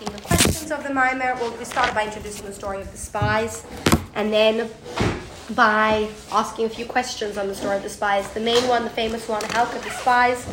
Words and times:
asking 0.00 0.16
the 0.16 0.22
questions 0.22 0.70
of 0.70 0.82
the 0.82 0.88
Maimer. 0.88 1.38
Well, 1.38 1.54
we 1.58 1.64
started 1.64 1.94
by 1.94 2.04
introducing 2.04 2.46
the 2.46 2.52
story 2.52 2.80
of 2.80 2.90
the 2.90 2.96
spies, 2.96 3.66
and 4.14 4.32
then 4.32 4.70
by 5.54 6.08
asking 6.32 6.66
a 6.66 6.68
few 6.68 6.86
questions 6.86 7.36
on 7.36 7.48
the 7.48 7.54
story 7.54 7.76
of 7.76 7.82
the 7.82 7.90
spies. 7.90 8.30
The 8.32 8.40
main 8.40 8.66
one, 8.68 8.84
the 8.84 8.90
famous 8.90 9.28
one, 9.28 9.42
how 9.50 9.66
could 9.66 9.82
the 9.82 9.90
spies, 9.90 10.46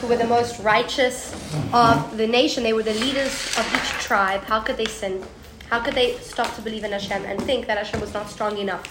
who 0.00 0.06
were 0.06 0.16
the 0.16 0.26
most 0.26 0.62
righteous 0.62 1.32
of 1.72 2.16
the 2.16 2.26
nation, 2.26 2.62
they 2.62 2.74
were 2.74 2.82
the 2.82 2.94
leaders 2.94 3.32
of 3.58 3.66
each 3.74 3.90
tribe, 4.04 4.42
how 4.42 4.60
could 4.60 4.76
they 4.76 4.86
sin? 4.86 5.24
How 5.68 5.80
could 5.80 5.94
they 5.94 6.18
stop 6.18 6.54
to 6.56 6.62
believe 6.62 6.84
in 6.84 6.92
Hashem 6.92 7.24
and 7.24 7.42
think 7.42 7.66
that 7.66 7.78
Hashem 7.78 8.00
was 8.00 8.12
not 8.12 8.28
strong 8.28 8.58
enough 8.58 8.84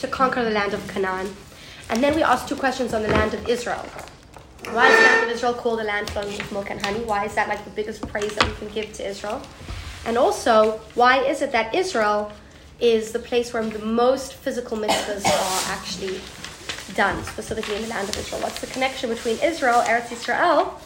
to 0.00 0.06
conquer 0.06 0.44
the 0.44 0.50
land 0.50 0.74
of 0.74 0.86
Canaan? 0.86 1.34
And 1.88 2.04
then 2.04 2.14
we 2.14 2.22
asked 2.22 2.48
two 2.48 2.56
questions 2.56 2.92
on 2.94 3.02
the 3.02 3.08
land 3.08 3.32
of 3.34 3.48
Israel. 3.48 3.84
Why 4.72 4.88
is 4.88 4.96
the 4.96 5.02
land 5.04 5.24
of 5.24 5.36
Israel 5.36 5.54
called 5.54 5.80
a 5.80 5.84
land 5.84 6.10
flowing 6.10 6.36
with 6.36 6.52
milk 6.52 6.70
and 6.70 6.84
honey? 6.84 7.00
Why 7.00 7.24
is 7.24 7.34
that 7.34 7.48
like 7.48 7.64
the 7.64 7.70
biggest 7.70 8.06
praise 8.08 8.34
that 8.34 8.48
we 8.48 8.54
can 8.56 8.68
give 8.68 8.92
to 8.94 9.08
Israel? 9.08 9.40
And 10.04 10.18
also, 10.18 10.80
why 10.94 11.24
is 11.24 11.40
it 11.40 11.52
that 11.52 11.74
Israel 11.74 12.32
is 12.80 13.12
the 13.12 13.18
place 13.18 13.52
where 13.52 13.62
the 13.62 13.84
most 13.84 14.34
physical 14.34 14.76
mitzvahs 14.76 15.24
are 15.24 15.72
actually 15.72 16.20
done, 16.94 17.24
specifically 17.24 17.76
in 17.76 17.82
the 17.82 17.88
land 17.88 18.08
of 18.08 18.18
Israel? 18.18 18.42
What's 18.42 18.60
the 18.60 18.66
connection 18.66 19.08
between 19.10 19.38
Israel, 19.42 19.82
Eretz 19.82 20.12
Israel, 20.12 20.80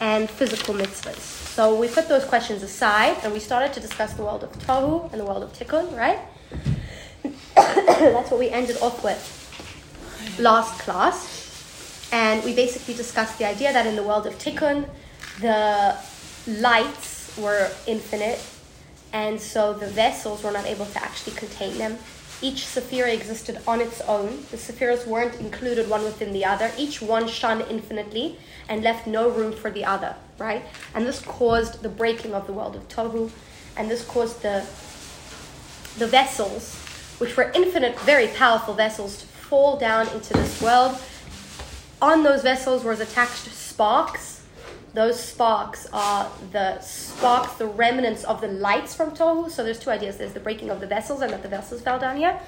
and 0.00 0.28
physical 0.28 0.74
mitzvahs? 0.74 1.20
So 1.56 1.74
we 1.74 1.88
put 1.88 2.08
those 2.08 2.24
questions 2.24 2.62
aside 2.62 3.16
and 3.22 3.32
we 3.32 3.40
started 3.40 3.72
to 3.74 3.80
discuss 3.80 4.12
the 4.14 4.22
world 4.22 4.44
of 4.44 4.52
Tohu 4.58 5.10
and 5.12 5.20
the 5.20 5.24
world 5.24 5.42
of 5.42 5.52
Tikkun, 5.52 5.96
right? 5.96 6.18
That's 7.54 8.30
what 8.30 8.38
we 8.38 8.50
ended 8.50 8.76
off 8.82 9.02
with 9.02 9.32
last 10.38 10.78
class. 10.80 11.35
And 12.12 12.44
we 12.44 12.54
basically 12.54 12.94
discussed 12.94 13.38
the 13.38 13.46
idea 13.46 13.72
that 13.72 13.86
in 13.86 13.96
the 13.96 14.02
world 14.02 14.26
of 14.26 14.38
Tikkun, 14.38 14.88
the 15.40 15.96
lights 16.46 17.36
were 17.36 17.70
infinite, 17.86 18.40
and 19.12 19.40
so 19.40 19.72
the 19.72 19.86
vessels 19.86 20.42
were 20.42 20.52
not 20.52 20.66
able 20.66 20.86
to 20.86 21.02
actually 21.02 21.36
contain 21.36 21.76
them. 21.78 21.98
Each 22.42 22.66
sephira 22.66 23.14
existed 23.14 23.58
on 23.66 23.80
its 23.80 24.02
own. 24.02 24.44
The 24.50 24.58
sephiras 24.58 25.06
weren't 25.06 25.40
included 25.40 25.88
one 25.88 26.04
within 26.04 26.32
the 26.32 26.44
other. 26.44 26.70
Each 26.76 27.00
one 27.00 27.28
shone 27.28 27.62
infinitely 27.62 28.38
and 28.68 28.82
left 28.82 29.06
no 29.06 29.30
room 29.30 29.52
for 29.52 29.70
the 29.70 29.86
other, 29.86 30.14
right? 30.38 30.62
And 30.94 31.06
this 31.06 31.20
caused 31.20 31.82
the 31.82 31.88
breaking 31.88 32.34
of 32.34 32.46
the 32.46 32.52
world 32.52 32.76
of 32.76 32.86
Tohu, 32.88 33.30
and 33.76 33.90
this 33.90 34.04
caused 34.04 34.42
the 34.42 34.64
the 35.98 36.06
vessels, 36.06 36.74
which 37.16 37.38
were 37.38 37.50
infinite, 37.54 37.98
very 38.00 38.28
powerful 38.28 38.74
vessels, 38.74 39.16
to 39.16 39.26
fall 39.26 39.78
down 39.78 40.06
into 40.08 40.34
this 40.34 40.60
world 40.60 40.98
on 42.00 42.22
those 42.22 42.42
vessels 42.42 42.84
was 42.84 43.00
attached 43.00 43.46
sparks. 43.52 44.42
Those 44.94 45.22
sparks 45.22 45.86
are 45.92 46.30
the 46.52 46.80
sparks, 46.80 47.54
the 47.54 47.66
remnants 47.66 48.24
of 48.24 48.40
the 48.40 48.48
lights 48.48 48.94
from 48.94 49.10
Tohu. 49.10 49.50
So 49.50 49.62
there's 49.62 49.78
two 49.78 49.90
ideas. 49.90 50.16
There's 50.16 50.32
the 50.32 50.40
breaking 50.40 50.70
of 50.70 50.80
the 50.80 50.86
vessels 50.86 51.20
and 51.20 51.32
that 51.32 51.42
the 51.42 51.48
vessels 51.48 51.82
fell 51.82 51.98
down 51.98 52.16
here. 52.16 52.38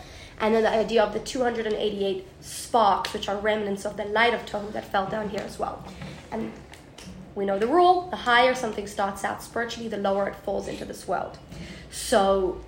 And 0.41 0.55
then 0.55 0.63
the 0.63 0.71
idea 0.71 1.03
of 1.03 1.13
the 1.13 1.21
288 1.21 2.27
sparks, 2.41 3.13
which 3.13 3.29
are 3.29 3.37
remnants 3.37 3.85
of 3.85 3.97
the 3.97 4.05
light 4.05 4.35
of 4.35 4.47
Tohu 4.47 4.73
that 4.73 4.91
fell 4.91 5.07
down 5.07 5.29
here 5.31 5.41
as 5.41 5.59
well. 5.59 5.85
And 6.31 6.53
we 7.35 7.45
know 7.45 7.59
the 7.59 7.67
rule 7.67 8.09
the 8.11 8.17
higher 8.17 8.55
something 8.55 8.87
starts 8.87 9.25
out 9.25 9.43
spiritually, 9.43 9.89
the 9.89 9.97
lower 9.97 10.29
it 10.29 10.37
falls 10.37 10.69
into 10.69 10.85
this 10.85 11.07
world. 11.07 11.39
So 11.91 12.61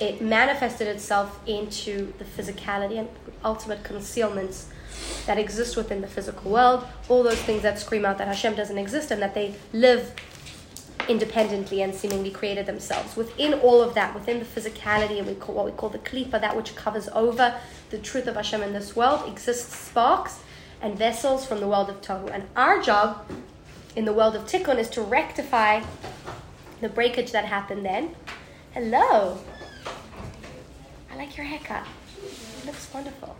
it 0.00 0.20
manifested 0.20 0.88
itself 0.88 1.40
into 1.46 2.12
the 2.18 2.24
physicality 2.24 2.98
and 2.98 3.08
ultimate 3.44 3.82
concealments 3.82 4.68
that 5.26 5.38
exist 5.38 5.76
within 5.76 6.00
the 6.00 6.06
physical 6.06 6.50
world, 6.50 6.86
all 7.08 7.22
those 7.22 7.40
things 7.42 7.62
that 7.62 7.78
scream 7.78 8.04
out 8.04 8.18
that 8.18 8.28
Hashem 8.28 8.54
doesn't 8.54 8.78
exist 8.78 9.10
and 9.10 9.20
that 9.22 9.34
they 9.34 9.54
live 9.72 10.14
independently 11.08 11.82
and 11.82 11.94
seemingly 11.94 12.30
created 12.30 12.66
themselves. 12.66 13.16
Within 13.16 13.54
all 13.54 13.82
of 13.82 13.94
that, 13.94 14.14
within 14.14 14.38
the 14.38 14.44
physicality 14.44 15.18
and 15.18 15.26
we 15.26 15.34
call, 15.34 15.54
what 15.54 15.64
we 15.64 15.72
call 15.72 15.88
the 15.88 15.98
klipa, 15.98 16.40
that 16.40 16.56
which 16.56 16.74
covers 16.74 17.08
over 17.12 17.54
the 17.90 17.98
truth 17.98 18.26
of 18.26 18.34
Hashem 18.34 18.62
in 18.62 18.72
this 18.72 18.96
world, 18.96 19.28
exists 19.28 19.76
sparks 19.76 20.40
and 20.80 20.96
vessels 20.96 21.46
from 21.46 21.60
the 21.60 21.68
world 21.68 21.88
of 21.88 22.00
Tohu. 22.00 22.30
And 22.32 22.44
our 22.56 22.82
job 22.82 23.26
in 23.94 24.04
the 24.04 24.12
world 24.12 24.36
of 24.36 24.44
Tikkun 24.44 24.78
is 24.78 24.88
to 24.90 25.02
rectify 25.02 25.82
the 26.80 26.88
breakage 26.88 27.32
that 27.32 27.44
happened 27.44 27.84
then. 27.84 28.14
Hello. 28.74 29.38
I 31.10 31.16
like 31.16 31.36
your 31.36 31.46
haircut. 31.46 31.86
It 32.22 32.66
looks 32.66 32.92
wonderful. 32.92 33.36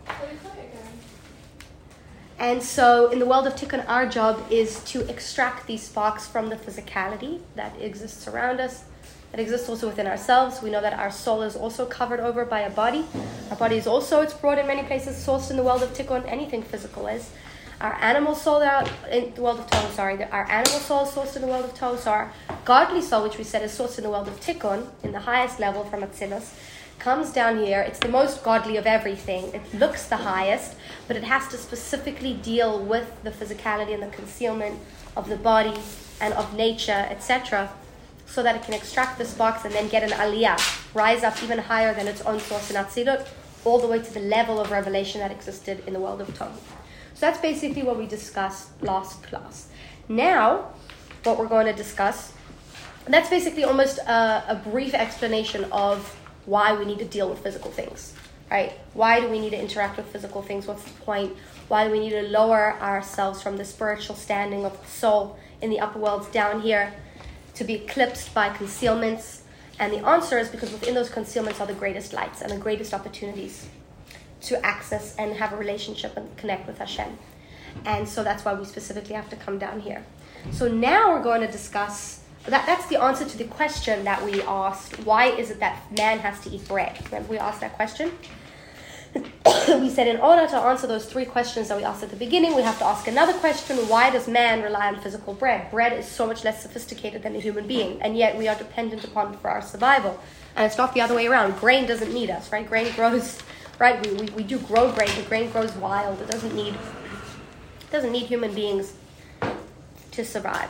And 2.39 2.61
so, 2.61 3.09
in 3.09 3.17
the 3.17 3.25
world 3.25 3.47
of 3.47 3.55
Tikkun, 3.55 3.83
our 3.89 4.05
job 4.05 4.45
is 4.51 4.83
to 4.85 5.07
extract 5.09 5.65
these 5.65 5.81
sparks 5.81 6.27
from 6.27 6.49
the 6.49 6.55
physicality 6.55 7.39
that 7.55 7.73
exists 7.81 8.27
around 8.27 8.59
us, 8.59 8.83
that 9.31 9.39
exists 9.39 9.67
also 9.67 9.87
within 9.87 10.05
ourselves. 10.05 10.61
We 10.61 10.69
know 10.69 10.81
that 10.81 10.93
our 10.93 11.09
soul 11.09 11.41
is 11.41 11.55
also 11.55 11.87
covered 11.87 12.19
over 12.19 12.45
by 12.45 12.59
a 12.59 12.69
body. 12.69 13.05
Our 13.49 13.57
body 13.57 13.77
is 13.77 13.87
also, 13.87 14.21
it's 14.21 14.35
brought 14.35 14.59
in 14.59 14.67
many 14.67 14.83
places, 14.83 15.15
sourced 15.15 15.49
in 15.49 15.57
the 15.57 15.63
world 15.63 15.81
of 15.81 15.93
Tikkun, 15.93 16.27
anything 16.27 16.61
physical 16.61 17.07
is. 17.07 17.31
Our 17.81 17.95
animal 18.01 18.35
soul 18.35 18.61
out 18.61 18.89
in 19.11 19.33
the 19.33 19.41
world 19.41 19.59
of 19.59 19.67
Tohu, 19.71 19.91
sorry, 19.93 20.23
our 20.23 20.49
animal 20.49 20.79
soul 20.79 21.05
is 21.05 21.09
sourced 21.09 21.35
in 21.35 21.41
the 21.41 21.47
world 21.47 21.65
of 21.65 21.73
Tohu. 21.73 21.97
So 21.97 22.11
our 22.11 22.31
godly 22.65 23.01
soul, 23.01 23.23
which 23.23 23.39
we 23.39 23.43
said 23.43 23.63
is 23.63 23.71
sourced 23.71 23.97
in 23.97 24.03
the 24.03 24.11
world 24.11 24.27
of 24.27 24.39
Tikkun, 24.39 24.87
in 25.03 25.11
the 25.11 25.19
highest 25.19 25.59
level 25.59 25.83
from 25.85 26.01
Atzilus, 26.01 26.53
comes 26.99 27.31
down 27.31 27.59
here. 27.59 27.81
It's 27.81 27.99
the 27.99 28.07
most 28.07 28.43
godly 28.43 28.77
of 28.77 28.85
everything. 28.85 29.53
It 29.53 29.73
looks 29.73 30.07
the 30.07 30.17
highest, 30.17 30.75
but 31.07 31.15
it 31.15 31.23
has 31.23 31.47
to 31.49 31.57
specifically 31.57 32.33
deal 32.33 32.83
with 32.83 33.11
the 33.23 33.31
physicality 33.31 33.93
and 33.93 34.03
the 34.03 34.07
concealment 34.07 34.79
of 35.15 35.29
the 35.29 35.37
body 35.37 35.79
and 36.19 36.33
of 36.33 36.53
nature, 36.55 37.07
etc., 37.09 37.69
so 38.25 38.43
that 38.43 38.55
it 38.55 38.63
can 38.63 38.73
extract 38.73 39.17
the 39.17 39.25
sparks 39.25 39.63
and 39.63 39.73
then 39.73 39.87
get 39.87 40.03
an 40.03 40.09
aliyah, 40.09 40.59
rise 40.93 41.23
up 41.23 41.41
even 41.41 41.57
higher 41.57 41.93
than 41.93 42.07
its 42.07 42.21
own 42.23 42.39
source 42.39 42.69
in 42.69 42.75
Atzilut, 42.75 43.25
all 43.63 43.79
the 43.79 43.87
way 43.87 43.99
to 43.99 44.13
the 44.13 44.19
level 44.19 44.59
of 44.59 44.69
revelation 44.69 45.21
that 45.21 45.31
existed 45.31 45.81
in 45.87 45.93
the 45.93 45.99
world 45.99 46.19
of 46.19 46.27
Tohu. 46.37 46.51
So 47.13 47.21
that's 47.21 47.39
basically 47.39 47.83
what 47.83 47.97
we 47.97 48.05
discussed 48.05 48.69
last 48.83 49.23
class. 49.23 49.69
Now, 50.09 50.73
what 51.23 51.37
we're 51.39 51.47
going 51.47 51.67
to 51.67 51.73
discuss, 51.73 52.33
that's 53.05 53.29
basically 53.29 53.63
almost 53.63 53.97
a, 53.99 54.43
a 54.49 54.61
brief 54.63 54.93
explanation 54.93 55.65
of 55.71 56.15
why 56.47 56.73
we 56.73 56.85
need 56.85 56.97
to 56.99 57.05
deal 57.05 57.29
with 57.29 57.39
physical 57.39 57.69
things, 57.69 58.13
right? 58.49 58.71
Why 58.93 59.19
do 59.19 59.27
we 59.27 59.39
need 59.39 59.51
to 59.51 59.59
interact 59.59 59.97
with 59.97 60.07
physical 60.07 60.41
things? 60.41 60.65
What's 60.65 60.83
the 60.83 60.99
point? 61.01 61.35
Why 61.67 61.85
do 61.85 61.91
we 61.91 61.99
need 61.99 62.11
to 62.11 62.23
lower 62.23 62.79
ourselves 62.81 63.41
from 63.43 63.57
the 63.57 63.65
spiritual 63.65 64.15
standing 64.15 64.65
of 64.65 64.81
the 64.81 64.87
soul 64.87 65.37
in 65.61 65.69
the 65.69 65.79
upper 65.81 65.99
worlds 65.99 66.27
down 66.27 66.61
here 66.61 66.93
to 67.55 67.63
be 67.65 67.75
eclipsed 67.75 68.33
by 68.33 68.49
concealments? 68.49 69.43
And 69.77 69.91
the 69.91 70.07
answer 70.07 70.39
is 70.39 70.47
because 70.47 70.71
within 70.71 70.95
those 70.95 71.09
concealments 71.09 71.59
are 71.59 71.67
the 71.67 71.73
greatest 71.73 72.13
lights 72.13 72.41
and 72.41 72.49
the 72.49 72.57
greatest 72.57 72.93
opportunities 72.93 73.67
to 74.43 74.65
access 74.65 75.15
and 75.17 75.33
have 75.35 75.51
a 75.51 75.57
relationship 75.57 76.15
and 76.15 76.35
connect 76.37 76.65
with 76.65 76.77
Hashem. 76.77 77.17
And 77.85 78.07
so 78.07 78.23
that's 78.23 78.45
why 78.45 78.53
we 78.53 78.63
specifically 78.63 79.15
have 79.15 79.29
to 79.29 79.35
come 79.35 79.59
down 79.59 79.81
here. 79.81 80.05
So 80.51 80.69
now 80.69 81.11
we're 81.11 81.23
going 81.23 81.41
to 81.41 81.51
discuss 81.51 82.21
that, 82.51 82.65
that's 82.65 82.87
the 82.87 83.01
answer 83.01 83.25
to 83.25 83.37
the 83.37 83.43
question 83.45 84.03
that 84.05 84.23
we 84.23 84.41
asked 84.43 85.03
why 85.05 85.25
is 85.25 85.51
it 85.51 85.59
that 85.59 85.91
man 85.91 86.19
has 86.19 86.39
to 86.41 86.49
eat 86.49 86.67
bread? 86.67 86.97
Remember, 87.05 87.29
we 87.29 87.37
asked 87.37 87.61
that 87.61 87.73
question? 87.73 88.11
we 89.15 89.89
said 89.89 90.07
in 90.07 90.17
order 90.17 90.47
to 90.47 90.55
answer 90.55 90.87
those 90.87 91.05
three 91.05 91.25
questions 91.25 91.69
that 91.69 91.77
we 91.77 91.83
asked 91.83 92.03
at 92.03 92.09
the 92.09 92.15
beginning, 92.15 92.55
we 92.55 92.61
have 92.61 92.77
to 92.79 92.85
ask 92.85 93.07
another 93.07 93.33
question 93.33 93.77
why 93.89 94.09
does 94.09 94.27
man 94.27 94.61
rely 94.61 94.87
on 94.87 94.99
physical 94.99 95.33
bread? 95.33 95.69
Bread 95.71 95.93
is 95.93 96.07
so 96.07 96.27
much 96.27 96.43
less 96.43 96.61
sophisticated 96.61 97.23
than 97.23 97.35
a 97.35 97.39
human 97.39 97.67
being, 97.67 98.01
and 98.01 98.17
yet 98.17 98.37
we 98.37 98.47
are 98.47 98.55
dependent 98.55 99.03
upon 99.03 99.33
it 99.33 99.39
for 99.39 99.49
our 99.49 99.61
survival. 99.61 100.19
And 100.55 100.65
it's 100.65 100.77
not 100.77 100.93
the 100.93 101.01
other 101.01 101.15
way 101.15 101.27
around. 101.27 101.59
Grain 101.59 101.85
doesn't 101.85 102.13
need 102.13 102.29
us, 102.29 102.51
right? 102.51 102.67
Grain 102.67 102.93
grows, 102.95 103.39
right? 103.79 104.05
We, 104.05 104.13
we, 104.13 104.25
we 104.31 104.43
do 104.43 104.57
grow 104.59 104.91
grain, 104.91 105.09
but 105.15 105.27
grain 105.27 105.49
grows 105.51 105.73
wild. 105.75 106.21
It 106.21 106.29
doesn't 106.29 106.55
need, 106.55 106.73
it 106.73 107.91
doesn't 107.91 108.11
need 108.11 108.25
human 108.25 108.53
beings 108.53 108.93
to 110.11 110.25
survive. 110.25 110.69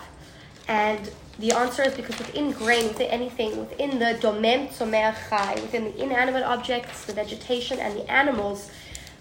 And 0.68 1.10
the 1.40 1.52
answer 1.52 1.84
is 1.84 1.94
because 1.94 2.18
within 2.18 2.52
grain, 2.52 2.88
within 2.88 3.12
anything, 3.12 3.60
within 3.60 4.00
the 4.00 4.18
domem 4.22 4.70
tzomeach 4.70 5.30
chai, 5.30 5.54
within 5.56 5.84
the 5.84 6.02
inanimate 6.02 6.44
objects, 6.44 7.06
the 7.06 7.14
vegetation, 7.14 7.80
and 7.80 7.96
the 7.96 8.12
animals, 8.12 8.72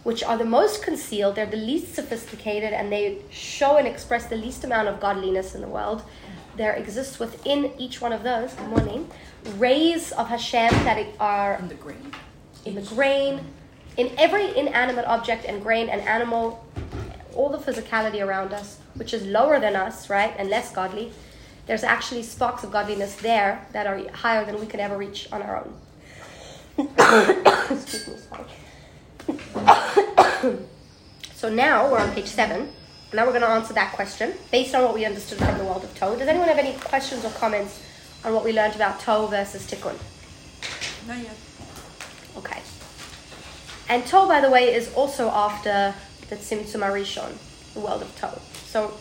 which 0.03 0.25
are 0.25 0.39
the 0.39 0.45
most 0.45 0.83
concealed, 0.83 1.35
they're 1.35 1.45
the 1.45 1.57
least 1.59 1.95
sophisticated, 1.95 2.73
and 2.73 2.91
they 2.91 3.19
show 3.31 3.77
and 3.77 3.87
express 3.87 4.27
the 4.27 4.37
least 4.37 4.65
amount 4.65 4.89
of 4.89 4.99
godliness 4.99 5.55
in 5.55 5.61
the 5.61 5.69
world. 5.69 6.03
There 6.57 6.73
exists 6.73 7.19
within 7.19 7.73
each 7.79 8.01
one 8.01 8.15
of 8.15 8.23
those, 8.23 8.55
good 8.55 8.69
morning, 8.69 9.11
rays 9.59 10.13
of 10.13 10.29
Hashem 10.29 10.71
that 10.85 11.07
are 11.21 11.57
in 11.57 11.69
the 11.69 11.75
grain. 11.75 12.13
In 12.65 12.77
the 12.77 12.83
grain, 12.83 13.41
in 13.99 14.11
every 14.17 14.57
inanimate 14.57 15.05
object 15.05 15.45
and 15.45 15.63
grain 15.63 15.91
and 15.91 16.01
animal, 16.01 16.65
all 17.35 17.51
the 17.51 17.59
physicality 17.59 18.25
around 18.25 18.55
us, 18.55 18.79
which 18.95 19.13
is 19.13 19.27
lower 19.27 19.61
than 19.61 19.77
us, 19.77 20.09
right, 20.09 20.35
and 20.39 20.49
less 20.49 20.73
godly 20.73 21.13
there's 21.67 21.83
actually 21.83 22.23
sparks 22.23 22.65
of 22.65 22.71
godliness 22.71 23.17
there 23.17 23.67
that 23.73 23.87
are 23.87 24.09
higher 24.13 24.45
than 24.45 24.61
we 24.61 24.67
could 24.67 24.81
ever 24.81 24.97
reach 24.97 25.29
on 25.33 25.43
our 25.43 25.65
own. 25.65 25.75
Excuse 27.71 28.09
me, 28.09 28.17
sorry. 28.17 28.47
so 31.35 31.49
now 31.49 31.91
we're 31.91 31.99
on 31.99 32.13
page 32.13 32.27
seven. 32.27 32.71
Now 33.13 33.25
we're 33.25 33.33
going 33.33 33.43
to 33.43 33.49
answer 33.49 33.73
that 33.75 33.93
question 33.95 34.35
based 34.51 34.75
on 34.75 34.85
what 34.85 34.95
we 34.95 35.05
understood 35.05 35.39
from 35.39 35.59
the 35.59 35.65
world 35.65 35.85
of 35.85 35.95
Tohu. 35.95 36.19
Does 36.19 36.29
anyone 36.29 36.49
have 36.49 36.59
any 36.59 36.75
questions 36.79 37.25
or 37.25 37.31
comments 37.31 37.83
on 38.25 38.35
what 38.35 38.45
we 38.45 38.53
learned 38.53 38.75
about 38.75 39.01
Tohu 39.01 39.31
versus 39.31 39.67
Tikkun? 39.69 39.97
Not 41.09 41.19
yet. 41.19 41.37
Okay. 42.37 42.61
And 43.89 44.03
Tohu, 44.05 44.29
by 44.29 44.41
the 44.41 44.51
way, 44.51 44.75
is 44.75 44.93
also 44.95 45.31
after 45.31 45.95
the 46.29 46.37
Tzimtzum 46.37 46.83
Arishon, 46.83 47.33
the 47.75 47.81
world 47.81 48.03
of 48.03 48.15
Tohu. 48.21 48.39
So 48.67 48.93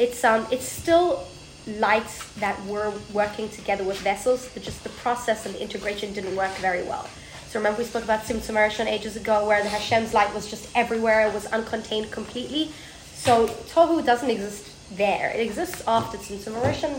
it's 0.00 0.24
um 0.24 0.46
it's 0.50 0.66
still 0.66 1.26
lights 1.66 2.32
that 2.44 2.56
were 2.64 2.90
working 3.12 3.48
together 3.50 3.84
with 3.84 3.98
vessels, 3.98 4.48
but 4.54 4.62
just 4.62 4.82
the 4.82 4.88
process 5.04 5.44
and 5.44 5.54
the 5.54 5.62
integration 5.62 6.12
didn't 6.14 6.34
work 6.34 6.52
very 6.56 6.82
well. 6.82 7.06
So 7.48 7.58
remember 7.58 7.78
we 7.78 7.84
spoke 7.84 8.04
about 8.04 8.20
Arishon 8.56 8.86
ages 8.86 9.14
ago, 9.16 9.46
where 9.46 9.62
the 9.62 9.68
Hashem's 9.68 10.14
light 10.14 10.32
was 10.34 10.48
just 10.48 10.64
everywhere; 10.74 11.26
it 11.28 11.34
was 11.34 11.46
uncontained 11.48 12.10
completely. 12.10 12.72
So 13.14 13.48
Tohu 13.72 14.04
doesn't 14.04 14.30
exist 14.30 14.64
there. 14.96 15.30
It 15.30 15.40
exists 15.40 15.82
after 15.86 16.16
Arishon, 16.16 16.98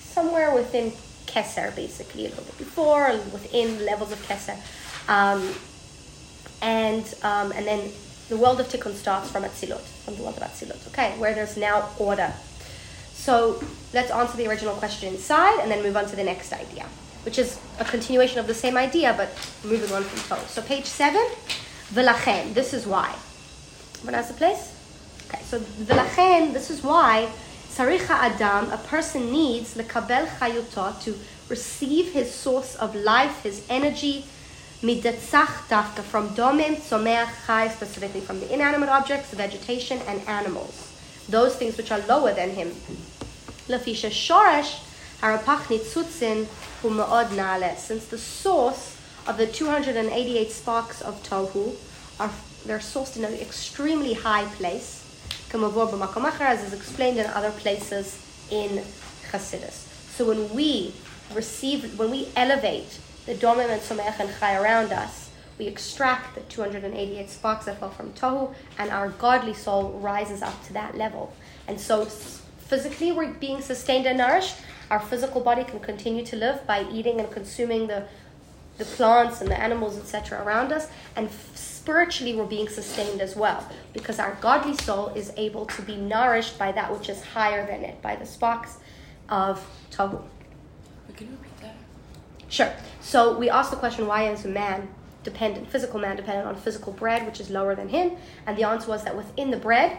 somewhere 0.00 0.52
within 0.52 0.92
Keser, 1.26 1.74
basically, 1.76 2.26
a 2.26 2.30
little 2.30 2.44
bit 2.44 2.58
before, 2.58 3.12
within 3.32 3.84
levels 3.86 4.10
of 4.10 4.18
Keser. 4.26 4.58
Um, 5.08 5.54
and 6.60 7.04
um, 7.22 7.52
and 7.52 7.64
then 7.66 7.92
the 8.28 8.36
world 8.36 8.60
of 8.60 8.68
Tikkun 8.68 8.94
starts 8.94 9.30
from 9.30 9.42
Atzilut, 9.42 9.80
from 10.04 10.16
the 10.16 10.22
world 10.22 10.36
of 10.36 10.42
Atzilut, 10.42 10.86
okay, 10.88 11.12
where 11.18 11.34
there's 11.34 11.56
now 11.56 11.88
order. 11.98 12.32
So 13.12 13.62
let's 13.92 14.10
answer 14.10 14.36
the 14.36 14.46
original 14.48 14.74
question 14.74 15.12
inside 15.12 15.60
and 15.60 15.70
then 15.70 15.82
move 15.82 15.96
on 15.96 16.06
to 16.06 16.16
the 16.16 16.24
next 16.24 16.52
idea, 16.52 16.86
which 17.24 17.38
is 17.38 17.58
a 17.78 17.84
continuation 17.84 18.38
of 18.38 18.46
the 18.46 18.54
same 18.54 18.76
idea 18.76 19.14
but 19.16 19.28
moving 19.64 19.92
on 19.92 20.02
from 20.02 20.38
Tohu. 20.38 20.46
So 20.48 20.62
page 20.62 20.86
seven, 20.86 21.26
V'lachen, 21.92 22.54
this 22.54 22.74
is 22.74 22.86
why. 22.86 23.14
Has 24.06 24.28
the 24.28 24.34
place? 24.34 24.72
Okay, 25.28 25.42
so 25.42 25.58
V'lachen, 25.58 26.52
this 26.52 26.70
is 26.70 26.82
why 26.82 27.30
Saricha 27.74 28.10
Adam, 28.10 28.70
a 28.70 28.78
person 28.78 29.32
needs 29.32 29.74
lekabel 29.74 30.26
chayuto 30.38 31.02
to 31.02 31.18
receive 31.48 32.12
his 32.12 32.32
source 32.32 32.76
of 32.76 32.94
life, 32.94 33.42
his 33.42 33.66
energy, 33.68 34.24
midatzach 34.84 35.66
dafka 35.68 36.02
from 36.02 36.28
domim, 36.36 36.76
someach 36.76 37.30
chai, 37.46 37.68
specifically 37.68 38.20
from 38.20 38.38
the 38.40 38.52
inanimate 38.52 38.90
objects, 38.90 39.32
vegetation, 39.32 39.98
and 40.06 40.20
animals. 40.28 40.92
Those 41.26 41.56
things 41.56 41.78
which 41.78 41.90
are 41.90 42.00
lower 42.00 42.34
than 42.34 42.50
him. 42.50 42.68
Lafisha 43.66 44.10
shoresh 44.10 44.80
harapach 45.22 45.64
nitzutzin 45.72 46.44
hu 46.82 46.90
ma'od 46.90 47.34
nale. 47.34 47.74
Since 47.76 48.08
the 48.08 48.18
source 48.18 48.98
of 49.26 49.38
the 49.38 49.46
288 49.46 50.50
sparks 50.50 51.00
of 51.00 51.22
tohu 51.22 51.74
are 52.20 52.30
they're 52.66 52.78
sourced 52.78 53.16
in 53.16 53.24
an 53.24 53.34
extremely 53.34 54.14
high 54.14 54.44
place, 54.56 55.00
as 55.52 56.62
is 56.62 56.72
explained 56.72 57.18
in 57.18 57.26
other 57.26 57.50
places 57.50 58.18
in 58.50 58.82
Chassidus. 59.30 59.86
So 60.16 60.26
when 60.26 60.52
we 60.54 60.94
receive, 61.34 61.98
when 61.98 62.10
we 62.10 62.28
elevate 62.36 62.98
the 63.26 63.34
Domim 63.34 63.70
and 63.70 63.80
Someach 63.80 64.20
and 64.20 64.30
Chai 64.38 64.56
around 64.56 64.92
us, 64.92 65.30
we 65.58 65.66
extract 65.66 66.34
the 66.34 66.40
288 66.42 67.30
sparks 67.30 67.66
that 67.66 67.78
fell 67.78 67.90
from 67.90 68.12
Tohu, 68.12 68.54
and 68.78 68.90
our 68.90 69.10
godly 69.10 69.54
soul 69.54 69.92
rises 70.00 70.42
up 70.42 70.64
to 70.66 70.72
that 70.72 70.96
level. 70.96 71.32
And 71.68 71.80
so 71.80 72.04
physically 72.04 73.12
we're 73.12 73.32
being 73.32 73.60
sustained 73.60 74.06
and 74.06 74.18
nourished. 74.18 74.56
Our 74.90 75.00
physical 75.00 75.40
body 75.40 75.64
can 75.64 75.80
continue 75.80 76.24
to 76.26 76.36
live 76.36 76.66
by 76.66 76.86
eating 76.90 77.20
and 77.20 77.30
consuming 77.30 77.86
the, 77.86 78.04
the 78.78 78.84
plants 78.84 79.40
and 79.40 79.50
the 79.50 79.58
animals, 79.58 79.96
etc., 79.96 80.42
around 80.44 80.72
us, 80.72 80.88
and 81.16 81.30
spiritually 81.54 82.34
we're 82.34 82.46
being 82.46 82.68
sustained 82.68 83.20
as 83.20 83.36
well 83.36 83.68
because 83.92 84.18
our 84.18 84.36
godly 84.40 84.74
soul 84.74 85.08
is 85.08 85.32
able 85.36 85.66
to 85.66 85.82
be 85.82 85.96
nourished 85.96 86.58
by 86.58 86.72
that 86.72 86.90
which 86.90 87.08
is 87.08 87.22
higher 87.22 87.66
than 87.66 87.84
it, 87.84 88.00
by 88.02 88.16
the 88.16 88.26
sparks 88.26 88.78
of 89.28 89.64
Tohu. 89.90 90.22
Can 91.16 91.28
you 91.28 91.32
repeat 91.34 91.60
that? 91.60 91.74
Sure. 92.54 92.72
So 93.00 93.36
we 93.36 93.50
asked 93.50 93.72
the 93.72 93.76
question 93.76 94.06
why 94.06 94.28
is 94.28 94.44
a 94.44 94.48
man 94.48 94.86
dependent, 95.24 95.68
physical 95.68 95.98
man 95.98 96.14
dependent 96.14 96.46
on 96.46 96.54
physical 96.54 96.92
bread, 96.92 97.26
which 97.26 97.40
is 97.40 97.50
lower 97.50 97.74
than 97.74 97.88
him? 97.88 98.12
And 98.46 98.56
the 98.56 98.62
answer 98.62 98.88
was 98.88 99.02
that 99.02 99.16
within 99.16 99.50
the 99.50 99.56
bread, 99.56 99.98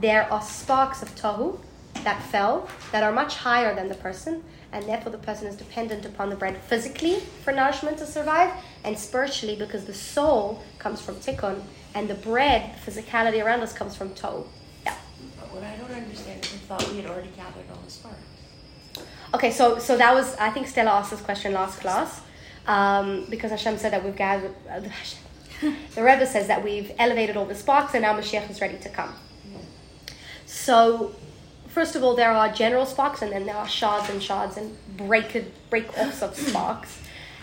there 0.00 0.24
are 0.32 0.42
sparks 0.42 1.02
of 1.02 1.14
Tohu 1.14 1.60
that 2.02 2.20
fell 2.20 2.68
that 2.90 3.04
are 3.04 3.12
much 3.12 3.36
higher 3.36 3.76
than 3.76 3.86
the 3.86 3.94
person, 3.94 4.42
and 4.72 4.86
therefore 4.86 5.12
the 5.12 5.18
person 5.18 5.46
is 5.46 5.54
dependent 5.54 6.04
upon 6.04 6.30
the 6.30 6.34
bread 6.34 6.56
physically 6.62 7.20
for 7.44 7.52
nourishment 7.52 7.96
to 7.98 8.06
survive, 8.06 8.52
and 8.82 8.98
spiritually 8.98 9.54
because 9.54 9.84
the 9.84 9.94
soul 9.94 10.60
comes 10.80 11.00
from 11.00 11.14
tikkun, 11.14 11.62
and 11.94 12.10
the 12.10 12.14
bread, 12.14 12.74
the 12.74 12.90
physicality 12.90 13.40
around 13.40 13.60
us, 13.60 13.72
comes 13.72 13.94
from 13.94 14.10
tohu. 14.16 14.44
Yeah. 14.84 14.96
But 15.38 15.54
what 15.54 15.62
I 15.62 15.76
don't 15.76 15.92
understand 15.92 16.44
is 16.44 16.54
I 16.54 16.56
thought 16.56 16.90
we 16.90 17.02
had 17.02 17.08
already 17.08 17.30
gathered 17.36 17.70
all 17.70 17.78
the 17.84 17.90
sparks. 17.92 18.37
Okay, 19.34 19.50
so 19.50 19.78
so 19.78 19.96
that 19.96 20.14
was 20.14 20.34
I 20.36 20.50
think 20.50 20.66
Stella 20.66 20.90
asked 20.92 21.10
this 21.10 21.20
question 21.20 21.52
last 21.52 21.80
class 21.80 22.22
um, 22.66 23.26
because 23.28 23.50
Hashem 23.50 23.76
said 23.78 23.92
that 23.92 24.04
we've 24.04 24.16
gathered. 24.16 24.54
Uh, 24.70 24.80
the 25.94 26.02
Rebbe 26.02 26.26
says 26.26 26.46
that 26.46 26.62
we've 26.62 26.92
elevated 26.98 27.36
all 27.36 27.44
the 27.44 27.54
sparks 27.54 27.94
and 27.94 28.02
now 28.02 28.14
Mashiach 28.14 28.48
is 28.48 28.60
ready 28.60 28.78
to 28.78 28.88
come. 28.88 29.12
So 30.46 31.14
first 31.66 31.94
of 31.94 32.02
all, 32.02 32.16
there 32.16 32.32
are 32.32 32.50
general 32.50 32.86
sparks, 32.86 33.22
and 33.22 33.30
then 33.32 33.44
there 33.44 33.56
are 33.56 33.68
shards 33.68 34.08
and 34.08 34.22
shards 34.22 34.56
and 34.56 34.76
break 34.96 35.30
break 35.68 35.96
offs 35.98 36.22
of 36.22 36.34
sparks. 36.34 37.00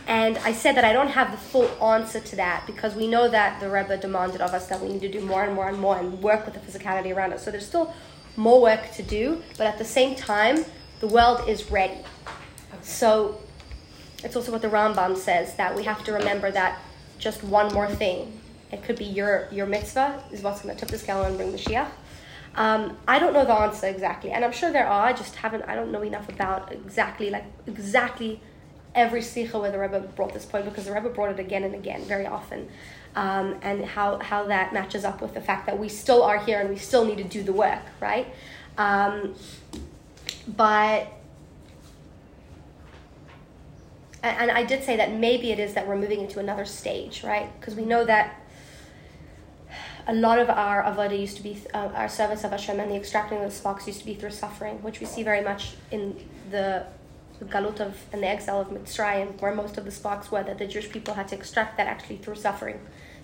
And 0.07 0.37
I 0.39 0.53
said 0.53 0.75
that 0.75 0.85
I 0.85 0.93
don't 0.93 1.09
have 1.09 1.31
the 1.31 1.37
full 1.37 1.67
answer 1.83 2.19
to 2.19 2.35
that 2.35 2.65
because 2.67 2.95
we 2.95 3.07
know 3.07 3.27
that 3.29 3.59
the 3.59 3.69
Rebbe 3.69 3.97
demanded 3.97 4.41
of 4.41 4.53
us 4.53 4.67
that 4.67 4.81
we 4.81 4.89
need 4.89 5.01
to 5.01 5.11
do 5.11 5.21
more 5.21 5.43
and 5.43 5.53
more 5.55 5.67
and 5.67 5.79
more 5.79 5.97
and 5.97 6.21
work 6.21 6.45
with 6.45 6.53
the 6.55 6.59
physicality 6.59 7.15
around 7.15 7.33
us. 7.33 7.43
So 7.43 7.51
there's 7.51 7.65
still 7.65 7.93
more 8.35 8.61
work 8.61 8.91
to 8.93 9.03
do, 9.03 9.41
but 9.57 9.65
at 9.67 9.77
the 9.77 9.85
same 9.85 10.15
time, 10.15 10.65
the 11.07 11.13
world 11.13 11.47
is 11.47 11.71
ready. 11.71 11.93
Okay. 11.93 12.77
So 12.81 13.41
it's 14.23 14.35
also 14.35 14.51
what 14.51 14.61
the 14.61 14.69
Rambam 14.69 15.17
says 15.17 15.55
that 15.55 15.75
we 15.75 15.83
have 15.83 16.03
to 16.05 16.13
remember 16.13 16.51
that 16.51 16.79
just 17.19 17.43
one 17.43 17.73
more 17.73 17.87
thing. 17.87 18.39
It 18.71 18.83
could 18.83 18.97
be 18.97 19.05
your 19.05 19.47
your 19.51 19.65
mitzvah 19.65 20.23
is 20.31 20.41
what's 20.41 20.61
going 20.61 20.75
to 20.75 20.79
tip 20.79 20.89
the 20.89 20.97
scale 20.97 21.23
and 21.23 21.37
bring 21.37 21.51
the 21.51 21.57
Mashiach 21.57 21.89
um, 22.57 22.97
I 23.07 23.19
don't 23.19 23.33
know 23.33 23.43
the 23.45 23.53
answer 23.53 23.87
exactly, 23.87 24.31
and 24.31 24.45
I'm 24.45 24.53
sure 24.53 24.71
there 24.71 24.87
are. 24.87 25.07
I 25.07 25.13
just 25.13 25.35
haven't. 25.35 25.63
I 25.63 25.75
don't 25.75 25.91
know 25.91 26.01
enough 26.01 26.29
about 26.29 26.71
exactly 26.71 27.29
like 27.29 27.43
exactly 27.67 28.39
every 28.93 29.21
sikha 29.21 29.59
where 29.59 29.71
the 29.71 29.79
Rebbe 29.79 29.99
brought 30.15 30.33
this 30.33 30.45
point 30.45 30.63
because 30.63 30.85
the 30.85 30.93
Rebbe 30.93 31.09
brought 31.09 31.31
it 31.31 31.39
again 31.39 31.63
and 31.63 31.75
again, 31.75 32.03
very 32.05 32.25
often, 32.25 32.69
um, 33.15 33.59
and 33.61 33.83
how 33.83 34.19
how 34.19 34.45
that 34.45 34.73
matches 34.73 35.03
up 35.03 35.21
with 35.21 35.33
the 35.33 35.41
fact 35.41 35.65
that 35.65 35.77
we 35.77 35.89
still 35.89 36.23
are 36.23 36.39
here 36.39 36.61
and 36.61 36.69
we 36.69 36.77
still 36.77 37.03
need 37.03 37.17
to 37.17 37.25
do 37.25 37.43
the 37.43 37.53
work, 37.53 37.83
right? 37.99 38.27
Um, 38.77 39.35
but 40.47 41.07
and 44.23 44.49
I 44.49 44.63
did 44.63 44.83
say 44.83 44.97
that 44.97 45.13
maybe 45.13 45.51
it 45.51 45.59
is 45.59 45.75
that 45.75 45.87
we're 45.87 45.97
moving 45.97 46.21
into 46.21 46.39
another 46.39 46.65
stage, 46.65 47.23
right? 47.23 47.49
Because 47.59 47.75
we 47.75 47.85
know 47.85 48.03
that 48.05 48.41
a 50.07 50.13
lot 50.13 50.39
of 50.39 50.49
our 50.49 50.83
avodah 50.83 51.19
used 51.19 51.37
to 51.37 51.43
be 51.43 51.57
uh, 51.73 51.89
our 51.93 52.09
service 52.09 52.43
of 52.43 52.51
Hashem 52.51 52.79
and 52.79 52.91
the 52.91 52.95
extracting 52.95 53.39
of 53.39 53.45
the 53.45 53.51
sparks 53.51 53.87
used 53.87 53.99
to 53.99 54.05
be 54.05 54.15
through 54.15 54.31
suffering, 54.31 54.81
which 54.83 54.99
we 54.99 55.05
see 55.05 55.23
very 55.23 55.43
much 55.43 55.73
in 55.91 56.15
the, 56.51 56.85
the 57.39 57.45
galut 57.45 57.79
of 57.79 58.01
and 58.13 58.21
the 58.21 58.27
exile 58.27 58.61
of 58.61 58.69
Mitzrayim, 58.69 59.39
where 59.41 59.53
most 59.53 59.77
of 59.77 59.85
the 59.85 59.91
sparks 59.91 60.31
were 60.31 60.43
that 60.43 60.57
the 60.57 60.67
Jewish 60.67 60.89
people 60.89 61.13
had 61.13 61.27
to 61.29 61.35
extract 61.35 61.77
that 61.77 61.87
actually 61.87 62.17
through 62.17 62.35
suffering, 62.35 62.79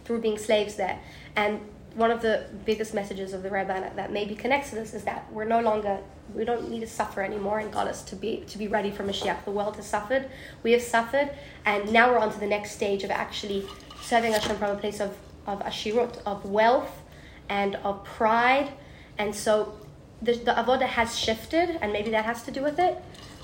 through 0.05 0.22
being 0.22 0.38
slaves 0.38 0.75
there. 0.75 1.00
And 1.36 1.62
one 1.95 2.12
of 2.12 2.21
the 2.21 2.45
biggest 2.65 2.93
messages 2.93 3.33
of 3.33 3.43
the 3.43 3.50
Rebbe 3.50 3.91
that 3.95 4.12
maybe 4.12 4.36
connects 4.36 4.69
to 4.69 4.75
this 4.75 4.93
is 4.93 5.03
that 5.03 5.31
we're 5.31 5.45
no 5.45 5.60
longer 5.60 6.00
we 6.33 6.45
don't 6.45 6.69
need 6.69 6.79
to 6.79 6.88
suffer 6.88 7.21
anymore 7.21 7.60
in 7.60 7.69
Goddess 7.69 8.01
to 8.03 8.15
be 8.15 8.43
to 8.48 8.57
be 8.57 8.67
ready 8.67 8.91
for 8.91 9.03
Mashiach. 9.03 9.43
The 9.43 9.51
world 9.51 9.75
has 9.75 9.86
suffered, 9.86 10.29
we 10.63 10.71
have 10.71 10.81
suffered, 10.81 11.29
and 11.65 11.91
now 11.91 12.12
we're 12.12 12.19
on 12.19 12.31
to 12.31 12.39
the 12.39 12.48
next 12.48 12.71
stage 12.71 13.03
of 13.03 13.12
actually 13.12 13.65
serving 14.01 14.31
Hashem 14.33 14.57
from 14.57 14.71
a 14.71 14.79
place 14.79 15.00
of 15.00 15.15
of 15.45 15.60
ashirut, 15.63 16.21
of 16.25 16.45
wealth 16.45 17.01
and 17.50 17.75
of 17.77 18.03
pride. 18.03 18.71
And 19.17 19.36
so 19.36 19.77
the, 20.21 20.33
the 20.33 20.51
avoda 20.51 20.86
has 20.86 21.17
shifted, 21.17 21.77
and 21.81 21.91
maybe 21.91 22.12
that 22.12 22.25
has 22.25 22.43
to 22.43 22.51
do 22.51 22.62
with 22.62 22.79
it. 22.79 22.98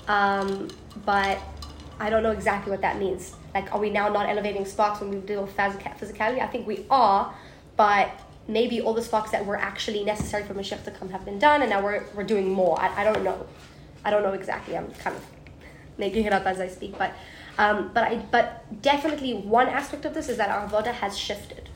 Um, 0.06 0.68
but 1.04 1.38
I 2.00 2.08
don't 2.08 2.22
know 2.22 2.30
exactly 2.30 2.70
what 2.70 2.80
that 2.80 2.98
means. 2.98 3.34
Like, 3.54 3.74
are 3.74 3.80
we 3.80 3.90
now 3.90 4.08
not 4.08 4.28
elevating 4.28 4.64
sparks 4.64 5.00
when 5.00 5.10
we 5.10 5.16
deal 5.18 5.42
with 5.42 5.56
physicality? 5.56 6.40
I 6.40 6.46
think 6.46 6.66
we 6.66 6.86
are, 6.90 7.34
but 7.76 8.10
maybe 8.48 8.80
all 8.80 8.94
the 8.94 9.02
sparks 9.02 9.30
that 9.30 9.44
were 9.44 9.56
actually 9.56 10.02
necessary 10.02 10.42
for 10.42 10.54
Mashiach 10.54 10.82
to 10.84 10.90
come 10.90 11.10
have 11.10 11.24
been 11.24 11.38
done, 11.38 11.60
and 11.60 11.70
now 11.70 11.82
we're, 11.82 12.04
we're 12.14 12.24
doing 12.24 12.50
more. 12.50 12.80
I, 12.80 13.02
I 13.02 13.04
don't 13.04 13.22
know. 13.22 13.46
I 14.04 14.10
don't 14.10 14.22
know 14.22 14.32
exactly. 14.32 14.76
I'm 14.76 14.90
kind 14.92 15.14
of 15.14 15.24
making 15.98 16.24
it 16.24 16.32
up 16.32 16.46
as 16.46 16.58
I 16.58 16.68
speak, 16.68 16.96
but 16.98 17.12
um, 17.58 17.90
but 17.92 18.04
I 18.04 18.16
but 18.16 18.82
definitely 18.82 19.34
one 19.34 19.68
aspect 19.68 20.04
of 20.04 20.14
this 20.14 20.28
is 20.28 20.38
that 20.38 20.48
our 20.48 20.66
voda 20.66 20.92
has 20.92 21.18
shifted. 21.18 21.68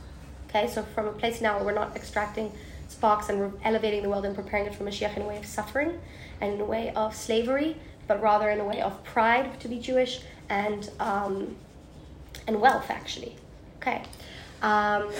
Okay, 0.48 0.68
so 0.68 0.82
from 0.82 1.08
a 1.08 1.12
place 1.12 1.40
now 1.40 1.56
where 1.56 1.66
we're 1.66 1.74
not 1.74 1.96
extracting 1.96 2.52
sparks 2.88 3.28
and 3.28 3.38
we're 3.40 3.52
elevating 3.64 4.02
the 4.02 4.08
world 4.08 4.24
and 4.24 4.34
preparing 4.34 4.66
it 4.66 4.74
for 4.74 4.84
Mashiach 4.84 5.16
in 5.16 5.22
a 5.22 5.26
way 5.26 5.38
of 5.38 5.46
suffering 5.46 5.98
and 6.40 6.54
in 6.54 6.60
a 6.60 6.64
way 6.64 6.92
of 6.94 7.16
slavery, 7.16 7.76
but 8.06 8.22
rather 8.22 8.50
in 8.50 8.60
a 8.60 8.64
way 8.64 8.80
of 8.80 9.02
pride 9.02 9.58
to 9.60 9.68
be 9.68 9.78
Jewish 9.78 10.20
and 10.48 10.90
um, 11.00 11.56
and 12.46 12.60
wealth 12.60 12.90
actually. 12.90 13.36
Okay, 13.78 14.02
um, 14.62 15.10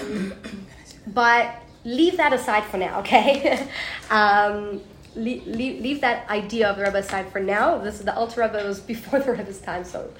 but 1.07 1.55
leave 1.85 2.17
that 2.17 2.33
aside 2.33 2.65
for 2.65 2.79
now. 2.79 2.99
Okay, 3.01 3.67
um, 4.11 4.81
leave, 5.17 5.47
leave, 5.47 6.01
that 6.01 6.29
idea 6.31 6.69
of 6.69 6.77
the 6.77 6.85
Rebbe 6.85 6.99
aside 6.99 7.31
for 7.33 7.41
now. 7.41 7.79
This 7.79 7.97
is 7.97 8.05
the 8.05 8.15
Alter 8.15 8.43
Rebbe 8.43 8.65
was 8.65 8.81
before 8.81 9.21
the 9.21 9.33
Rebbe's 9.33 9.61
time, 9.61 9.85
so 9.85 10.11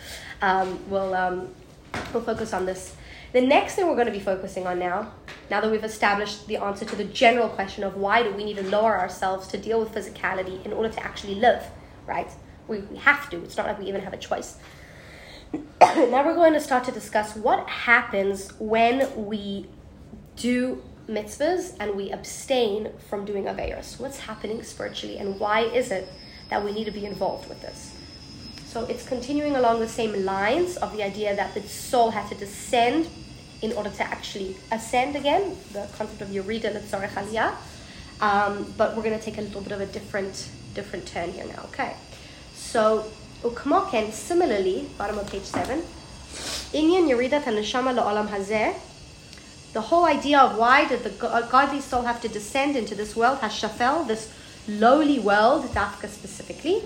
um, 0.41 0.79
we'll 0.89 1.15
um, 1.15 1.49
we'll 2.13 2.23
focus 2.23 2.53
on 2.53 2.67
this. 2.67 2.95
The 3.33 3.41
next 3.41 3.77
thing 3.77 3.87
we're 3.87 3.95
going 3.95 4.07
to 4.07 4.13
be 4.13 4.21
focusing 4.21 4.67
on 4.67 4.79
now, 4.79 5.11
now 5.51 5.63
that 5.63 5.71
we've 5.71 5.85
established 5.85 6.47
the 6.49 6.59
answer 6.59 6.85
to 6.85 6.97
the 6.97 7.05
general 7.05 7.49
question 7.49 7.83
of 7.83 7.97
why 7.97 8.23
do 8.23 8.31
we 8.33 8.45
need 8.45 8.57
to 8.57 8.63
lower 8.65 8.99
ourselves 8.99 9.49
to 9.49 9.59
deal 9.59 9.81
with 9.81 9.91
physicality 9.93 10.63
in 10.67 10.73
order 10.73 10.91
to 10.91 11.03
actually 11.03 11.37
live, 11.37 11.65
right? 12.07 12.31
We, 12.69 12.81
we 12.81 12.99
have 12.99 13.31
to. 13.31 13.39
It's 13.43 13.57
not 13.57 13.67
like 13.67 13.79
we 13.79 13.87
even 13.87 14.03
have 14.03 14.13
a 14.13 14.19
choice. 14.19 14.59
now 15.81 16.25
we're 16.25 16.35
going 16.35 16.53
to 16.53 16.61
start 16.61 16.85
to 16.85 16.93
discuss 16.93 17.35
what 17.35 17.67
happens 17.69 18.53
when 18.59 19.27
we 19.27 19.67
do 20.37 20.83
mitzvahs 21.09 21.75
and 21.81 21.95
we 21.95 22.11
abstain 22.11 22.91
from 23.09 23.25
doing 23.25 23.45
averos. 23.45 23.99
What's 24.01 24.21
happening 24.21 24.63
spiritually, 24.63 25.19
and 25.19 25.39
why 25.39 25.61
is 25.63 25.91
it 25.91 26.09
that 26.51 26.65
we 26.65 26.73
need 26.73 26.85
to 26.85 26.91
be 26.91 27.05
involved 27.07 27.49
with 27.49 27.61
this? 27.63 27.95
So 28.67 28.85
it's 28.87 29.07
continuing 29.07 29.55
along 29.57 29.81
the 29.81 29.89
same 29.89 30.25
lines 30.25 30.77
of 30.79 30.97
the 30.97 31.03
idea 31.03 31.37
that 31.37 31.55
the 31.55 31.63
soul 31.63 32.11
had 32.11 32.29
to 32.31 32.35
descend 32.35 33.09
in 33.61 33.73
order 33.73 33.91
to 33.91 34.03
actually 34.03 34.57
ascend 34.71 35.15
again, 35.15 35.57
the 35.73 35.87
concept 35.97 36.23
of 36.23 36.29
Yerida 36.29 36.75
Letzorech 36.75 37.11
Aliyah. 37.11 37.55
Um, 38.21 38.73
but 38.79 38.97
we're 38.97 39.03
going 39.03 39.19
to 39.19 39.25
take 39.25 39.39
a 39.39 39.43
little 39.43 39.61
bit 39.61 39.73
of 39.73 39.81
a 39.81 39.87
different 39.87 40.49
different 40.75 41.07
turn 41.07 41.33
here 41.33 41.45
now. 41.45 41.65
Okay, 41.65 41.95
so 42.55 43.05
ukmoken 43.43 44.11
similarly, 44.11 44.89
bottom 44.97 45.19
of 45.19 45.31
page 45.31 45.43
seven, 45.43 45.81
inyan 46.73 47.09
Yeridat 47.11 47.43
Haneshama 47.43 47.95
La'olam 47.95 48.29
Hazeh 48.29 48.75
the 49.73 49.81
whole 49.81 50.05
idea 50.05 50.39
of 50.39 50.59
why 50.59 50.87
did 50.87 51.03
the 51.03 51.27
uh, 51.27 51.49
godly 51.49 51.81
soul 51.81 52.03
have 52.03 52.21
to 52.21 52.29
descend 52.29 52.77
into 52.77 52.95
this 52.95 53.17
world, 53.17 53.39
Hashafel, 53.39 54.07
this 54.07 54.33
lowly 54.69 55.19
world, 55.19 55.65
Dafka 55.67 56.09
specifically. 56.09 56.83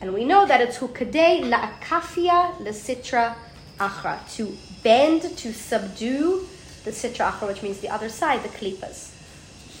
And 0.00 0.12
we 0.12 0.24
know 0.24 0.46
that 0.46 0.60
it's 0.60 0.78
hukadei 0.78 1.42
la'akafia 1.42 2.56
lesitra 2.58 3.34
achra, 3.78 4.18
to 4.36 4.56
bend, 4.82 5.22
to 5.38 5.52
subdue 5.52 6.46
the 6.84 6.90
sitra 6.90 7.30
achra, 7.30 7.48
which 7.48 7.62
means 7.62 7.80
the 7.80 7.88
other 7.88 8.08
side, 8.08 8.42
the 8.42 8.48
klipas. 8.48 9.12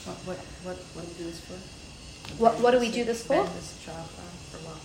What, 0.06 0.16
what, 0.26 0.38
what, 0.64 0.76
what 0.94 1.04
do 1.04 1.12
we 1.12 1.18
do 1.18 1.24
this 1.24 1.40
for? 1.40 2.42
What, 2.42 2.60
what 2.60 2.70
do 2.70 2.80
we 2.80 2.90
do 2.90 3.04
this 3.04 3.22
for? 3.22 3.34
Bend 3.34 3.48
the 3.48 3.50
for 3.52 4.58
what? 4.66 4.78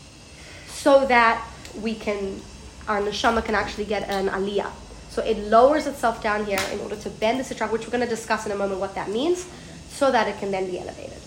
So 0.68 1.06
that 1.08 1.46
we 1.82 1.96
can, 1.96 2.42
our 2.88 3.02
neshama 3.02 3.44
can 3.44 3.56
actually 3.56 3.86
get 3.86 4.10
an 4.10 4.28
aliyah. 4.28 4.72
So 5.16 5.24
it 5.24 5.38
lowers 5.38 5.88
itself 5.88 6.22
down 6.22 6.46
here 6.46 6.60
in 6.74 6.80
order 6.82 6.98
to 6.98 7.10
bend 7.10 7.40
the 7.40 7.44
sitra, 7.44 7.72
which 7.72 7.86
we're 7.86 7.92
going 7.92 8.04
to 8.04 8.10
discuss 8.10 8.46
in 8.46 8.52
a 8.52 8.56
moment 8.58 8.82
what 8.82 8.96
that 8.96 9.10
means, 9.10 9.48
so 9.88 10.12
that 10.12 10.28
it 10.28 10.38
can 10.40 10.52
then 10.52 10.70
be 10.70 10.78
elevated. 10.78 11.18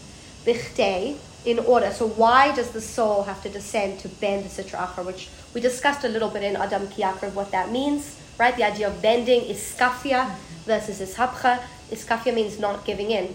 Bichtei, 0.44 1.16
in 1.46 1.58
order. 1.60 1.90
So 1.90 2.06
why 2.06 2.54
does 2.54 2.72
the 2.72 2.82
soul 2.82 3.22
have 3.22 3.42
to 3.44 3.48
descend 3.48 4.00
to 4.00 4.08
bend 4.08 4.44
the 4.44 4.50
sitra 4.50 4.86
achra, 4.86 5.06
which 5.06 5.30
we 5.54 5.62
discussed 5.62 6.04
a 6.04 6.08
little 6.08 6.28
bit 6.28 6.42
in 6.42 6.54
Adam 6.54 6.86
Kiyakar, 6.88 7.32
what 7.32 7.50
that 7.52 7.72
means, 7.72 8.20
right? 8.38 8.54
The 8.54 8.64
idea 8.64 8.88
of 8.88 9.00
bending 9.00 9.40
is 9.44 9.56
skafia 9.56 10.36
versus 10.66 11.00
ishapcha. 11.00 11.62
Iskafia 11.90 12.34
means 12.34 12.58
not 12.58 12.84
giving 12.84 13.10
in, 13.10 13.34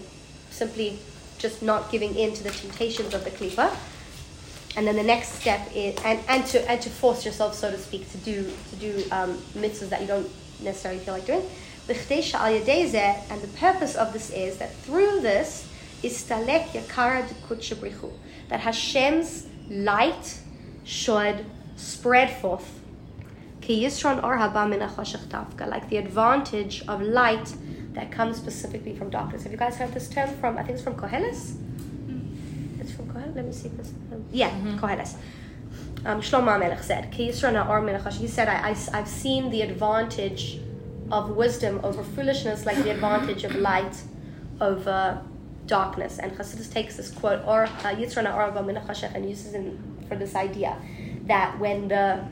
simply 0.50 1.00
just 1.38 1.62
not 1.62 1.90
giving 1.90 2.14
in 2.14 2.32
to 2.32 2.44
the 2.44 2.50
temptations 2.50 3.12
of 3.12 3.24
the 3.24 3.30
klipa. 3.30 3.74
And 4.76 4.86
then 4.86 4.94
the 4.94 5.02
next 5.02 5.40
step 5.40 5.68
is, 5.74 5.96
and, 6.04 6.20
and 6.28 6.46
to 6.46 6.70
and 6.70 6.80
to 6.80 6.90
force 6.90 7.24
yourself, 7.24 7.54
so 7.54 7.72
to 7.72 7.78
speak, 7.78 8.08
to 8.12 8.18
do 8.18 8.52
to 8.70 8.76
do 8.76 9.04
um, 9.10 9.38
mitzvahs 9.54 9.88
that 9.88 10.00
you 10.00 10.06
don't 10.06 10.30
necessarily 10.64 11.00
feel 11.00 11.14
like 11.14 11.26
doing. 11.26 11.42
And 11.86 13.42
the 13.42 13.50
purpose 13.58 13.94
of 13.94 14.12
this 14.12 14.30
is 14.30 14.56
that 14.58 14.74
through 14.74 15.20
this 15.20 15.68
is 16.02 16.22
stalek 16.22 16.68
yakara 16.68 17.28
de 17.28 17.34
that 18.48 18.60
Hashem's 18.60 19.46
light 19.68 20.38
should 20.84 21.44
spread 21.76 22.30
forth. 22.40 22.80
Like 23.66 25.88
the 25.88 25.96
advantage 25.96 26.84
of 26.88 27.02
light 27.02 27.54
that 27.92 28.10
comes 28.10 28.36
specifically 28.36 28.96
from 28.96 29.10
darkness. 29.10 29.44
Have 29.44 29.52
you 29.52 29.58
guys 29.58 29.76
heard 29.76 29.92
this 29.92 30.08
term 30.08 30.28
from? 30.36 30.58
I 30.58 30.62
think 30.62 30.76
it's 30.76 30.82
from 30.82 30.96
Koheles. 30.96 31.52
Mm. 32.06 32.80
It's 32.80 32.92
from 32.92 33.08
Koheles. 33.08 33.34
Let 33.34 33.46
me 33.46 33.52
see 33.52 33.68
this. 33.68 33.92
Um, 34.12 34.24
yeah, 34.32 34.50
mm-hmm. 34.50 34.78
Koheles 34.78 35.16
um, 36.04 36.20
Shlomo 36.20 36.58
Melech 36.58 36.82
said, 36.82 37.14
He 37.14 37.32
said, 37.32 38.48
I, 38.48 38.70
I, 38.70 38.76
I've 38.92 39.08
seen 39.08 39.50
the 39.50 39.62
advantage 39.62 40.60
of 41.10 41.30
wisdom 41.30 41.80
over 41.82 42.02
foolishness 42.02 42.66
like 42.66 42.76
the 42.78 42.90
advantage 42.90 43.44
of 43.44 43.54
light 43.56 44.02
over 44.60 45.22
darkness. 45.66 46.18
And 46.18 46.32
Chassidus 46.32 46.72
takes 46.72 46.96
this 46.96 47.10
quote, 47.10 47.42
or 47.46 47.64
uh, 47.64 47.94
Yitzrana 47.94 48.34
or 48.34 49.14
and 49.14 49.28
uses 49.28 49.54
it 49.54 49.72
for 50.08 50.16
this 50.16 50.34
idea 50.34 50.76
that 51.26 51.58
when 51.58 51.88
the 51.88 52.24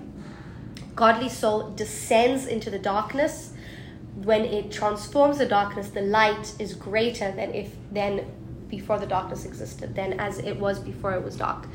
godly 0.95 1.29
soul 1.29 1.71
descends 1.71 2.47
into 2.47 2.71
the 2.71 2.79
darkness, 2.79 3.55
when 4.17 4.45
it 4.45 4.71
transforms 4.71 5.39
the 5.39 5.47
darkness, 5.47 5.89
the 5.89 6.03
light 6.03 6.55
is 6.59 6.75
greater 6.75 7.33
than 7.33 7.55
if 7.55 7.75
then 7.91 8.27
before 8.69 8.99
the 8.99 9.07
darkness 9.07 9.45
existed, 9.45 9.95
than 9.95 10.19
as 10.19 10.39
it 10.39 10.59
was 10.59 10.79
before 10.79 11.13
it 11.15 11.23
was 11.23 11.37
dark. 11.37 11.67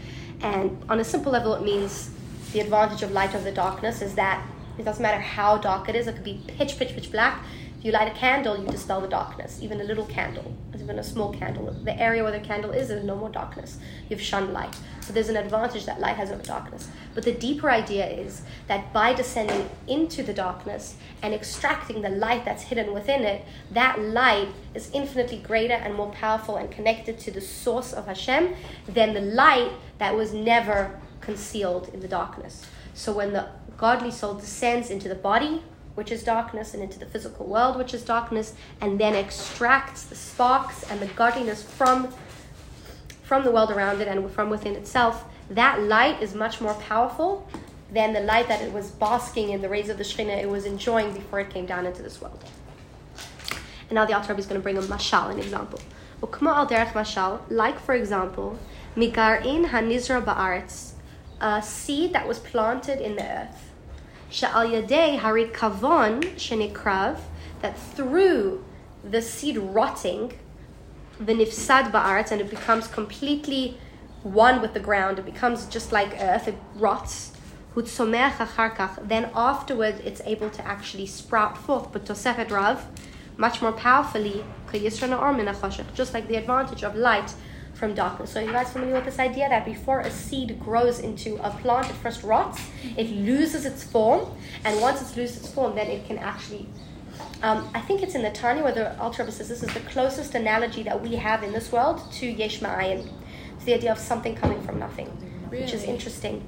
And 0.42 0.78
on 0.90 1.00
a 1.00 1.04
simple 1.04 1.32
level, 1.32 1.54
it 1.56 1.64
means 1.64 2.12
the 2.54 2.60
advantage 2.60 3.04
of 3.04 3.12
light 3.12 3.36
over 3.36 3.44
the 3.44 3.52
darkness 3.52 4.02
is 4.02 4.16
that 4.16 4.46
it 4.78 4.84
doesn't 4.84 5.02
matter 5.02 5.20
how 5.20 5.58
dark 5.58 5.90
it 5.90 5.96
is, 5.96 6.08
it 6.08 6.14
could 6.14 6.24
be 6.24 6.42
pitch, 6.48 6.78
pitch, 6.78 6.94
pitch 6.94 7.12
black. 7.12 7.44
If 7.80 7.86
you 7.86 7.92
light 7.92 8.12
a 8.12 8.16
candle, 8.16 8.58
you 8.58 8.68
dispel 8.68 9.02
the 9.02 9.08
darkness. 9.08 9.60
Even 9.62 9.82
a 9.82 9.84
little 9.84 10.06
candle, 10.06 10.56
even 10.88 11.00
a 11.00 11.04
small 11.04 11.34
candle. 11.34 11.66
The 11.84 12.00
area 12.00 12.24
where 12.24 12.32
the 12.32 12.40
candle 12.40 12.72
is, 12.72 12.88
there's 12.88 13.04
no 13.04 13.18
more 13.18 13.28
darkness. 13.28 13.78
You've 14.08 14.22
shunned 14.22 14.54
light. 14.54 14.74
So 15.02 15.12
there's 15.12 15.28
an 15.28 15.36
advantage 15.36 15.86
that 15.86 16.00
light 16.00 16.16
has 16.16 16.32
over 16.32 16.42
darkness. 16.44 16.88
But 17.14 17.26
the 17.26 17.34
deeper 17.34 17.70
idea 17.70 18.08
is 18.08 18.42
that 18.68 18.94
by 18.94 19.14
descending 19.14 19.70
into 19.88 20.24
the 20.24 20.34
darkness 20.34 20.96
and 21.22 21.34
extracting 21.34 22.02
the 22.02 22.10
light 22.10 22.46
that's 22.46 22.64
hidden 22.64 22.94
within 22.94 23.24
it, 23.24 23.44
that 23.72 24.00
light 24.00 24.48
is 24.74 24.90
infinitely 24.94 25.40
greater 25.40 25.74
and 25.74 25.94
more 25.94 26.12
powerful 26.12 26.56
and 26.56 26.72
connected 26.72 27.20
to 27.20 27.32
the 27.32 27.42
source 27.42 27.92
of 27.92 28.06
Hashem 28.06 28.56
than 28.88 29.14
the 29.14 29.22
light 29.22 29.72
that 29.98 30.16
was 30.16 30.34
never 30.34 30.98
concealed 31.20 31.90
in 31.94 32.00
the 32.00 32.08
darkness. 32.08 32.66
So 32.94 33.12
when 33.12 33.34
the 33.34 33.50
godly 33.78 34.12
soul 34.12 34.36
descends 34.36 34.90
into 34.90 35.10
the 35.10 35.16
body, 35.16 35.64
which 35.98 36.12
is 36.12 36.24
darkness, 36.24 36.76
and 36.76 36.84
into 36.84 37.00
the 37.00 37.08
physical 37.08 37.48
world, 37.48 37.76
which 37.76 37.92
is 37.92 38.04
darkness, 38.04 38.54
and 38.82 39.00
then 39.00 39.16
extracts 39.16 40.04
the 40.04 40.14
sparks 40.14 40.84
and 40.92 41.00
the 41.00 41.08
godliness 41.08 41.64
from, 41.64 42.14
from 43.24 43.44
the 43.44 43.50
world 43.50 43.72
around 43.72 44.00
it 44.00 44.08
and 44.08 44.30
from 44.30 44.52
within 44.52 44.76
itself, 44.76 45.26
that 45.50 45.82
light 45.82 46.22
is 46.22 46.36
much 46.36 46.62
more 46.62 46.76
powerful 46.76 47.50
than 47.92 48.14
the 48.14 48.20
light 48.20 48.48
that 48.48 48.62
it 48.62 48.72
was 48.72 48.92
basking 48.92 49.50
in 49.50 49.60
the 49.64 49.68
rays 49.68 49.90
of 49.90 49.98
the 49.98 50.04
Shekhinah 50.04 50.44
it 50.44 50.48
was 50.48 50.66
enjoying 50.66 51.14
before 51.14 51.40
it 51.40 51.50
came 51.50 51.66
down 51.66 51.88
into 51.88 52.04
this 52.04 52.22
world. 52.22 52.44
And 53.90 53.94
now 53.94 54.06
the 54.06 54.14
Alter 54.14 54.38
is 54.38 54.46
going 54.46 54.62
to 54.62 54.64
bring 54.64 54.78
a 54.78 54.82
mashal, 54.82 55.32
an 55.32 55.40
example. 55.40 55.80
Ukma 56.22 56.54
al 56.58 56.68
derech 56.68 56.92
mashal, 56.92 57.42
like 57.50 57.80
for 57.80 57.96
example, 57.96 58.60
migarin 58.96 59.70
hanizra 59.70 60.24
ba'aretz, 60.24 60.92
a 61.42 61.60
seed 61.64 62.14
that 62.14 62.28
was 62.28 62.38
planted 62.38 63.02
in 63.02 63.16
the 63.16 63.24
earth. 63.24 63.72
Hari 64.30 65.46
kavon 65.46 66.22
shenikrav, 66.36 67.20
that 67.62 67.78
through 67.78 68.64
the 69.04 69.22
seed 69.22 69.58
rotting, 69.58 70.34
the 71.20 71.34
nifsad 71.34 71.92
ba'aretz, 71.92 72.32
and 72.32 72.42
it 72.42 72.50
becomes 72.50 72.88
completely 72.88 73.78
one 74.24 74.62
with 74.62 74.74
the 74.74 74.80
ground. 74.80 75.18
It 75.20 75.26
becomes 75.26 75.66
just 75.66 75.92
like 75.92 76.16
earth. 76.20 76.48
It 76.48 76.56
rots. 76.76 77.32
Then 77.76 79.30
afterwards, 79.36 80.00
it's 80.04 80.22
able 80.26 80.50
to 80.50 80.66
actually 80.66 81.06
sprout 81.06 81.58
forth. 81.58 81.92
But 81.94 82.06
tosefet 82.06 82.52
rav, 82.52 82.86
much 83.38 83.62
more 83.62 83.72
powerfully, 83.72 84.44
just 84.74 86.14
like 86.14 86.28
the 86.28 86.36
advantage 86.36 86.84
of 86.84 86.96
light 86.96 87.34
from 87.78 87.94
darkness. 87.94 88.32
So, 88.32 88.40
you 88.40 88.52
guys 88.52 88.72
familiar 88.72 88.96
with 88.96 89.06
this 89.06 89.20
idea 89.20 89.48
that 89.50 89.66
before 89.66 90.00
a 90.02 90.10
seed 90.10 90.60
grows 90.60 91.00
into 91.00 91.36
a 91.46 91.52
plant, 91.52 91.90
it 91.90 91.94
first 91.94 92.24
rots, 92.24 92.60
it 92.98 93.10
loses 93.10 93.66
its 93.66 93.84
form, 93.84 94.32
and 94.66 94.82
once 94.82 95.02
it's 95.02 95.16
loses 95.16 95.38
its 95.38 95.54
form, 95.54 95.76
then 95.76 95.88
it 95.88 96.06
can 96.08 96.18
actually. 96.18 96.68
Um, 97.44 97.70
I 97.74 97.82
think 97.82 98.02
it's 98.02 98.16
in 98.16 98.24
the 98.24 98.32
Tanya 98.32 98.64
where 98.64 98.72
the 98.72 99.00
Alter 99.00 99.24
Rebbe 99.24 99.32
says 99.32 99.48
this 99.48 99.62
is 99.62 99.74
the 99.74 99.80
closest 99.82 100.34
analogy 100.34 100.84
that 100.84 101.02
we 101.02 101.16
have 101.16 101.44
in 101.44 101.52
this 101.52 101.72
world 101.72 102.02
to 102.14 102.28
Yesh 102.28 102.60
Ma'ayin. 102.62 103.08
It's 103.56 103.66
the 103.66 103.76
idea 103.76 103.92
of 103.92 104.00
something 104.00 104.36
coming 104.36 104.62
from 104.64 104.80
nothing, 104.80 105.10
really? 105.50 105.64
which 105.64 105.74
is 105.74 105.84
interesting. 105.84 106.44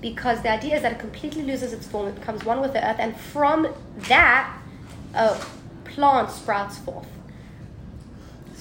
Because 0.00 0.42
the 0.42 0.50
idea 0.50 0.76
is 0.76 0.82
that 0.82 0.92
it 0.92 0.98
completely 0.98 1.42
loses 1.42 1.72
its 1.72 1.86
form, 1.86 2.08
it 2.08 2.14
becomes 2.14 2.44
one 2.44 2.60
with 2.60 2.72
the 2.72 2.86
earth, 2.86 2.96
and 2.98 3.16
from 3.16 3.68
that, 4.08 4.58
a 5.14 5.38
plant 5.84 6.30
sprouts 6.30 6.78
forth. 6.78 7.06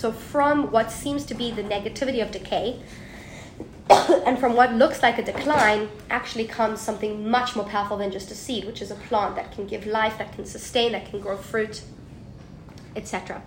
So, 0.04 0.12
from 0.12 0.70
what 0.70 0.92
seems 0.92 1.24
to 1.28 1.34
be 1.34 1.50
the 1.50 1.64
negativity 1.64 2.22
of 2.22 2.30
decay, 2.30 2.78
and 3.90 4.38
from 4.38 4.54
what 4.54 4.74
looks 4.74 5.02
like 5.02 5.18
a 5.18 5.24
decline, 5.24 5.88
actually 6.10 6.44
comes 6.44 6.82
something 6.82 7.30
much 7.30 7.56
more 7.56 7.64
powerful 7.64 7.96
than 7.96 8.12
just 8.12 8.30
a 8.30 8.36
seed, 8.36 8.66
which 8.66 8.82
is 8.82 8.92
a 8.92 8.96
plant 8.96 9.38
that 9.38 9.54
can 9.54 9.66
give 9.66 9.86
life, 9.88 10.18
that 10.18 10.34
can 10.34 10.46
sustain, 10.46 10.92
that 10.92 11.10
can 11.10 11.22
grow 11.22 11.38
fruit, 11.38 11.84
etc. 12.98 13.42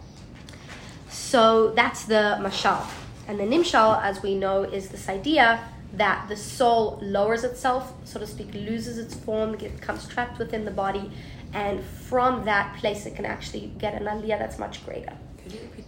So, 1.11 1.73
that's 1.73 2.05
the 2.07 2.39
mashal. 2.41 2.87
And 3.29 3.39
the 3.39 3.45
nimshal, 3.45 4.03
as 4.03 4.23
we 4.23 4.35
know, 4.35 4.63
is 4.63 4.89
this 4.89 5.11
idea 5.11 5.63
that 5.93 6.27
the 6.31 6.39
soul 6.39 6.99
lowers 7.03 7.45
itself, 7.45 7.93
so 8.05 8.19
to 8.19 8.27
speak, 8.27 8.55
loses 8.55 8.97
its 8.97 9.15
form, 9.15 9.53
it 9.57 9.79
becomes 9.79 10.09
trapped 10.09 10.39
within 10.39 10.65
the 10.65 10.71
body, 10.71 11.11
and 11.53 11.85
from 11.85 12.47
that 12.47 12.79
place 12.79 13.05
it 13.05 13.15
can 13.15 13.27
actually 13.27 13.71
get 13.77 13.93
an 13.93 14.05
aliyah 14.05 14.39
that's 14.39 14.59
much 14.59 14.83
greater. 14.87 15.13
Could 15.43 15.53
you 15.53 15.61
repeat 15.61 15.86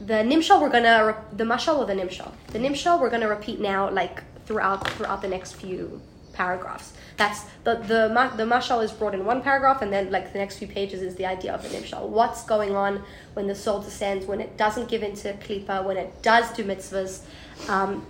the 0.00 0.14
nimshal? 0.14 0.60
We're 0.60 0.70
gonna 0.70 1.16
the 1.32 1.44
mashal 1.44 1.78
or 1.78 1.86
the 1.86 1.94
nimshal. 1.94 2.32
The 2.48 2.58
nimshal 2.58 3.00
we're 3.00 3.10
gonna 3.10 3.28
repeat 3.28 3.60
now, 3.60 3.90
like 3.90 4.22
throughout 4.46 4.88
throughout 4.90 5.22
the 5.22 5.28
next 5.28 5.54
few 5.54 6.00
paragraphs. 6.32 6.92
That's 7.16 7.44
the 7.64 7.76
the 7.76 8.32
the 8.36 8.44
mashal 8.44 8.84
is 8.84 8.92
brought 8.92 9.14
in 9.14 9.24
one 9.24 9.42
paragraph, 9.42 9.82
and 9.82 9.92
then 9.92 10.10
like 10.10 10.32
the 10.32 10.38
next 10.38 10.58
few 10.58 10.68
pages 10.68 11.02
is 11.02 11.14
the 11.16 11.26
idea 11.26 11.54
of 11.54 11.62
the 11.62 11.68
nimshal. 11.68 12.08
What's 12.08 12.44
going 12.44 12.76
on 12.76 13.02
when 13.34 13.46
the 13.46 13.54
soul 13.54 13.80
descends, 13.80 14.26
when 14.26 14.40
it 14.40 14.56
doesn't 14.56 14.88
give 14.88 15.02
into 15.02 15.32
klipa, 15.34 15.84
when 15.84 15.96
it 15.96 16.22
does 16.22 16.52
do 16.52 16.62
mitzvahs, 16.64 17.22
um, 17.68 18.06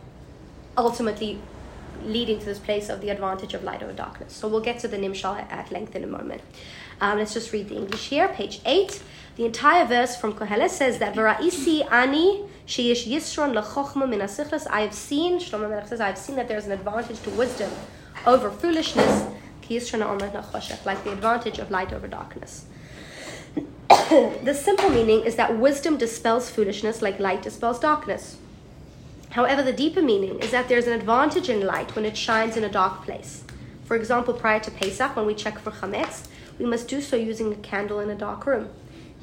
ultimately 0.76 1.38
leading 2.04 2.38
to 2.38 2.44
this 2.44 2.58
place 2.58 2.88
of 2.88 3.00
the 3.00 3.10
advantage 3.10 3.54
of 3.54 3.64
light 3.64 3.82
over 3.82 3.92
darkness. 3.92 4.32
So 4.34 4.48
we'll 4.48 4.60
get 4.60 4.80
to 4.80 4.88
the 4.88 4.96
nimshal 4.96 5.50
at 5.50 5.70
length 5.70 5.94
in 5.94 6.04
a 6.04 6.06
moment. 6.06 6.42
Um, 7.00 7.18
let's 7.18 7.34
just 7.34 7.52
read 7.52 7.68
the 7.68 7.76
English 7.76 8.08
here, 8.08 8.28
page 8.28 8.60
eight. 8.64 9.02
The 9.36 9.44
entire 9.44 9.84
verse 9.84 10.16
from 10.16 10.32
Koheles 10.32 10.70
says 10.70 10.98
that 10.98 11.14
Varaisi 11.14 11.86
ani 11.92 12.44
sheish 12.66 13.06
yisron 13.06 13.52
lechochma 13.52 14.08
min. 14.08 14.22
I 14.22 14.80
have 14.80 14.94
seen, 14.94 15.38
Shlomo 15.38 15.68
Melech 15.68 15.88
says, 15.88 16.00
I 16.00 16.06
have 16.06 16.16
seen 16.16 16.36
that 16.36 16.48
there 16.48 16.56
is 16.56 16.64
an 16.64 16.72
advantage 16.72 17.20
to 17.20 17.30
wisdom 17.30 17.70
over 18.26 18.50
foolishness, 18.50 19.26
ki 19.60 19.78
like 19.78 21.04
the 21.04 21.12
advantage 21.12 21.58
of 21.58 21.70
light 21.70 21.92
over 21.92 22.08
darkness. 22.08 22.64
the 23.88 24.54
simple 24.54 24.88
meaning 24.88 25.20
is 25.20 25.36
that 25.36 25.58
wisdom 25.58 25.98
dispels 25.98 26.48
foolishness 26.48 27.02
like 27.02 27.20
light 27.20 27.42
dispels 27.42 27.78
darkness. 27.78 28.38
However, 29.30 29.62
the 29.62 29.72
deeper 29.72 30.00
meaning 30.00 30.38
is 30.38 30.50
that 30.50 30.70
there's 30.70 30.86
an 30.86 30.94
advantage 30.94 31.50
in 31.50 31.66
light 31.66 31.94
when 31.94 32.06
it 32.06 32.16
shines 32.16 32.56
in 32.56 32.64
a 32.64 32.70
dark 32.70 33.04
place. 33.04 33.44
For 33.84 33.96
example, 33.96 34.32
prior 34.32 34.60
to 34.60 34.70
Pesach, 34.70 35.14
when 35.14 35.26
we 35.26 35.34
check 35.34 35.58
for 35.58 35.72
chametz, 35.72 36.26
we 36.58 36.64
must 36.64 36.88
do 36.88 37.02
so 37.02 37.16
using 37.16 37.52
a 37.52 37.56
candle 37.56 38.00
in 38.00 38.08
a 38.08 38.14
dark 38.14 38.46
room. 38.46 38.70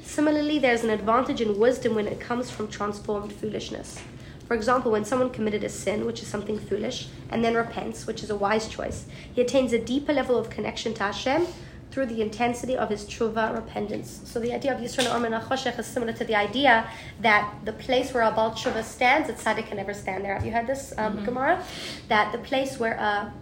Similarly, 0.04 0.58
there's 0.58 0.84
an 0.84 0.90
advantage 0.90 1.40
in 1.40 1.58
wisdom 1.58 1.94
when 1.94 2.06
it 2.06 2.20
comes 2.20 2.50
from 2.50 2.68
transformed 2.68 3.32
foolishness. 3.32 3.98
For 4.46 4.54
example, 4.54 4.92
when 4.92 5.04
someone 5.04 5.30
committed 5.30 5.64
a 5.64 5.68
sin, 5.68 6.04
which 6.04 6.20
is 6.22 6.28
something 6.28 6.58
foolish, 6.58 7.08
and 7.30 7.42
then 7.42 7.54
repents, 7.54 8.06
which 8.06 8.22
is 8.22 8.30
a 8.30 8.36
wise 8.36 8.68
choice, 8.68 9.06
he 9.34 9.40
attains 9.40 9.72
a 9.72 9.78
deeper 9.78 10.12
level 10.12 10.38
of 10.38 10.50
connection 10.50 10.92
to 10.94 11.02
Hashem 11.02 11.46
through 11.90 12.06
the 12.06 12.20
intensity 12.20 12.76
of 12.76 12.90
his 12.90 13.04
tshuva 13.04 13.54
repentance. 13.54 14.20
So 14.24 14.38
the 14.38 14.52
idea 14.52 14.74
of 14.74 14.80
Yisro 14.80 15.06
Omer 15.12 15.30
Nachoshech 15.30 15.78
is 15.78 15.86
similar 15.86 16.12
to 16.12 16.24
the 16.24 16.34
idea 16.34 16.88
that 17.20 17.54
the 17.64 17.72
place 17.72 18.12
where 18.12 18.24
a 18.24 18.30
Baal 18.30 18.50
tshuva 18.50 18.84
stands, 18.84 19.28
a 19.30 19.32
tzaddik 19.32 19.68
can 19.68 19.78
never 19.78 19.94
stand 19.94 20.24
there. 20.24 20.34
Have 20.34 20.44
you 20.44 20.52
heard 20.52 20.66
this, 20.66 20.92
um, 20.98 21.14
mm-hmm. 21.14 21.24
Gemara? 21.24 21.64
That 22.08 22.32
the 22.32 22.38
place 22.38 22.78
where 22.78 22.94
a 22.94 23.32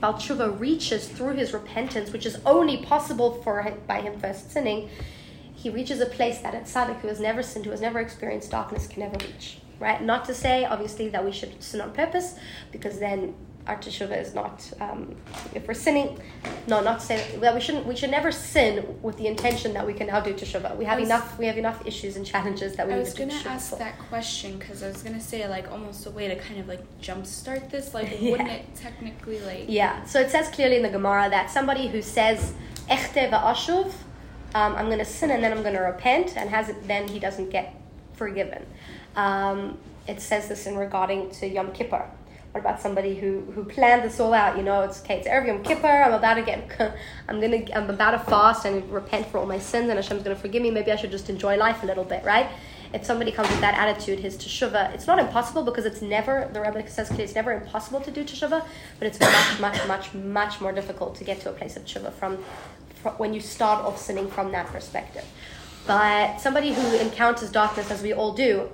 Baal 0.00 0.14
tshuva 0.14 0.58
reaches 0.58 1.08
through 1.08 1.34
his 1.34 1.52
repentance, 1.52 2.12
which 2.12 2.24
is 2.24 2.38
only 2.46 2.78
possible 2.78 3.42
for 3.42 3.62
him, 3.62 3.80
by 3.86 4.00
him 4.00 4.18
first 4.18 4.50
sinning, 4.50 4.88
he 5.62 5.68
reaches 5.68 6.00
a 6.00 6.06
place 6.06 6.38
that 6.38 6.54
a 6.54 6.58
tzaddik 6.58 7.00
who 7.00 7.08
has 7.08 7.20
never 7.20 7.42
sinned, 7.42 7.66
who 7.66 7.70
has 7.70 7.82
never 7.82 8.00
experienced 8.00 8.50
darkness, 8.50 8.86
can 8.86 9.00
never 9.02 9.18
reach. 9.26 9.58
Right? 9.78 10.02
Not 10.02 10.24
to 10.26 10.34
say, 10.34 10.64
obviously, 10.64 11.08
that 11.08 11.24
we 11.24 11.32
should 11.32 11.62
sin 11.62 11.80
on 11.80 11.92
purpose, 11.92 12.34
because 12.72 12.98
then 12.98 13.34
our 13.66 13.76
teshuva 13.76 14.18
is 14.20 14.34
not. 14.34 14.70
Um, 14.80 15.16
if 15.54 15.68
we're 15.68 15.74
sinning, 15.74 16.18
no, 16.66 16.82
not 16.82 17.00
to 17.00 17.06
say 17.06 17.36
that 17.38 17.54
we 17.54 17.60
shouldn't. 17.60 17.86
We 17.86 17.94
should 17.96 18.10
never 18.10 18.32
sin 18.32 18.98
with 19.02 19.16
the 19.18 19.26
intention 19.26 19.74
that 19.74 19.86
we 19.86 19.92
can 19.92 20.06
now 20.06 20.20
do 20.20 20.32
teshuva. 20.32 20.76
We 20.76 20.84
have 20.86 20.98
was, 20.98 21.08
enough. 21.08 21.38
We 21.38 21.46
have 21.46 21.58
enough 21.58 21.86
issues 21.86 22.16
and 22.16 22.24
challenges 22.26 22.76
that 22.76 22.86
we. 22.86 22.94
I 22.94 22.98
was 22.98 23.14
to 23.14 23.26
gonna 23.26 23.42
ask 23.46 23.76
that 23.78 23.98
question 23.98 24.58
because 24.58 24.82
I 24.82 24.88
was 24.88 25.02
gonna 25.02 25.20
say 25.20 25.46
like 25.46 25.70
almost 25.70 26.06
a 26.06 26.10
way 26.10 26.28
to 26.28 26.36
kind 26.36 26.58
of 26.60 26.68
like 26.68 26.82
jumpstart 27.00 27.70
this. 27.70 27.92
Like, 27.98 28.20
Yeah. 28.20 28.30
wouldn't 28.30 28.50
it 28.50 28.74
technically 28.76 29.40
like? 29.40 29.64
Yeah. 29.68 30.04
So 30.04 30.20
it 30.20 30.30
says 30.30 30.48
clearly 30.48 30.76
in 30.76 30.82
the 30.82 30.88
Gemara 30.98 31.28
that 31.30 31.50
somebody 31.50 31.88
who 31.88 32.00
says 32.02 32.54
echte 32.88 33.30
va'ashuv, 33.30 33.92
um, 34.54 34.74
I'm 34.76 34.86
going 34.86 34.98
to 34.98 35.04
sin 35.04 35.30
and 35.30 35.42
then 35.42 35.52
I'm 35.52 35.62
going 35.62 35.74
to 35.74 35.80
repent, 35.80 36.36
and 36.36 36.50
has 36.50 36.68
it, 36.68 36.86
then 36.86 37.08
he 37.08 37.18
doesn't 37.18 37.50
get 37.50 37.74
forgiven. 38.14 38.66
Um, 39.16 39.78
it 40.06 40.20
says 40.20 40.48
this 40.48 40.66
in 40.66 40.76
regarding 40.76 41.30
to 41.32 41.48
Yom 41.48 41.72
Kippur. 41.72 42.04
What 42.52 42.60
about 42.60 42.80
somebody 42.80 43.14
who, 43.14 43.42
who 43.54 43.62
planned 43.64 44.02
this 44.02 44.18
all 44.18 44.34
out? 44.34 44.56
You 44.56 44.64
know, 44.64 44.80
it's 44.82 45.00
okay. 45.02 45.18
It's 45.18 45.28
Erev 45.28 45.46
Yom 45.46 45.62
Kippur. 45.62 45.86
I'm 45.86 46.14
about 46.14 46.34
to 46.34 46.42
get, 46.42 46.96
I'm 47.28 47.40
gonna, 47.40 47.62
I'm 47.72 47.88
about 47.88 48.10
to 48.10 48.18
fast 48.18 48.64
and 48.64 48.90
repent 48.90 49.26
for 49.28 49.38
all 49.38 49.46
my 49.46 49.58
sins, 49.58 49.88
and 49.88 49.96
Hashem's 49.96 50.24
gonna 50.24 50.34
forgive 50.34 50.60
me. 50.60 50.70
Maybe 50.72 50.90
I 50.90 50.96
should 50.96 51.12
just 51.12 51.30
enjoy 51.30 51.56
life 51.56 51.84
a 51.84 51.86
little 51.86 52.02
bit, 52.02 52.24
right? 52.24 52.48
If 52.92 53.04
somebody 53.04 53.30
comes 53.30 53.48
with 53.50 53.60
that 53.60 53.74
attitude, 53.74 54.18
his 54.18 54.36
teshuva, 54.36 54.92
it's 54.92 55.06
not 55.06 55.20
impossible 55.20 55.62
because 55.62 55.84
it's 55.84 56.02
never. 56.02 56.50
The 56.52 56.60
Rebbe 56.60 56.88
says 56.90 57.08
it's 57.12 57.36
never 57.36 57.52
impossible 57.52 58.00
to 58.00 58.10
do 58.10 58.24
teshuva, 58.24 58.66
but 58.98 59.06
it's 59.06 59.20
much, 59.20 59.60
much, 59.60 59.86
much, 59.86 60.14
much 60.14 60.60
more 60.60 60.72
difficult 60.72 61.14
to 61.16 61.24
get 61.24 61.40
to 61.42 61.50
a 61.50 61.52
place 61.52 61.76
of 61.76 61.84
teshuva 61.84 62.12
from 62.12 62.38
when 63.16 63.34
you 63.34 63.40
start 63.40 63.84
off 63.84 63.98
sinning 63.98 64.28
from 64.28 64.52
that 64.52 64.66
perspective. 64.66 65.24
But 65.86 66.38
somebody 66.38 66.72
who 66.72 66.96
encounters 66.96 67.50
darkness, 67.50 67.90
as 67.90 68.02
we 68.02 68.12
all 68.12 68.32
do, 68.32 68.68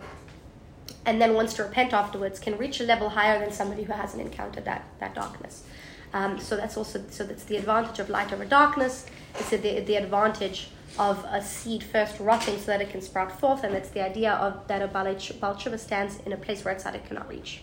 and 1.04 1.20
then 1.20 1.34
wants 1.34 1.54
to 1.54 1.62
repent 1.62 1.92
afterwards 1.92 2.38
can 2.38 2.58
reach 2.58 2.80
a 2.80 2.84
level 2.84 3.08
higher 3.08 3.38
than 3.38 3.52
somebody 3.52 3.84
who 3.84 3.92
hasn't 3.92 4.20
encountered 4.20 4.64
that, 4.64 4.84
that 4.98 5.14
darkness. 5.14 5.64
Um, 6.12 6.38
so 6.38 6.56
that's 6.56 6.76
also 6.76 7.04
so 7.10 7.24
that's 7.24 7.44
the 7.44 7.56
advantage 7.56 7.98
of 7.98 8.08
light 8.08 8.32
over 8.32 8.44
darkness. 8.44 9.06
It's 9.34 9.50
the, 9.50 9.80
the 9.80 9.96
advantage 9.96 10.68
of 10.98 11.24
a 11.30 11.42
seed 11.42 11.82
first 11.82 12.18
rotting 12.20 12.58
so 12.58 12.66
that 12.66 12.80
it 12.80 12.90
can 12.90 13.02
sprout 13.02 13.38
forth, 13.38 13.64
and 13.64 13.74
it's 13.74 13.90
the 13.90 14.02
idea 14.02 14.32
of 14.32 14.66
that 14.68 14.82
a 14.82 14.88
Baal 14.88 15.06
tshuva 15.06 15.78
stands 15.78 16.20
in 16.24 16.32
a 16.32 16.36
place 16.36 16.64
where 16.64 16.74
a 16.74 16.78
tzaddik 16.78 17.06
cannot 17.06 17.28
reach. 17.28 17.62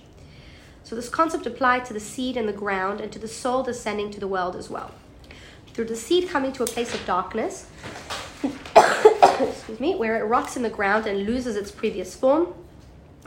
So 0.83 0.95
this 0.95 1.09
concept 1.09 1.45
applied 1.45 1.85
to 1.85 1.93
the 1.93 1.99
seed 1.99 2.37
and 2.37 2.47
the 2.47 2.53
ground 2.53 2.99
and 3.01 3.11
to 3.11 3.19
the 3.19 3.27
soul 3.27 3.63
descending 3.63 4.11
to 4.11 4.19
the 4.19 4.27
world 4.27 4.55
as 4.55 4.69
well. 4.69 4.91
Through 5.73 5.85
the 5.85 5.95
seed 5.95 6.29
coming 6.29 6.51
to 6.53 6.63
a 6.63 6.67
place 6.67 6.93
of 6.93 7.03
darkness, 7.05 7.67
excuse 8.43 9.79
me, 9.79 9.95
where 9.95 10.17
it 10.17 10.25
rots 10.25 10.55
in 10.55 10.61
the 10.61 10.69
ground 10.69 11.07
and 11.07 11.25
loses 11.25 11.55
its 11.55 11.71
previous 11.71 12.15
form, 12.15 12.53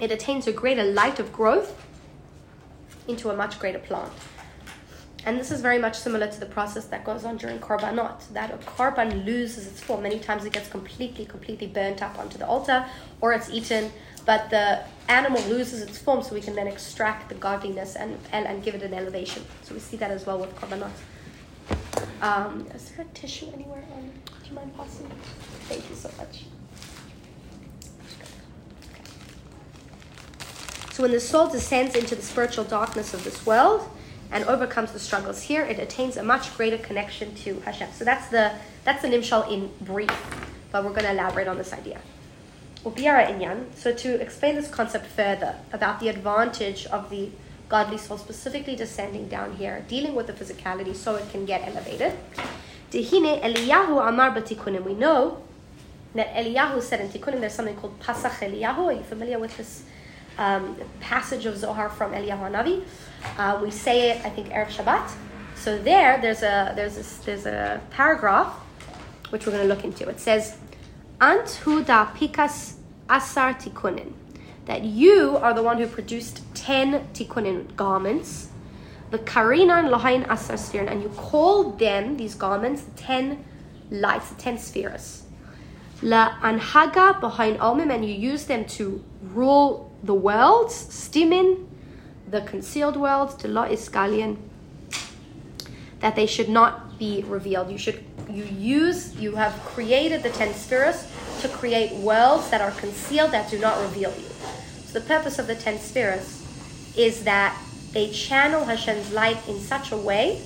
it 0.01 0.13
attains 0.13 0.47
a 0.47 0.53
greater 0.53 0.85
light 0.85 1.19
of 1.19 1.33
growth 1.33 1.75
into 3.09 3.31
a 3.31 3.37
much 3.37 3.59
greater 3.59 3.81
plant. 3.81 4.13
And 5.25 5.41
this 5.41 5.51
is 5.51 5.61
very 5.61 5.79
much 5.79 5.99
similar 5.99 6.29
to 6.29 6.39
the 6.39 6.47
process 6.47 6.85
that 6.85 7.05
goes 7.05 7.25
on 7.25 7.37
during 7.37 7.59
korbanot, 7.59 8.29
that 8.33 8.53
a 8.55 8.59
korban 8.59 9.25
loses 9.25 9.67
its 9.67 9.81
form. 9.81 10.05
Many 10.05 10.21
times 10.21 10.45
it 10.45 10.53
gets 10.53 10.69
completely, 10.69 11.27
completely 11.27 11.67
burnt 11.67 12.01
up 12.01 12.17
onto 12.17 12.39
the 12.39 12.47
altar, 12.47 12.87
or 13.21 13.33
it's 13.33 13.51
eaten, 13.51 13.91
but 14.25 14.51
the 14.51 14.85
animal 15.09 15.43
loses 15.49 15.83
its 15.83 15.99
form, 15.99 16.23
so 16.23 16.33
we 16.33 16.41
can 16.41 16.55
then 16.55 16.69
extract 16.69 17.29
the 17.29 17.35
godliness 17.35 17.97
and, 17.97 18.17
and, 18.31 18.47
and 18.47 18.63
give 18.63 18.77
it 18.77 18.83
an 18.83 18.95
elevation. 18.95 19.43
So 19.65 19.75
we 19.75 19.81
see 19.81 19.97
that 19.97 20.13
as 20.13 20.27
well 20.27 20.39
with 20.39 20.55
korbanot. 20.55 20.93
Um, 22.23 22.67
is 22.75 22.91
there 22.91 23.05
a 23.05 23.09
tissue 23.15 23.47
anywhere 23.53 23.85
on? 23.95 24.11
Do 24.43 24.49
you 24.49 24.55
mind 24.55 24.77
passing? 24.77 25.07
Thank 25.69 25.89
you 25.89 25.97
so 25.97 26.11
much. 26.19 26.45
So 30.93 31.03
when 31.03 31.13
the 31.13 31.21
soul 31.21 31.49
descends 31.49 31.95
into 31.95 32.15
the 32.15 32.23
spiritual 32.23 32.65
darkness 32.65 33.13
of 33.13 33.23
this 33.23 33.45
world 33.45 33.87
and 34.33 34.45
overcomes 34.45 34.93
the 34.93 34.99
struggles 34.99 35.43
here, 35.43 35.63
it 35.63 35.79
attains 35.79 36.17
a 36.17 36.23
much 36.23 36.57
greater 36.57 36.79
connection 36.79 37.35
to 37.35 37.61
Hashem. 37.61 37.91
So 37.93 38.05
that's 38.05 38.29
the 38.29 38.53
that's 38.85 39.03
the 39.03 39.09
nimshal 39.09 39.51
in 39.53 39.71
brief, 39.83 40.11
but 40.73 40.85
we're 40.85 40.91
going 40.91 41.05
to 41.05 41.11
elaborate 41.11 41.49
on 41.49 41.59
this 41.59 41.73
idea. 41.75 42.01
So 42.83 43.93
to 43.93 44.21
explain 44.21 44.55
this 44.55 44.71
concept 44.71 45.07
further 45.07 45.57
about 45.73 46.01
the 46.01 46.09
advantage 46.09 46.87
of 46.87 47.11
the 47.11 47.31
godly 47.69 47.99
soul 47.99 48.19
specifically 48.19 48.77
descending 48.77 49.29
down 49.29 49.57
here, 49.57 49.85
dealing 49.89 50.15
with 50.15 50.27
the 50.27 50.33
physicality 50.33 50.95
so 50.95 51.17
it 51.17 51.29
can 51.31 51.45
get 51.45 51.67
elevated. 51.67 52.13
Dehine 52.91 53.43
Eliyahu 53.43 54.09
Amar 54.09 54.35
Batikunim. 54.35 54.85
We 54.85 54.95
know 54.95 55.43
that 56.15 56.33
Eliyahu 56.35 56.81
said 56.83 57.01
in 57.01 57.09
Tikkunim 57.09 57.41
there's 57.41 57.55
something 57.55 57.77
called 57.77 57.99
Pasach 58.01 58.39
Eliyahu. 58.39 58.79
Are 58.79 58.93
you 58.93 59.03
familiar 59.03 59.39
with 59.39 59.57
this 59.57 59.85
um, 60.39 60.77
passage 61.01 61.47
of 61.47 61.57
Zohar 61.57 61.89
from 61.89 62.13
Eliyahu 62.13 62.51
Hanavi. 62.51 62.85
Uh, 63.39 63.59
we 63.63 63.71
say 63.71 64.11
it, 64.11 64.25
I 64.25 64.31
think, 64.31 64.49
Erev 64.49 64.69
Shabbat. 64.69 65.11
So 65.57 65.79
there, 65.79 66.21
there's 66.21 66.43
a 66.43 66.73
there's 66.77 66.99
a, 66.99 67.25
there's 67.25 67.47
a 67.47 67.81
paragraph 67.91 68.53
which 69.31 69.47
we're 69.47 69.53
going 69.53 69.67
to 69.67 69.75
look 69.75 69.85
into. 69.85 70.09
It 70.09 70.21
says, 70.21 70.57
"Ant 71.21 71.49
hu 71.65 71.83
da 71.83 72.07
pikas 72.07 72.75
asar 73.09 73.55
tikunin," 73.55 74.13
that 74.67 74.85
you 74.85 75.37
are 75.39 75.55
the 75.55 75.63
one 75.63 75.79
who 75.79 75.87
produced 75.87 76.43
ten 76.55 77.09
tikunin 77.15 77.75
garments. 77.77 78.49
The 79.11 79.19
karinan 79.19 79.91
lohain 79.91 80.29
asar 80.29 80.57
stirin, 80.57 80.91
and 80.91 81.03
you 81.03 81.09
called 81.11 81.79
them 81.79 82.17
these 82.17 82.35
garments 82.35 82.83
the 82.83 82.91
ten 82.93 83.45
lights, 83.91 84.31
the 84.31 84.35
ten 84.35 84.59
spheres. 84.59 85.23
La 86.03 86.39
anhaga 86.41 87.21
behind 87.21 87.59
almim, 87.59 87.95
and 87.95 88.05
you 88.05 88.13
use 88.13 88.45
them 88.47 88.65
to 88.65 89.03
rule 89.23 89.93
the 90.03 90.15
worlds, 90.15 90.75
stimin, 90.75 91.67
the 92.29 92.41
concealed 92.43 92.97
worlds, 92.97 93.35
to 93.37 93.49
la 93.49 93.67
iskalian, 93.67 94.37
that 96.01 96.17
they 96.17 96.27
should 96.27 96.49
not 96.49 96.99
be 96.99 97.25
revealed. 97.27 97.71
You 97.71 97.79
should 97.79 98.05
you 98.29 98.45
use 98.45 99.15
you 99.15 99.37
have 99.37 99.53
created 99.65 100.23
the 100.25 100.31
ten 100.31 100.53
spheres 100.53 101.07
to 101.41 101.49
create 101.49 101.93
worlds 101.95 102.51
that 102.51 102.61
are 102.61 102.73
concealed 102.73 103.31
that 103.31 103.51
do 103.51 103.59
not 103.59 103.81
reveal 103.81 104.11
you. 104.11 104.27
The 104.97 105.03
purpose 105.03 105.39
of 105.39 105.47
the 105.47 105.55
ten 105.55 105.79
spirits 105.79 106.43
is 106.97 107.25
that 107.25 107.55
they 107.93 108.09
channel 108.09 108.65
Hashem's 108.65 109.13
light 109.13 109.37
in 109.47 109.61
such 109.61 109.93
a 109.93 109.97
way 109.99 110.41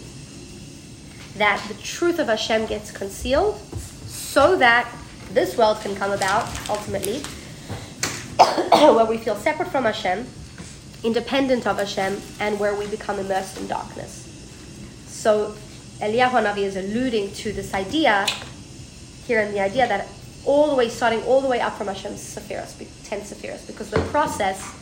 that 1.37 1.65
the 1.69 1.75
truth 1.75 2.19
of 2.19 2.27
Hashem 2.27 2.67
gets 2.67 2.91
concealed 2.91 3.61
so 4.09 4.57
that 4.57 4.93
this 5.33 5.57
world 5.57 5.81
can 5.83 5.95
come 5.95 6.11
about 6.11 6.49
ultimately 6.69 7.21
where 8.73 9.05
we 9.05 9.19
feel 9.19 9.37
separate 9.37 9.69
from 9.69 9.85
Hashem, 9.85 10.27
independent 11.05 11.65
of 11.65 11.79
Hashem, 11.79 12.21
and 12.41 12.59
where 12.59 12.75
we 12.75 12.89
become 12.89 13.21
immersed 13.21 13.57
in 13.57 13.69
darkness. 13.69 14.27
So 15.07 15.55
Eliyahu 16.01 16.31
Hanavi 16.31 16.65
is 16.65 16.75
alluding 16.75 17.35
to 17.35 17.53
this 17.53 17.73
idea 17.73 18.27
here 19.29 19.43
in 19.43 19.53
the 19.53 19.61
idea 19.61 19.87
that 19.87 20.09
all 20.45 20.71
the 20.71 20.75
way, 20.75 20.89
starting 20.89 21.23
all 21.25 21.41
the 21.41 21.49
way 21.49 21.61
up 21.61 21.77
from 21.77 21.87
Hashem's 21.89 22.21
Sephiros, 22.21 22.77
10 23.05 23.21
Sephiros, 23.21 23.67
because 23.67 23.91
the 23.91 24.01
process 24.11 24.75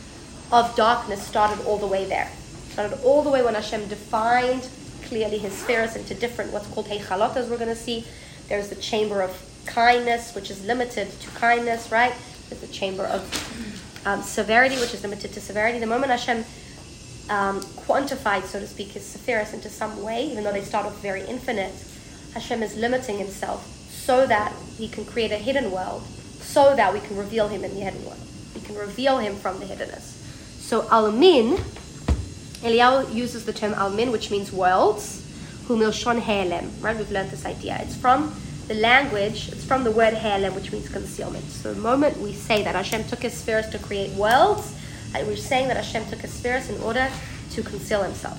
of 0.52 0.74
darkness 0.76 1.26
started 1.26 1.64
all 1.66 1.78
the 1.78 1.86
way 1.86 2.04
there. 2.04 2.30
Started 2.70 2.98
all 3.02 3.22
the 3.22 3.30
way 3.30 3.42
when 3.42 3.54
Hashem 3.54 3.88
defined 3.88 4.68
clearly 5.04 5.38
his 5.38 5.52
spheres 5.52 5.96
into 5.96 6.14
different, 6.14 6.52
what's 6.52 6.66
called 6.68 6.86
Heichalot, 6.86 7.36
as 7.36 7.48
we're 7.48 7.58
going 7.58 7.68
to 7.68 7.76
see. 7.76 8.06
There's 8.48 8.68
the 8.68 8.76
chamber 8.76 9.20
of 9.20 9.42
kindness, 9.66 10.34
which 10.34 10.50
is 10.50 10.64
limited 10.64 11.10
to 11.20 11.30
kindness, 11.30 11.90
right? 11.90 12.14
There's 12.48 12.60
the 12.60 12.68
chamber 12.68 13.04
of 13.04 13.22
um, 14.06 14.22
severity, 14.22 14.76
which 14.76 14.94
is 14.94 15.02
limited 15.02 15.32
to 15.32 15.40
severity. 15.40 15.78
The 15.78 15.86
moment 15.86 16.12
Hashem 16.12 16.44
um, 17.28 17.60
quantified, 17.60 18.44
so 18.44 18.58
to 18.58 18.66
speak, 18.66 18.88
his 18.88 19.02
Sephiros 19.02 19.52
into 19.52 19.68
some 19.68 20.02
way, 20.02 20.24
even 20.30 20.44
though 20.44 20.52
they 20.52 20.62
start 20.62 20.86
off 20.86 21.00
very 21.02 21.22
infinite, 21.26 21.74
Hashem 22.34 22.62
is 22.62 22.76
limiting 22.76 23.18
himself 23.18 23.77
so 24.08 24.26
that 24.26 24.54
he 24.78 24.88
can 24.88 25.04
create 25.04 25.32
a 25.32 25.36
hidden 25.36 25.70
world, 25.70 26.02
so 26.40 26.74
that 26.74 26.94
we 26.94 27.00
can 27.00 27.14
reveal 27.14 27.46
him 27.46 27.62
in 27.62 27.74
the 27.74 27.80
hidden 27.80 28.02
world. 28.06 28.22
We 28.54 28.62
can 28.62 28.74
reveal 28.74 29.18
him 29.18 29.36
from 29.36 29.60
the 29.60 29.66
hiddenness. 29.66 30.16
So 30.60 30.80
Almin, 30.84 31.58
Eliyahu 32.64 33.14
uses 33.14 33.44
the 33.44 33.52
term 33.52 33.74
Almin, 33.74 34.10
which 34.10 34.30
means 34.30 34.50
worlds, 34.50 35.20
Humilshon 35.66 36.22
Helem, 36.22 36.70
right? 36.80 36.96
We've 36.96 37.10
learned 37.10 37.30
this 37.32 37.44
idea. 37.44 37.76
It's 37.82 37.94
from 37.94 38.34
the 38.68 38.76
language, 38.76 39.50
it's 39.52 39.62
from 39.62 39.84
the 39.84 39.90
word 39.90 40.14
Helem, 40.14 40.54
which 40.54 40.72
means 40.72 40.88
concealment. 40.88 41.44
So 41.44 41.74
the 41.74 41.80
moment 41.82 42.16
we 42.16 42.32
say 42.32 42.62
that 42.64 42.74
Hashem 42.74 43.04
took 43.08 43.20
his 43.20 43.34
spheres 43.34 43.68
to 43.68 43.78
create 43.78 44.10
worlds, 44.12 44.74
we're 45.12 45.36
saying 45.36 45.68
that 45.68 45.76
Hashem 45.76 46.06
took 46.08 46.20
his 46.20 46.32
spheres 46.32 46.70
in 46.70 46.80
order 46.80 47.10
to 47.50 47.62
conceal 47.62 48.02
himself. 48.02 48.38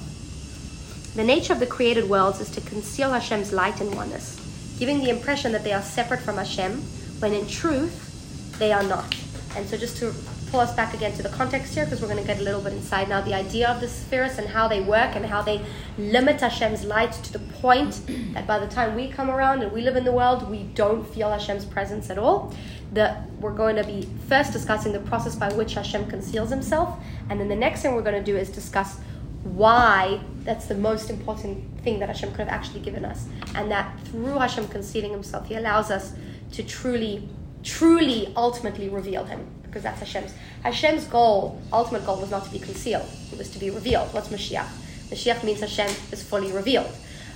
The 1.14 1.24
nature 1.24 1.54
of 1.54 1.60
the 1.60 1.68
created 1.68 2.10
worlds 2.10 2.40
is 2.40 2.50
to 2.58 2.62
conceal 2.62 3.12
Hashem's 3.12 3.54
light 3.54 3.80
and 3.82 3.94
oneness, 3.94 4.36
giving 4.80 5.00
the 5.00 5.10
impression 5.10 5.52
that 5.52 5.64
they 5.64 5.74
are 5.74 5.82
separate 5.82 6.22
from 6.22 6.38
Hashem, 6.38 6.82
when 7.20 7.34
in 7.34 7.46
truth, 7.48 8.58
they 8.60 8.72
are 8.72 8.84
not. 8.84 9.16
And 9.56 9.68
so 9.68 9.78
just 9.78 9.98
to 9.98 10.14
pull 10.50 10.60
us 10.62 10.74
back 10.76 10.94
again 10.94 11.14
to 11.14 11.22
the 11.22 11.30
context 11.30 11.76
here 11.76 11.86
because 11.86 12.02
we're 12.02 12.08
going 12.08 12.22
to 12.22 12.26
get 12.26 12.40
a 12.40 12.44
little 12.44 12.62
bit 12.62 12.74
inside 12.74 13.08
now 13.08 13.22
the 13.22 13.34
idea 13.34 13.70
of 13.70 13.82
the 13.82 13.88
spheres 13.88 14.40
and 14.40 14.48
how 14.48 14.68
they 14.68 14.82
work 14.82 15.16
and 15.16 15.26
how 15.26 15.42
they 15.42 15.62
limit 15.98 16.42
Hashem's 16.42 16.84
light 16.84 17.12
to 17.12 17.34
the 17.34 17.40
point 17.40 18.02
that 18.34 18.48
by 18.48 18.58
the 18.58 18.68
time 18.68 18.96
we 18.96 19.10
come 19.10 19.30
around 19.30 19.62
and 19.62 19.72
we 19.72 19.82
live 19.82 19.96
in 19.96 20.06
the 20.06 20.12
world, 20.12 20.50
we 20.50 20.64
don't 20.64 21.08
feel 21.08 21.30
Hashem's 21.30 21.66
presence 21.66 22.10
at 22.10 22.18
all. 22.18 22.56
The, 22.94 23.16
we're 23.40 23.54
going 23.54 23.76
to 23.76 23.84
be 23.84 24.10
first 24.28 24.52
discussing 24.54 24.94
the 24.94 25.00
process 25.00 25.36
by 25.36 25.54
which 25.54 25.76
Hashem 25.76 26.10
conceals 26.10 26.50
himself, 26.50 26.98
and 27.30 27.40
then 27.40 27.48
the 27.48 27.56
next 27.56 27.82
thing 27.82 27.94
we're 27.94 28.02
going 28.02 28.24
to 28.24 28.32
do 28.32 28.36
is 28.36 28.50
discuss 28.50 28.98
why 29.44 30.20
that's 30.44 30.66
the 30.66 30.76
most 30.76 31.10
important 31.12 31.64
thing 31.84 32.00
that 32.00 32.10
Hashem 32.10 32.30
could 32.32 32.40
have 32.40 32.50
actually 32.50 32.82
given 32.82 33.06
us, 33.06 33.28
and 33.56 33.72
that 33.72 34.00
through 34.06 34.38
Hashem 34.38 34.68
concealing 34.68 35.12
himself, 35.12 35.48
He 35.48 35.56
allows 35.56 35.92
us 35.92 36.14
to 36.54 36.64
truly, 36.64 37.28
truly, 37.64 38.34
ultimately 38.36 38.90
reveal 38.90 39.24
Him 39.24 39.46
because 39.64 39.84
that's 39.84 40.00
Hashem's. 40.00 40.34
Hashem's 40.64 41.06
goal, 41.06 41.62
ultimate 41.72 42.06
goal, 42.06 42.20
was 42.20 42.32
not 42.32 42.46
to 42.46 42.52
be 42.52 42.60
concealed; 42.60 43.08
it 43.32 43.38
was 43.38 43.50
to 43.52 43.60
be 43.60 43.70
revealed. 43.70 44.14
What's 44.14 44.30
Mashiach? 44.30 44.68
Mashiach 45.10 45.44
means 45.44 45.62
Hashem 45.62 45.90
is 46.12 46.24
fully 46.24 46.52
revealed. 46.52 46.92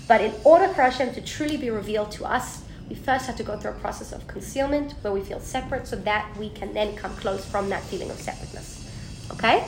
But 0.08 0.21
in 0.21 0.34
order 0.43 0.67
for 0.67 0.82
Hashem 0.82 1.13
to 1.13 1.21
truly 1.21 1.58
be 1.58 1.69
revealed 1.69 2.12
to 2.12 2.25
us, 2.25 2.63
we 2.89 2.95
first 2.95 3.25
have 3.27 3.38
to 3.38 3.43
go 3.43 3.58
through 3.58 3.71
a 3.71 3.75
process 3.75 4.12
of 4.12 4.27
concealment 4.27 4.93
where 5.01 5.13
we 5.13 5.21
feel 5.21 5.39
separate, 5.39 5.88
so 5.88 5.95
that 5.95 6.36
we 6.38 6.49
can 6.49 6.73
then 6.73 6.95
come 6.95 7.15
close 7.15 7.45
from 7.45 7.69
that 7.69 7.84
feeling 7.84 8.10
of 8.10 8.19
separateness. 8.19 8.89
Okay. 9.32 9.65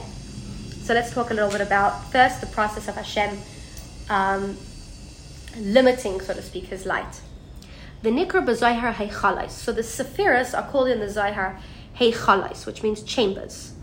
So 0.81 0.93
let's 0.93 1.11
talk 1.11 1.31
a 1.31 1.33
little 1.33 1.49
bit 1.49 1.61
about 1.61 2.11
first 2.11 2.41
the 2.41 2.47
process 2.47 2.87
of 2.87 2.95
Hashem 2.95 3.39
um, 4.09 4.57
limiting, 5.57 6.19
so 6.21 6.33
to 6.33 6.41
speak, 6.41 6.65
His 6.65 6.85
light. 6.85 7.21
The 8.01 8.09
Nikr 8.09 8.45
b'Zohar 8.45 8.93
Heichalais. 8.93 9.49
So 9.49 9.71
the 9.71 9.81
Sephiros 9.81 10.57
are 10.57 10.69
called 10.69 10.89
in 10.89 10.99
the 10.99 11.09
Zohar 11.09 11.59
Heichalais, 11.97 12.65
which 12.65 12.83
means 12.83 13.01
chambers. 13.03 13.73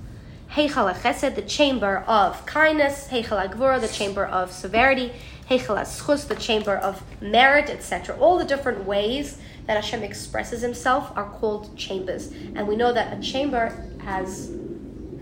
Heichal 0.53 0.95
Chesed, 0.95 1.35
the 1.35 1.43
chamber 1.43 2.05
of 2.07 2.45
kindness. 2.45 3.09
Heichal 3.09 3.51
Gvura, 3.53 3.81
the 3.81 3.89
chamber 3.89 4.27
of 4.27 4.53
severity. 4.53 5.13
Heichal 5.49 5.79
Zchus, 5.81 6.29
the 6.29 6.35
chamber 6.35 6.77
of 6.77 7.03
merit, 7.21 7.71
etc. 7.71 8.17
All 8.19 8.39
the 8.39 8.45
different 8.45 8.85
ways 8.85 9.39
that 9.67 9.77
Hashem 9.77 10.03
expresses 10.03 10.61
Himself 10.61 11.11
are 11.17 11.29
called 11.29 11.77
chambers, 11.77 12.33
and 12.55 12.69
we 12.69 12.77
know 12.77 12.93
that 12.93 13.17
a 13.17 13.21
chamber 13.21 13.71
has 14.05 14.51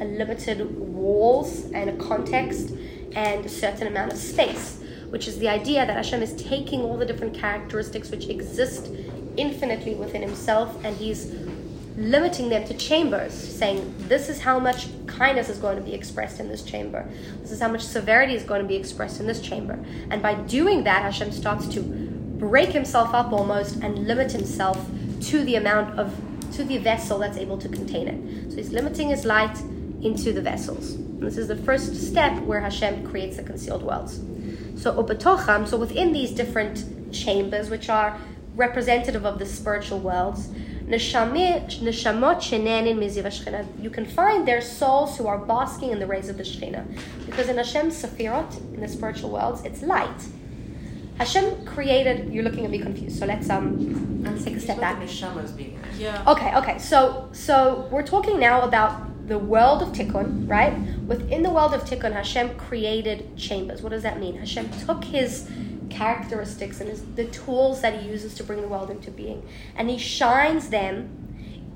a 0.01 0.05
limited 0.05 0.79
walls 0.79 1.71
and 1.73 1.91
a 1.91 1.97
context 1.97 2.71
and 3.15 3.45
a 3.45 3.49
certain 3.49 3.87
amount 3.87 4.13
of 4.13 4.19
space, 4.19 4.80
which 5.11 5.29
is 5.29 5.39
the 5.39 5.49
idea 5.49 5.87
that 5.87 5.97
Hashem 5.97 6.23
is 6.23 6.35
taking 6.35 6.83
all 6.83 6.97
the 6.97 7.05
different 7.05 7.35
characteristics 7.35 8.11
which 8.11 8.29
exist 8.29 8.89
infinitely 9.37 9.95
within 9.95 10.23
Himself, 10.23 10.83
and 10.85 10.97
He's 10.97 11.35
limiting 11.97 12.49
them 12.49 12.65
to 12.67 12.75
chambers, 12.75 13.35
saying 13.35 13.95
this 14.09 14.29
is 14.29 14.41
how 14.41 14.59
much 14.59 14.89
kindness 15.07 15.49
is 15.49 15.59
going 15.59 15.77
to 15.77 15.83
be 15.83 15.93
expressed 15.93 16.41
in 16.41 16.49
this 16.49 16.63
chamber. 16.63 17.07
This 17.43 17.51
is 17.51 17.61
how 17.61 17.69
much 17.69 17.83
severity 17.83 18.35
is 18.35 18.43
going 18.43 18.63
to 18.63 18.69
be 18.69 18.77
expressed 18.77 19.21
in 19.21 19.27
this 19.27 19.41
chamber. 19.41 19.79
And 20.11 20.23
by 20.23 20.35
doing 20.35 20.85
that, 20.85 21.03
Hashem 21.03 21.33
starts 21.33 21.67
to 21.75 21.83
break 21.83 22.71
himself 22.71 23.13
up 23.13 23.33
almost 23.33 23.77
and 23.83 24.07
limit 24.07 24.33
himself 24.33 24.89
to 25.21 25.45
the 25.45 25.57
amount 25.57 25.99
of 25.99 26.19
to 26.53 26.65
the 26.65 26.79
vessel 26.79 27.19
that's 27.19 27.37
able 27.37 27.59
to 27.59 27.69
contain 27.69 28.09
it. 28.09 28.51
So 28.51 28.57
he's 28.57 28.73
limiting 28.73 29.11
his 29.11 29.25
light 29.25 29.57
into 30.03 30.33
the 30.33 30.41
vessels. 30.41 30.95
And 30.95 31.23
this 31.23 31.37
is 31.37 31.49
the 31.49 31.57
first 31.57 31.95
step 31.95 32.43
where 32.43 32.61
Hashem 32.61 33.07
creates 33.07 33.37
the 33.37 33.43
concealed 33.43 33.83
worlds. 33.83 34.21
So 34.81 34.95
ubatocham, 34.95 35.69
so 35.69 35.77
within 35.77 36.15
these 36.15 36.31
different 36.31 37.13
chambers, 37.13 37.69
which 37.69 37.91
are 37.91 38.19
representative 38.57 39.27
of 39.27 39.39
the 39.39 39.45
spiritual 39.45 39.99
worlds, 39.99 40.49
you 40.89 40.99
can 43.91 44.07
find 44.07 44.49
their 44.49 44.61
souls 44.63 45.19
who 45.19 45.27
are 45.27 45.39
basking 45.39 45.91
in 45.91 45.99
the 45.99 46.07
rays 46.07 46.31
of 46.31 46.39
the 46.39 46.43
Shekhinah. 46.43 46.99
Because 47.27 47.49
in 47.51 47.59
Hashem's 47.59 48.03
Sefirot, 48.03 48.57
in 48.75 48.81
the 48.81 48.89
spiritual 48.89 49.31
worlds, 49.31 49.63
it's 49.67 49.83
light. 49.83 50.27
Hashem 51.19 51.67
created. 51.67 52.33
You're 52.33 52.45
looking 52.45 52.65
at 52.65 52.71
me 52.71 52.79
confused. 52.79 53.19
So 53.19 53.27
let's 53.27 53.51
um 53.51 54.23
let's 54.23 54.43
take 54.43 54.57
a 54.57 54.61
step 54.61 54.81
back. 54.81 54.99
Yeah. 55.99 56.25
Okay, 56.27 56.57
okay. 56.57 56.79
So 56.79 57.29
so 57.33 57.87
we're 57.93 58.07
talking 58.07 58.41
now 58.41 58.63
about 58.63 59.10
the 59.31 59.39
world 59.39 59.81
of 59.81 59.91
Tikkun, 59.91 60.51
right? 60.51 60.77
Within 61.07 61.45
the 61.45 61.51
world 61.51 61.73
of 61.73 61.85
Tikkun, 61.85 62.13
Hashem 62.13 62.57
created 62.57 63.37
chambers. 63.37 63.81
What 63.81 63.91
does 63.91 64.03
that 64.03 64.19
mean? 64.19 64.37
Hashem 64.37 64.69
took 64.85 65.05
His 65.05 65.49
characteristics 65.89 66.81
and 66.81 66.91
his, 66.91 67.05
the 67.15 67.27
tools 67.27 67.81
that 67.81 68.01
he 68.01 68.09
uses 68.09 68.35
to 68.35 68.45
bring 68.45 68.61
the 68.61 68.67
world 68.67 68.91
into 68.91 69.11
being. 69.13 69.47
And 69.77 69.89
he 69.89 69.99
shines 69.99 70.71
them 70.71 71.17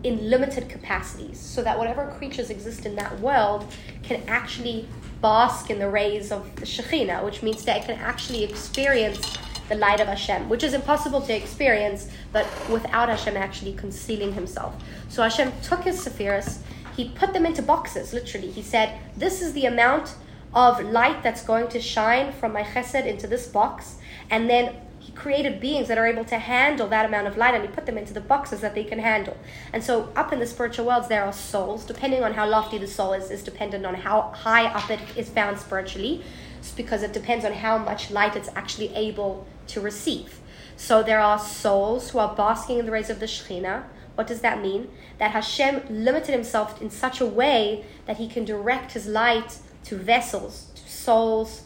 in 0.02 0.30
limited 0.30 0.68
capacities 0.68 1.38
so 1.38 1.62
that 1.62 1.78
whatever 1.78 2.06
creatures 2.18 2.50
exist 2.50 2.86
in 2.86 2.96
that 2.96 3.20
world 3.20 3.72
can 4.02 4.22
actually 4.28 4.88
bask 5.20 5.70
in 5.70 5.78
the 5.78 5.88
rays 5.88 6.32
of 6.32 6.56
the 6.56 6.66
Shekhinah, 6.66 7.24
which 7.24 7.42
means 7.42 7.64
that 7.64 7.82
it 7.82 7.86
can 7.86 7.98
actually 8.00 8.42
experience 8.42 9.38
the 9.68 9.76
light 9.76 10.00
of 10.00 10.08
Hashem, 10.08 10.48
which 10.48 10.62
is 10.62 10.74
impossible 10.74 11.20
to 11.22 11.34
experience, 11.34 12.08
but 12.32 12.46
without 12.68 13.08
Hashem 13.08 13.36
actually 13.36 13.74
concealing 13.74 14.32
himself. 14.32 14.74
So 15.08 15.22
Hashem 15.22 15.52
took 15.62 15.84
his 15.84 16.04
Sephiros, 16.04 16.58
he 16.96 17.10
put 17.10 17.32
them 17.32 17.46
into 17.46 17.62
boxes, 17.62 18.12
literally. 18.12 18.50
He 18.50 18.62
said, 18.62 18.98
This 19.16 19.42
is 19.42 19.52
the 19.52 19.66
amount 19.66 20.14
of 20.52 20.80
light 20.80 21.22
that's 21.22 21.42
going 21.42 21.68
to 21.68 21.80
shine 21.80 22.32
from 22.32 22.52
my 22.52 22.62
chesed 22.62 23.06
into 23.06 23.26
this 23.26 23.46
box, 23.48 23.96
and 24.30 24.48
then 24.48 24.76
he 25.04 25.12
created 25.12 25.60
beings 25.60 25.88
that 25.88 25.98
are 25.98 26.06
able 26.06 26.24
to 26.24 26.38
handle 26.38 26.88
that 26.88 27.04
amount 27.04 27.26
of 27.26 27.36
light 27.36 27.54
and 27.54 27.62
he 27.62 27.68
put 27.68 27.84
them 27.84 27.98
into 27.98 28.14
the 28.14 28.22
boxes 28.22 28.62
that 28.62 28.74
they 28.74 28.84
can 28.84 28.98
handle. 28.98 29.36
And 29.70 29.84
so 29.84 30.10
up 30.16 30.32
in 30.32 30.38
the 30.38 30.46
spiritual 30.46 30.86
worlds 30.86 31.08
there 31.08 31.22
are 31.22 31.32
souls, 31.32 31.84
depending 31.84 32.24
on 32.24 32.32
how 32.32 32.48
lofty 32.48 32.78
the 32.78 32.86
soul 32.86 33.12
is, 33.12 33.30
is 33.30 33.42
dependent 33.42 33.84
on 33.84 33.94
how 33.96 34.32
high 34.34 34.64
up 34.64 34.90
it 34.90 35.00
is 35.14 35.28
found 35.28 35.58
spiritually. 35.58 36.24
It's 36.58 36.72
because 36.72 37.02
it 37.02 37.12
depends 37.12 37.44
on 37.44 37.52
how 37.52 37.76
much 37.76 38.10
light 38.10 38.34
it's 38.34 38.48
actually 38.56 38.94
able 38.94 39.46
to 39.66 39.82
receive. 39.82 40.40
So 40.76 41.02
there 41.02 41.20
are 41.20 41.38
souls 41.38 42.10
who 42.10 42.18
are 42.18 42.34
basking 42.34 42.78
in 42.78 42.86
the 42.86 42.92
rays 42.92 43.10
of 43.10 43.20
the 43.20 43.26
Shekhinah. 43.26 43.84
What 44.14 44.26
does 44.26 44.40
that 44.42 44.62
mean? 44.62 44.90
That 45.18 45.32
Hashem 45.32 45.82
limited 45.90 46.32
himself 46.32 46.80
in 46.80 46.90
such 46.90 47.20
a 47.20 47.26
way 47.26 47.84
that 48.06 48.18
he 48.18 48.28
can 48.28 48.44
direct 48.44 48.92
his 48.92 49.06
light 49.06 49.58
to 49.84 49.96
vessels, 49.96 50.68
to 50.76 50.88
souls, 50.88 51.64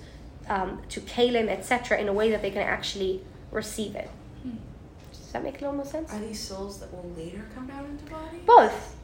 um, 0.49 0.81
to 0.89 1.01
kalim, 1.01 1.49
etc., 1.49 1.99
in 1.99 2.09
a 2.09 2.13
way 2.13 2.31
that 2.31 2.43
they 2.43 2.51
can 2.51 2.63
actually 2.63 3.23
receive 3.51 3.95
it. 3.95 4.11
Hmm. 4.43 4.57
Does 5.13 5.33
that 5.33 5.45
make 5.45 5.59
a 5.59 5.61
little 5.61 5.77
more 5.77 5.85
sense? 5.85 6.13
Are 6.13 6.21
these 6.21 6.41
souls 6.41 6.81
that 6.81 6.93
will 6.93 7.11
later 7.17 7.45
come 7.55 7.71
out 7.71 7.85
into 7.85 8.05
body? 8.11 8.39
Both. 8.47 8.97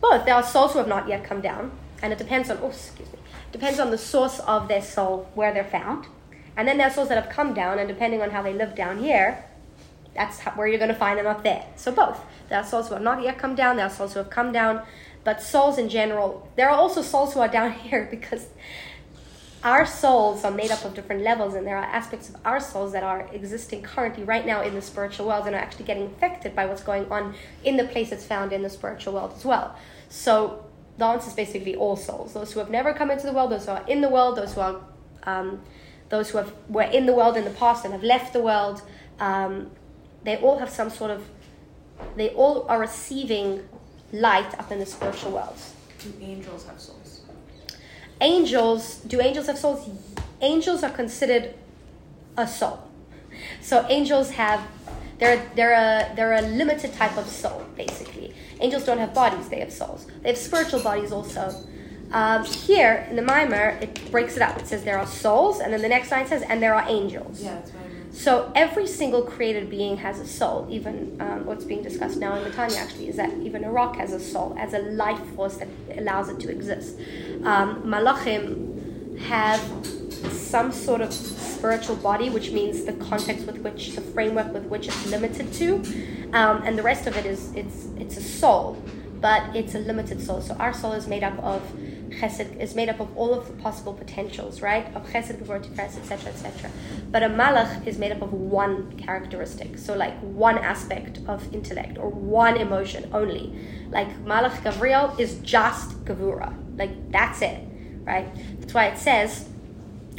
Both. 0.00 0.24
There 0.24 0.34
are 0.34 0.42
souls 0.42 0.72
who 0.72 0.78
have 0.78 0.88
not 0.88 1.08
yet 1.08 1.24
come 1.24 1.40
down, 1.40 1.72
and 2.02 2.12
it 2.12 2.18
depends 2.18 2.50
on, 2.50 2.58
oh, 2.62 2.68
excuse 2.68 3.12
me, 3.12 3.18
depends 3.50 3.80
on 3.80 3.90
the 3.90 3.98
source 3.98 4.38
of 4.40 4.68
their 4.68 4.82
soul, 4.82 5.28
where 5.34 5.52
they're 5.52 5.64
found. 5.64 6.06
And 6.56 6.66
then 6.66 6.78
there 6.78 6.86
are 6.86 6.92
souls 6.92 7.08
that 7.08 7.22
have 7.22 7.32
come 7.32 7.52
down, 7.52 7.78
and 7.78 7.88
depending 7.88 8.22
on 8.22 8.30
how 8.30 8.42
they 8.42 8.52
live 8.52 8.74
down 8.74 8.98
here, 8.98 9.44
that's 10.18 10.40
how, 10.40 10.50
where 10.52 10.66
you're 10.66 10.78
going 10.78 10.92
to 10.92 10.96
find 10.96 11.18
them 11.18 11.26
up 11.26 11.44
there. 11.44 11.64
So 11.76 11.92
both. 11.92 12.20
There 12.48 12.58
are 12.58 12.64
souls 12.64 12.88
who 12.88 12.94
have 12.94 13.02
not 13.02 13.22
yet 13.22 13.38
come 13.38 13.54
down, 13.54 13.76
there 13.76 13.86
are 13.86 13.90
souls 13.90 14.14
who 14.14 14.18
have 14.18 14.30
come 14.30 14.52
down, 14.52 14.82
but 15.22 15.40
souls 15.40 15.78
in 15.78 15.88
general, 15.88 16.50
there 16.56 16.68
are 16.68 16.76
also 16.76 17.02
souls 17.02 17.34
who 17.34 17.40
are 17.40 17.48
down 17.48 17.72
here 17.86 18.08
because 18.10 18.48
our 19.62 19.86
souls 19.86 20.44
are 20.44 20.50
made 20.50 20.70
up 20.70 20.84
of 20.84 20.94
different 20.94 21.22
levels, 21.22 21.54
and 21.54 21.66
there 21.66 21.76
are 21.76 21.84
aspects 21.84 22.28
of 22.28 22.36
our 22.44 22.60
souls 22.60 22.92
that 22.92 23.02
are 23.02 23.28
existing 23.32 23.82
currently 23.82 24.24
right 24.24 24.46
now 24.46 24.62
in 24.62 24.74
the 24.74 24.82
spiritual 24.82 25.26
world 25.26 25.46
and 25.46 25.54
are 25.54 25.58
actually 25.58 25.84
getting 25.84 26.06
affected 26.06 26.54
by 26.54 26.66
what's 26.66 26.82
going 26.82 27.10
on 27.10 27.34
in 27.64 27.76
the 27.76 27.84
place 27.84 28.10
it's 28.10 28.24
found 28.24 28.52
in 28.52 28.62
the 28.62 28.70
spiritual 28.70 29.14
world 29.14 29.32
as 29.36 29.44
well. 29.44 29.76
So 30.08 30.64
the 30.96 31.04
answer 31.04 31.28
is 31.28 31.34
basically 31.34 31.76
all 31.76 31.96
souls. 31.96 32.34
Those 32.34 32.52
who 32.52 32.60
have 32.60 32.70
never 32.70 32.92
come 32.92 33.10
into 33.10 33.26
the 33.26 33.32
world, 33.32 33.52
those 33.52 33.66
who 33.66 33.72
are 33.72 33.84
in 33.86 34.00
the 34.00 34.08
world, 34.08 34.36
those 34.36 34.54
who 34.54 34.60
are 34.60 34.80
um, 35.24 35.60
those 36.08 36.30
who 36.30 36.38
have 36.38 36.52
were 36.68 36.82
in 36.82 37.06
the 37.06 37.14
world 37.14 37.36
in 37.36 37.44
the 37.44 37.50
past 37.50 37.84
and 37.84 37.92
have 37.92 38.02
left 38.02 38.32
the 38.32 38.42
world. 38.42 38.82
Um, 39.20 39.70
they 40.24 40.36
all 40.36 40.58
have 40.58 40.70
some 40.70 40.90
sort 40.90 41.10
of 41.10 41.28
they 42.16 42.30
all 42.30 42.66
are 42.68 42.78
receiving 42.80 43.68
light 44.12 44.58
up 44.58 44.70
in 44.70 44.78
the 44.78 44.86
spiritual 44.86 45.32
world. 45.32 45.56
Do 45.98 46.12
angels 46.20 46.66
have 46.66 46.80
souls? 46.80 47.22
Angels, 48.20 48.96
do 49.06 49.20
angels 49.20 49.46
have 49.46 49.58
souls? 49.58 49.88
Angels 50.40 50.82
are 50.82 50.90
considered 50.90 51.54
a 52.36 52.46
soul. 52.46 52.88
So 53.60 53.84
angels 53.88 54.30
have 54.30 54.60
they're 55.18 55.50
they're 55.54 55.72
a 55.72 56.14
they're 56.14 56.34
a 56.34 56.42
limited 56.42 56.92
type 56.94 57.16
of 57.16 57.26
soul 57.26 57.64
basically. 57.76 58.34
Angels 58.60 58.84
don't 58.84 58.98
have 58.98 59.14
bodies; 59.14 59.48
they 59.48 59.60
have 59.60 59.72
souls. 59.72 60.06
They 60.22 60.30
have 60.30 60.38
spiritual 60.38 60.82
bodies 60.82 61.12
also. 61.12 61.52
Um, 62.10 62.44
here 62.44 63.06
in 63.10 63.16
the 63.16 63.22
Maimer, 63.22 63.80
it 63.82 64.10
breaks 64.10 64.36
it 64.36 64.42
up. 64.42 64.58
It 64.58 64.66
says 64.66 64.82
there 64.82 64.98
are 64.98 65.06
souls, 65.06 65.60
and 65.60 65.72
then 65.72 65.82
the 65.82 65.88
next 65.88 66.10
line 66.10 66.26
says, 66.26 66.42
and 66.42 66.62
there 66.62 66.74
are 66.74 66.84
angels. 66.88 67.42
Yeah, 67.42 67.56
that's 67.56 67.72
mean. 67.72 67.87
So 68.10 68.50
every 68.54 68.86
single 68.86 69.22
created 69.22 69.68
being 69.70 69.96
has 69.98 70.18
a 70.18 70.26
soul. 70.26 70.66
Even 70.70 71.16
um, 71.20 71.46
what's 71.46 71.64
being 71.64 71.82
discussed 71.82 72.18
now 72.18 72.34
in 72.36 72.44
the 72.44 72.50
Tanya 72.50 72.76
actually 72.76 73.08
is 73.08 73.16
that 73.16 73.32
even 73.38 73.64
a 73.64 73.70
rock 73.70 73.96
has 73.96 74.12
a 74.12 74.20
soul, 74.20 74.56
as 74.58 74.74
a 74.74 74.78
life 74.78 75.20
force 75.34 75.58
that 75.58 75.68
allows 75.96 76.28
it 76.28 76.40
to 76.40 76.50
exist. 76.50 76.98
Um, 77.44 77.82
malachim 77.82 79.18
have 79.18 79.60
some 80.32 80.72
sort 80.72 81.00
of 81.00 81.12
spiritual 81.12 81.96
body, 81.96 82.30
which 82.30 82.50
means 82.52 82.84
the 82.84 82.92
context 82.94 83.46
with 83.46 83.58
which, 83.58 83.94
the 83.94 84.00
framework 84.00 84.52
with 84.52 84.64
which 84.64 84.88
it's 84.88 85.06
limited 85.10 85.52
to, 85.54 85.76
um, 86.32 86.62
and 86.64 86.78
the 86.78 86.82
rest 86.82 87.06
of 87.06 87.16
it 87.16 87.26
is 87.26 87.52
it's 87.54 87.88
it's 87.98 88.16
a 88.16 88.22
soul, 88.22 88.82
but 89.20 89.54
it's 89.54 89.74
a 89.74 89.78
limited 89.78 90.20
soul. 90.20 90.40
So 90.40 90.54
our 90.54 90.72
soul 90.72 90.92
is 90.92 91.06
made 91.06 91.22
up 91.22 91.38
of 91.40 91.62
chesed 92.10 92.58
is 92.60 92.74
made 92.74 92.88
up 92.88 93.00
of 93.00 93.16
all 93.16 93.34
of 93.34 93.46
the 93.46 93.52
possible 93.62 93.92
potentials, 93.92 94.60
right? 94.62 94.86
Of 94.94 95.06
chesed, 95.08 95.38
gevurah, 95.40 95.64
tiferet, 95.64 95.96
etc., 95.96 96.32
etc. 96.32 96.70
But 97.10 97.22
a 97.22 97.28
malach 97.28 97.86
is 97.86 97.98
made 97.98 98.12
up 98.12 98.22
of 98.22 98.32
one 98.32 98.96
characteristic, 98.96 99.78
so 99.78 99.94
like 99.94 100.18
one 100.20 100.58
aspect 100.58 101.20
of 101.26 101.52
intellect 101.54 101.98
or 101.98 102.08
one 102.08 102.56
emotion 102.56 103.08
only. 103.12 103.54
Like 103.90 104.24
malach 104.24 104.62
Gavriel 104.62 105.18
is 105.18 105.38
just 105.38 106.04
gevurah, 106.04 106.54
like 106.78 107.10
that's 107.10 107.42
it, 107.42 107.60
right? 108.04 108.28
That's 108.60 108.74
why 108.74 108.86
it 108.86 108.98
says 108.98 109.48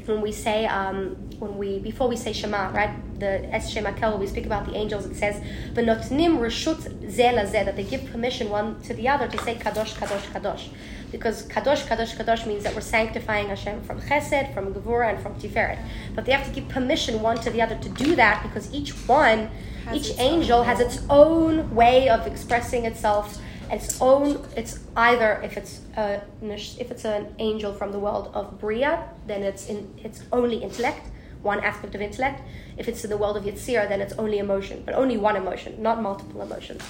when 0.10 0.22
we 0.22 0.32
say 0.32 0.66
um, 0.66 1.16
when 1.40 1.58
we 1.58 1.80
before 1.80 2.10
we 2.10 2.18
say 2.18 2.34
Shema, 2.34 2.72
right? 2.72 2.94
The 3.20 3.46
Es 3.54 3.72
Shema 3.72 3.94
Kel, 3.94 4.18
we 4.18 4.28
speak 4.28 4.46
about 4.46 4.66
the 4.66 4.76
angels. 4.76 5.06
It 5.06 5.16
says 5.16 5.42
v'notnim 5.74 6.40
reshut 6.40 6.82
zeh 7.10 7.52
that 7.52 7.76
they 7.76 7.84
give 7.84 8.06
permission 8.12 8.50
one 8.50 8.82
to 8.82 8.94
the 8.94 9.08
other 9.08 9.28
to 9.28 9.38
say 9.40 9.56
kadosh, 9.56 9.94
kadosh, 9.96 10.26
kadosh, 10.34 10.70
because 11.12 11.48
kadosh, 11.48 11.86
kadosh, 11.88 12.16
kadosh 12.16 12.46
means 12.46 12.64
that 12.64 12.76
we're 12.76 12.82
sanctifying 12.82 13.48
Hashem 13.50 13.82
from 13.84 14.00
Chesed, 14.02 14.54
from 14.54 14.74
Gevurah, 14.74 15.14
and 15.14 15.20
from 15.22 15.36
Tiferet. 15.36 15.80
But 16.16 16.26
they 16.26 16.32
have 16.32 16.46
to 16.46 16.52
give 16.52 16.70
permission 16.70 17.22
one 17.22 17.38
to 17.40 17.50
the 17.50 17.62
other 17.62 17.78
to 17.78 17.90
do 17.90 18.16
that 18.16 18.44
because 18.44 18.74
each 18.74 18.92
one, 19.08 19.50
Has 19.86 19.96
each 19.98 20.20
angel 20.20 20.64
has 20.64 20.80
its 20.80 21.02
own 21.10 21.74
way 21.74 22.10
of 22.10 22.28
expressing 22.28 22.86
itself. 22.86 23.40
Its 23.72 24.02
own. 24.02 24.46
It's 24.56 24.80
either 24.96 25.42
if 25.44 25.56
it's 25.58 25.82
a 25.96 26.22
if 26.42 26.92
it's 26.92 27.06
an 27.06 27.36
angel 27.40 27.74
from 27.74 27.92
the 27.92 28.00
world 28.00 28.32
of 28.34 28.60
Bria, 28.60 29.10
then 29.28 29.44
it's 29.44 29.68
in 29.68 29.94
it's 29.98 30.24
only 30.32 30.58
intellect, 30.58 31.08
one 31.44 31.60
aspect 31.60 31.94
of 31.96 32.02
intellect. 32.02 32.42
If 32.78 32.88
it's 32.88 33.04
in 33.04 33.10
the 33.10 33.18
world 33.18 33.38
of 33.38 33.44
Yetzirah, 33.44 33.88
then 33.88 34.02
it's 34.02 34.14
only 34.14 34.40
emotion, 34.40 34.82
but 34.86 34.96
only 34.96 35.18
one 35.18 35.36
emotion, 35.36 35.82
not 35.82 36.02
multiple 36.02 36.42
emotions. 36.42 36.82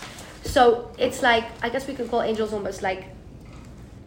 So 0.43 0.89
it's 0.97 1.21
like 1.21 1.45
I 1.62 1.69
guess 1.69 1.86
we 1.88 1.95
can 1.95 2.08
call 2.08 2.21
angels 2.21 2.53
almost 2.53 2.82
like 2.82 3.05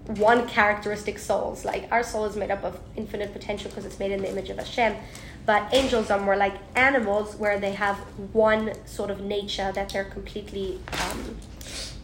one 0.06 0.48
characteristic 0.48 1.18
souls. 1.18 1.64
Like 1.64 1.88
our 1.90 2.02
soul 2.02 2.24
is 2.24 2.36
made 2.36 2.50
up 2.50 2.64
of 2.64 2.80
infinite 2.96 3.32
potential 3.32 3.70
because 3.70 3.84
it's 3.84 3.98
made 3.98 4.12
in 4.12 4.22
the 4.22 4.28
image 4.30 4.50
of 4.50 4.58
Hashem. 4.58 4.96
But 5.44 5.72
angels 5.74 6.10
are 6.10 6.20
more 6.20 6.36
like 6.36 6.54
animals 6.76 7.34
where 7.36 7.58
they 7.58 7.72
have 7.72 7.96
one 8.32 8.72
sort 8.86 9.10
of 9.10 9.20
nature 9.20 9.72
that 9.72 9.88
they're 9.90 10.04
completely 10.04 10.78
um, 11.10 11.36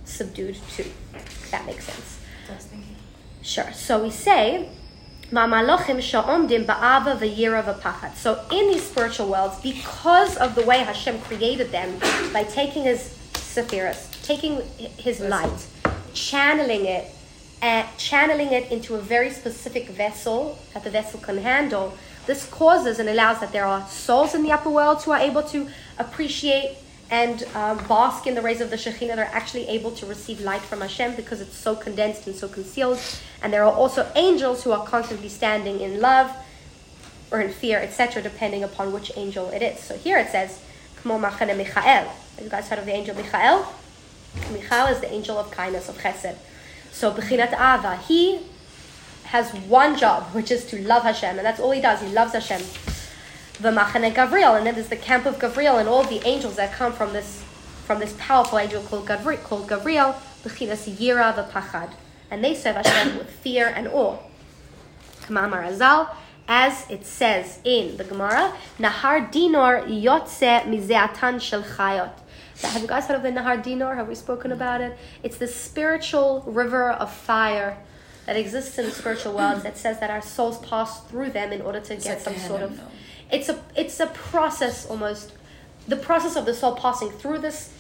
subdued 0.05 0.57
to. 0.77 0.83
If 1.15 1.51
that 1.51 1.65
makes 1.67 1.85
sense. 1.85 2.19
Sure. 3.43 3.73
So 3.73 4.03
we 4.03 4.11
say, 4.11 4.69
"Ma'malachim 5.31 6.01
sha'omdim 6.03 6.67
ba'ava 6.67 7.19
v'yira 7.19 7.63
v'pachat." 7.63 8.17
So 8.17 8.45
in 8.51 8.69
these 8.69 8.83
spiritual 8.83 9.29
worlds, 9.29 9.61
because 9.61 10.37
of 10.37 10.55
the 10.55 10.63
way 10.63 10.79
Hashem 10.79 11.21
created 11.21 11.71
them, 11.71 11.99
by 12.33 12.43
taking 12.43 12.83
His 12.83 13.17
sephiros, 13.35 14.01
taking 14.23 14.63
His 14.99 15.21
light, 15.21 15.67
channeling 16.13 16.87
it, 16.87 17.15
and 17.61 17.87
channeling 17.99 18.53
it 18.53 18.71
into 18.71 18.95
a 18.95 19.01
very 19.01 19.31
specific 19.31 19.89
vessel 19.89 20.59
that 20.75 20.85
the 20.85 20.91
vessel 20.91 21.21
can 21.21 21.39
handle, 21.39 21.97
this 22.27 22.47
causes 22.47 22.99
and 22.99 23.09
allows 23.09 23.41
that 23.41 23.53
there 23.53 23.65
are 23.65 23.87
souls 23.89 24.35
in 24.35 24.43
the 24.43 24.53
upper 24.53 24.71
worlds 24.71 25.05
who 25.05 25.13
are 25.13 25.19
able 25.19 25.43
to 25.45 25.69
appreciate 25.99 26.77
and 27.11 27.45
um, 27.55 27.79
bask 27.89 28.27
in 28.27 28.35
the 28.35 28.43
rays 28.43 28.61
of 28.61 28.71
the 28.71 28.77
Shekhinah. 28.77 29.17
They're 29.17 29.31
actually 29.33 29.67
able 29.67 29.93
to 29.93 30.07
receive 30.07 30.43
light 30.43 30.61
from 30.61 30.83
Hashem 30.83 31.17
because 31.17 31.41
it's 31.41 31.57
so 31.57 31.75
condensed 31.75 32.27
and 32.27 32.37
so 32.37 32.49
concealed. 32.49 33.01
And 33.43 33.53
there 33.53 33.65
are 33.65 33.73
also 33.73 34.11
angels 34.15 34.63
who 34.63 34.73
are 34.73 34.85
constantly 34.87 35.31
standing 35.31 35.81
in 35.81 36.01
love 36.01 36.31
or 37.31 37.41
in 37.41 37.51
fear, 37.51 37.79
etc., 37.79 38.23
depending 38.23 38.63
upon 38.63 38.93
which 38.93 39.11
angel 39.17 39.49
it 39.49 39.63
is. 39.63 39.81
So 39.81 39.97
here 39.97 40.19
it 40.19 40.29
says, 40.29 40.63
Kmo 41.03 41.19
Machane 41.21 41.57
Michael. 41.57 41.83
Have 41.83 42.43
you 42.43 42.51
guys 42.51 42.69
heard 42.69 42.79
of 42.79 42.87
the 42.87 42.93
angel 42.93 43.15
Michael? 43.15 43.67
Michael 44.53 44.87
is 44.89 45.01
the 45.01 45.11
angel 45.11 45.39
of 45.39 45.51
kindness, 45.51 45.89
of 45.89 45.97
chesed. 45.99 46.37
So, 46.99 47.13
Bechinat 47.13 47.53
Ava, 47.53 47.95
he 48.09 48.41
has 49.27 49.53
one 49.69 49.97
job, 49.97 50.25
which 50.35 50.51
is 50.51 50.67
to 50.67 50.83
love 50.83 51.05
Hashem, 51.05 51.37
and 51.37 51.47
that's 51.47 51.61
all 51.61 51.71
he 51.71 51.81
does. 51.81 52.01
He 52.01 52.09
loves 52.09 52.33
Hashem. 52.33 52.61
V'machane 53.63 54.13
Gavriel, 54.13 54.57
and 54.57 54.67
then 54.67 54.75
there's 54.75 54.89
the 54.89 54.97
camp 54.97 55.25
of 55.25 55.39
Gavriel, 55.39 55.79
and 55.79 55.89
all 55.89 56.03
the 56.03 56.21
angels 56.27 56.57
that 56.57 56.73
come 56.73 56.93
from 56.93 57.13
this 57.13 57.45
from 57.87 58.01
this 58.01 58.17
powerful 58.19 58.59
angel 58.59 58.83
called 58.83 59.07
Gavriel, 59.07 59.41
called 59.45 59.69
Gavriel, 59.69 60.17
Bechinas 60.43 60.93
Yira 60.93 61.33
v'Pachad, 61.37 61.91
and 62.33 62.43
they 62.43 62.53
serve 62.53 62.75
Hashem 62.75 63.17
with 63.19 63.31
fear 63.31 63.69
and 63.69 63.87
awe. 63.87 64.19
Kamamar 65.21 65.71
Azal, 65.71 66.09
as 66.49 66.89
it 66.91 67.05
says 67.05 67.61
in 67.63 67.99
the 67.99 68.05
Gemara, 68.05 68.55
Nahar 68.79 69.31
Dinor 69.31 69.87
Yotze 69.87 70.63
Mizeatan 70.65 71.41
Shel 71.41 71.63
Chayot. 71.63 72.13
Have 72.63 72.83
you 72.83 72.89
guys 72.89 73.07
heard 73.07 73.17
of 73.17 73.23
the 73.23 73.31
Nahar 73.31 73.63
Dinor? 73.63 73.95
Have 73.95 74.09
we 74.09 74.15
spoken 74.15 74.51
about 74.51 74.81
it? 74.81 74.99
It's 75.23 75.37
the 75.37 75.47
spiritual 75.47 76.43
river 76.47 76.91
of 76.91 77.13
fire 77.13 77.77
that 78.27 78.37
exists 78.37 78.79
in 78.79 78.87
the 78.87 78.91
spiritual 78.91 79.35
world 79.35 79.63
that 79.63 79.77
says 79.79 80.01
that 80.01 80.11
our 80.11 80.23
souls 80.23 80.59
pass 80.59 81.03
through 81.05 81.31
them 81.31 81.53
in 81.53 81.61
order 81.61 81.81
to 81.81 81.97
get 81.97 82.07
like 82.07 82.21
some 82.21 82.37
sort 82.37 82.63
of. 82.63 82.77
no? 82.77 82.83
It's 83.31 83.49
a 83.49 83.63
it's 83.77 84.01
a 84.01 84.07
process 84.07 84.87
almost. 84.87 85.33
The 85.87 85.97
process 85.97 86.37
of 86.37 86.45
the 86.45 86.55
soul 86.55 86.75
passing 86.75 87.11
through 87.11 87.39
this 87.39 87.73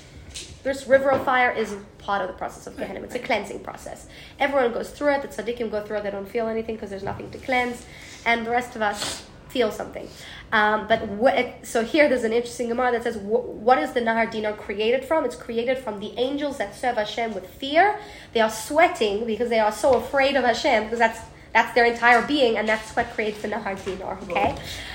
this 0.62 0.86
river 0.86 1.10
of 1.10 1.24
fire 1.24 1.50
is 1.50 1.74
part 1.98 2.22
of 2.22 2.28
the 2.28 2.34
process 2.34 2.66
of 2.66 2.76
Gehenna. 2.76 3.02
It's 3.02 3.14
a 3.14 3.18
cleansing 3.18 3.60
process. 3.60 4.06
Everyone 4.38 4.72
goes 4.72 4.90
through 4.90 5.14
it. 5.14 5.22
The 5.22 5.28
tzaddikim 5.28 5.70
go 5.70 5.84
through 5.84 5.98
it. 5.98 6.02
They 6.04 6.10
don't 6.10 6.28
feel 6.28 6.48
anything 6.48 6.76
because 6.76 6.90
there's 6.90 7.02
nothing 7.02 7.30
to 7.30 7.38
cleanse, 7.38 7.84
and 8.24 8.46
the 8.46 8.50
rest 8.50 8.76
of 8.76 8.82
us 8.82 9.26
feel 9.48 9.70
something. 9.70 10.08
Um, 10.52 10.86
but 10.88 11.06
what, 11.08 11.66
so 11.66 11.84
here 11.84 12.08
there's 12.08 12.24
an 12.24 12.32
interesting 12.32 12.68
Gemara 12.68 12.92
that 12.92 13.02
says, 13.02 13.16
what 13.18 13.78
is 13.78 13.92
the 13.92 14.00
Nahar 14.00 14.30
Dinar 14.30 14.54
created 14.54 15.04
from? 15.04 15.24
It's 15.24 15.36
created 15.36 15.78
from 15.78 16.00
the 16.00 16.12
angels 16.18 16.58
that 16.58 16.74
serve 16.74 16.96
Hashem 16.96 17.34
with 17.34 17.46
fear. 17.46 17.98
They 18.32 18.40
are 18.40 18.50
sweating 18.50 19.26
because 19.26 19.50
they 19.50 19.58
are 19.58 19.72
so 19.72 19.94
afraid 19.94 20.36
of 20.36 20.44
Hashem 20.44 20.84
because 20.84 20.98
that's 20.98 21.20
that's 21.54 21.74
their 21.74 21.86
entire 21.86 22.20
being, 22.26 22.58
and 22.58 22.68
that's 22.68 22.94
what 22.94 23.10
creates 23.14 23.40
the 23.40 23.48
Nahar 23.48 23.82
Dinar. 23.82 24.18
Okay, 24.24 24.54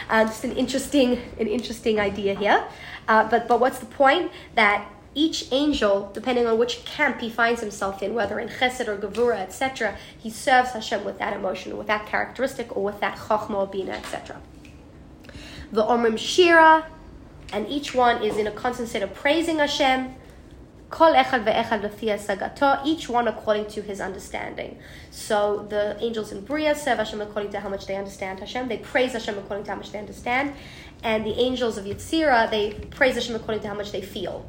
um, 0.09 0.27
just 0.27 0.43
an 0.43 0.51
interesting 0.55 1.19
an 1.39 1.47
interesting 1.47 1.99
idea 1.99 2.35
here. 2.35 2.63
Uh, 3.07 3.27
but 3.27 3.47
but 3.47 3.59
what's 3.59 3.79
the 3.79 3.87
point 3.87 4.31
that 4.55 4.87
each 5.15 5.51
angel, 5.51 6.11
depending 6.13 6.47
on 6.47 6.57
which 6.57 6.85
camp 6.85 7.21
he 7.21 7.29
finds 7.29 7.61
himself 7.61 8.01
in, 8.01 8.13
whether 8.13 8.39
in 8.39 8.49
Chesed 8.49 8.87
or 8.87 8.97
Gevurah, 8.97 9.39
etc., 9.39 9.97
he 10.17 10.29
serves 10.29 10.71
Hashem 10.71 11.03
with 11.03 11.19
that 11.19 11.33
emotion, 11.33 11.77
with 11.77 11.87
that 11.87 12.05
characteristic, 12.07 12.75
or 12.75 12.83
with 12.83 12.99
that 12.99 13.17
Chochmah 13.17 13.55
or 13.55 13.67
Bina, 13.67 13.91
etc. 13.91 14.41
The 15.71 15.83
Omrim 15.83 16.17
Shira, 16.17 16.87
and 17.51 17.67
each 17.67 17.93
one 17.93 18.23
is 18.23 18.37
in 18.37 18.47
a 18.47 18.51
constant 18.51 18.89
state 18.89 19.03
of 19.03 19.13
praising 19.13 19.59
Hashem, 19.59 20.15
Kol 20.93 21.13
echad 21.15 22.85
each 22.85 23.09
one 23.09 23.27
according 23.27 23.65
to 23.65 23.81
his 23.81 23.99
understanding. 23.99 24.77
So 25.09 25.65
the 25.67 25.97
angels 25.99 26.31
in 26.31 26.45
Bria 26.45 26.75
serve 26.75 26.99
Hashem 26.99 27.19
according 27.19 27.51
to 27.53 27.59
how 27.59 27.67
much 27.67 27.87
they 27.87 27.95
understand 27.95 28.39
Hashem. 28.39 28.67
They 28.67 28.77
praise 28.77 29.13
Hashem 29.13 29.35
according 29.39 29.65
to 29.65 29.71
how 29.71 29.77
much 29.77 29.91
they 29.91 29.97
understand. 29.97 30.53
And 31.01 31.25
the 31.25 31.33
angels 31.39 31.79
of 31.79 31.85
Yitzira, 31.85 32.47
they 32.51 32.73
praise 32.91 33.15
Hashem 33.15 33.35
according 33.35 33.63
to 33.63 33.69
how 33.69 33.73
much 33.73 33.91
they 33.91 34.03
feel. 34.03 34.47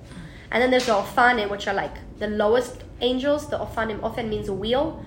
And 0.54 0.62
then 0.62 0.70
there's 0.70 0.86
the 0.86 0.92
Ophanim, 0.92 1.50
which 1.50 1.66
are 1.66 1.74
like 1.74 1.96
the 2.20 2.28
lowest 2.28 2.84
angels. 3.00 3.48
The 3.50 3.58
Ophanim 3.58 4.00
often 4.04 4.30
means 4.30 4.48
a 4.48 4.54
wheel. 4.54 5.04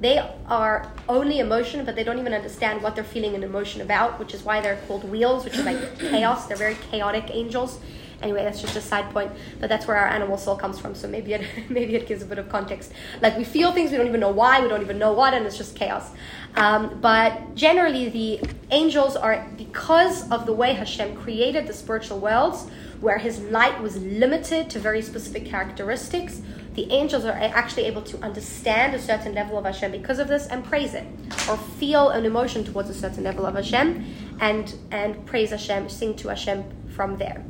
They 0.00 0.18
are 0.48 0.90
only 1.08 1.38
emotion, 1.38 1.84
but 1.84 1.94
they 1.94 2.02
don't 2.02 2.18
even 2.18 2.34
understand 2.34 2.82
what 2.82 2.96
they're 2.96 3.04
feeling 3.04 3.36
an 3.36 3.44
emotion 3.44 3.82
about, 3.82 4.18
which 4.18 4.34
is 4.34 4.42
why 4.42 4.60
they're 4.60 4.80
called 4.88 5.08
wheels, 5.08 5.44
which 5.44 5.54
is 5.54 5.64
like 5.64 5.98
chaos. 6.10 6.48
They're 6.48 6.56
very 6.56 6.76
chaotic 6.90 7.30
angels. 7.30 7.78
Anyway, 8.20 8.42
that's 8.42 8.60
just 8.60 8.74
a 8.74 8.80
side 8.80 9.08
point, 9.12 9.30
but 9.60 9.68
that's 9.68 9.86
where 9.86 9.96
our 9.96 10.08
animal 10.08 10.36
soul 10.36 10.56
comes 10.56 10.80
from. 10.80 10.96
So 10.96 11.06
maybe 11.06 11.34
it 11.34 11.46
maybe 11.70 11.94
it 11.94 12.08
gives 12.08 12.22
a 12.22 12.26
bit 12.26 12.38
of 12.38 12.48
context. 12.48 12.90
Like 13.22 13.38
we 13.38 13.44
feel 13.44 13.70
things, 13.70 13.92
we 13.92 13.96
don't 13.96 14.08
even 14.08 14.18
know 14.18 14.32
why, 14.32 14.60
we 14.60 14.68
don't 14.68 14.82
even 14.82 14.98
know 14.98 15.12
what, 15.12 15.34
and 15.34 15.46
it's 15.46 15.56
just 15.56 15.76
chaos. 15.76 16.10
Um, 16.56 16.98
but 17.00 17.54
generally, 17.54 18.08
the 18.08 18.40
angels 18.72 19.14
are 19.14 19.46
because 19.56 20.28
of 20.32 20.46
the 20.46 20.52
way 20.52 20.72
Hashem 20.72 21.14
created 21.14 21.68
the 21.68 21.72
spiritual 21.72 22.18
worlds, 22.18 22.66
where 23.00 23.18
His 23.18 23.40
light 23.40 23.80
was 23.80 23.96
limited 24.02 24.70
to 24.70 24.78
very 24.78 25.02
specific 25.02 25.44
characteristics. 25.46 26.40
The 26.74 26.90
angels 26.90 27.24
are 27.24 27.32
actually 27.32 27.84
able 27.84 28.02
to 28.02 28.18
understand 28.18 28.94
a 28.94 28.98
certain 29.00 29.34
level 29.34 29.56
of 29.56 29.64
Hashem 29.64 29.92
because 29.92 30.18
of 30.18 30.26
this 30.26 30.46
and 30.48 30.64
praise 30.64 30.94
it, 30.94 31.06
or 31.48 31.56
feel 31.56 32.10
an 32.10 32.24
emotion 32.24 32.64
towards 32.64 32.90
a 32.90 32.94
certain 32.94 33.22
level 33.22 33.46
of 33.46 33.54
Hashem, 33.54 34.04
and 34.40 34.74
and 34.90 35.24
praise 35.24 35.50
Hashem, 35.50 35.88
sing 35.88 36.16
to 36.16 36.28
Hashem 36.28 36.64
from 36.94 37.16
there. 37.18 37.44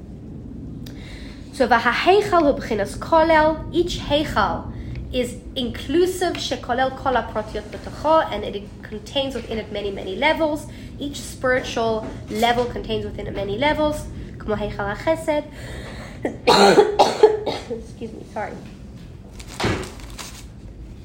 So 1.53 1.67
v'haheichal 1.69 2.43
hu 2.43 2.61
b'chinas 2.61 2.99
kolel. 2.99 3.67
Each 3.73 3.99
heichal 3.99 4.73
is 5.13 5.37
inclusive 5.55 6.35
shekolel 6.35 6.97
kol 6.97 7.15
haprotiot 7.15 7.63
b'tocho, 7.71 8.31
and 8.31 8.45
it 8.45 8.63
contains 8.83 9.35
within 9.35 9.59
it 9.59 9.73
many 9.73 9.91
many 9.91 10.17
levels. 10.17 10.67
Each 10.99 11.19
spiritual 11.19 12.07
level 12.29 12.67
contains 12.67 13.05
within 13.07 13.27
it 13.27 13.35
many 13.35 13.57
levels. 13.57 14.07
Kmo 14.45 14.57
heichal 14.57 14.97
hachesed. 14.97 15.45
Excuse 17.71 18.13
me, 18.13 18.25
sorry. 18.33 18.53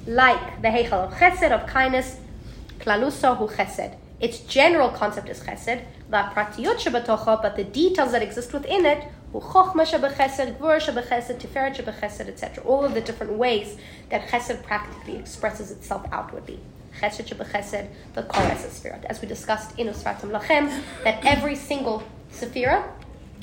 Like 0.06 0.62
the 0.62 0.69
heichal 0.69 1.08
of 1.08 1.13
chesed 1.13 1.52
of 1.52 1.67
kindness, 1.67 2.17
klaluso 2.80 3.38
hu 3.38 3.47
chesed. 3.47 3.95
Its 4.19 4.39
general 4.39 4.89
concept 4.89 5.30
is 5.30 5.39
chesed, 5.39 5.84
v'apratiyot 6.12 6.78
shebatocho, 6.78 7.41
but 7.41 7.56
the 7.56 7.63
details 7.63 8.12
that 8.12 8.21
exist 8.21 8.52
within 8.52 8.86
it 8.86 9.06
hu 9.32 9.39
Chochma 9.39 9.86
shebechesed, 9.86 10.58
Gvura 10.58 10.80
shebechesed, 10.80 11.39
Tiferet 11.39 11.75
shebechesed, 11.75 12.28
etc. 12.28 12.63
All 12.65 12.84
of 12.84 12.93
the 12.93 13.02
different 13.02 13.34
ways 13.34 13.78
that 14.10 14.28
chesed 14.30 14.63
practically 14.63 15.17
expresses 15.17 15.71
itself 15.71 16.06
outwardly. 16.12 16.60
Chesed 16.99 17.28
shebechesed, 17.28 17.88
the 18.15 18.23
Kores 18.23 18.58
Sefirot. 18.58 19.06
As 19.06 19.21
we 19.21 19.28
discussed 19.28 19.78
in 19.80 19.88
Usfartem 19.88 20.32
Lachem, 20.32 20.82
that 21.04 21.23
every 21.23 21.56
single 21.56 22.04
Sephira 22.32 22.84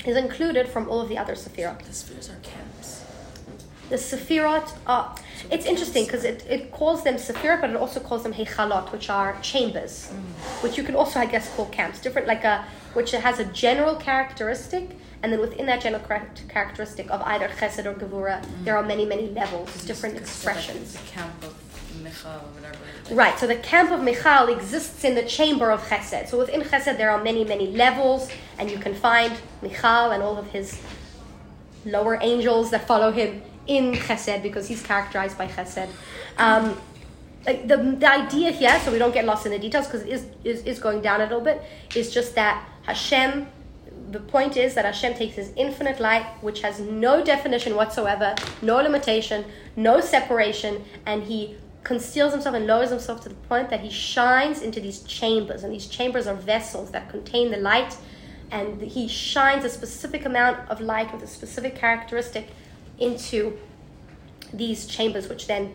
is 0.05 0.17
included 0.17 0.67
from 0.67 0.89
all 0.89 1.01
of 1.01 1.09
the 1.09 1.17
other 1.17 1.33
Sephirot. 1.33 1.81
The 1.83 1.93
spheres 1.93 2.29
are 2.29 2.39
camps. 2.43 3.03
The 3.89 3.95
Sephirot 3.95 4.73
are, 4.85 5.15
it's 5.49 5.65
interesting 5.65 6.05
because 6.05 6.25
it, 6.25 6.45
it 6.49 6.71
calls 6.71 7.03
them 7.03 7.15
Sephirot, 7.15 7.61
but 7.61 7.69
it 7.69 7.77
also 7.77 8.01
calls 8.01 8.23
them 8.23 8.33
Hechalot, 8.33 8.91
which 8.91 9.09
are 9.09 9.37
chambers, 9.41 10.11
mm. 10.11 10.63
which 10.63 10.77
you 10.77 10.83
can 10.83 10.95
also, 10.95 11.19
I 11.19 11.25
guess, 11.25 11.53
call 11.55 11.67
camps. 11.67 12.01
Different, 12.01 12.27
like 12.27 12.43
a, 12.43 12.65
which 12.93 13.11
has 13.11 13.39
a 13.39 13.45
general 13.45 13.95
characteristic 13.95 14.97
and 15.23 15.31
then 15.31 15.39
within 15.39 15.65
that 15.65 15.81
general 15.81 16.03
characteristic 16.47 17.09
of 17.09 17.21
either 17.21 17.47
chesed 17.47 17.85
or 17.85 17.93
gevura, 17.93 18.41
mm. 18.41 18.65
there 18.65 18.77
are 18.77 18.83
many, 18.83 19.05
many 19.05 19.29
levels, 19.29 19.83
different 19.85 20.17
expressions. 20.17 20.95
Like 20.95 21.05
camp 21.07 21.43
of 21.43 21.66
Michal 22.07 22.31
or 22.31 22.49
whatever. 22.55 22.77
Right, 23.11 23.37
so 23.39 23.47
the 23.47 23.55
camp 23.55 23.91
of 23.91 24.01
Michal 24.01 24.47
exists 24.47 25.03
in 25.03 25.15
the 25.15 25.23
chamber 25.23 25.71
of 25.71 25.81
chesed. 25.87 26.29
So 26.29 26.37
within 26.37 26.61
chesed, 26.61 26.97
there 26.97 27.11
are 27.11 27.23
many, 27.23 27.43
many 27.43 27.67
levels, 27.67 28.29
and 28.57 28.69
you 28.69 28.77
can 28.77 28.93
find 28.93 29.33
Michal 29.61 30.11
and 30.11 30.23
all 30.23 30.37
of 30.37 30.47
his 30.51 30.79
lower 31.85 32.17
angels 32.21 32.71
that 32.71 32.87
follow 32.87 33.11
him 33.11 33.41
in 33.67 33.93
chesed 33.93 34.41
because 34.43 34.67
he's 34.67 34.83
characterized 34.83 35.37
by 35.37 35.47
chesed. 35.47 35.89
Um, 36.37 36.79
the, 37.45 37.95
the 37.99 38.09
idea 38.09 38.51
here, 38.51 38.77
so 38.83 38.91
we 38.91 38.97
don't 38.97 39.13
get 39.13 39.25
lost 39.25 39.45
in 39.45 39.51
the 39.51 39.59
details 39.59 39.87
because 39.87 40.01
it 40.01 40.09
is, 40.09 40.25
is, 40.43 40.63
is 40.63 40.79
going 40.79 41.01
down 41.01 41.21
a 41.21 41.23
little 41.23 41.41
bit, 41.41 41.61
is 41.95 42.13
just 42.13 42.35
that 42.35 42.67
Hashem 42.83 43.47
the 44.09 44.19
point 44.21 44.55
is 44.55 44.73
that 44.75 44.85
Hashem 44.85 45.15
takes 45.15 45.35
His 45.35 45.51
infinite 45.57 45.99
light, 45.99 46.25
which 46.41 46.61
has 46.61 46.79
no 46.79 47.21
definition 47.21 47.75
whatsoever, 47.75 48.35
no 48.61 48.77
limitation, 48.77 49.43
no 49.75 49.99
separation, 49.99 50.85
and 51.05 51.23
He 51.23 51.57
conceals 51.87 52.33
Himself 52.33 52.53
and 52.53 52.67
lowers 52.67 52.89
Himself 52.89 53.21
to 53.21 53.29
the 53.29 53.35
point 53.35 53.69
that 53.69 53.79
He 53.79 53.89
shines 53.89 54.61
into 54.61 54.79
these 54.81 54.99
chambers, 55.03 55.63
and 55.63 55.73
these 55.73 55.87
chambers 55.87 56.27
are 56.27 56.35
vessels 56.35 56.91
that 56.91 57.09
contain 57.09 57.49
the 57.49 57.57
light, 57.57 57.97
and 58.51 58.81
He 58.81 59.07
shines 59.07 59.63
a 59.63 59.69
specific 59.69 60.25
amount 60.25 60.69
of 60.69 60.81
light 60.81 61.13
with 61.13 61.23
a 61.23 61.27
specific 61.27 61.75
characteristic 61.75 62.49
into 62.99 63.57
these 64.53 64.85
chambers, 64.85 65.29
which 65.29 65.47
then 65.47 65.73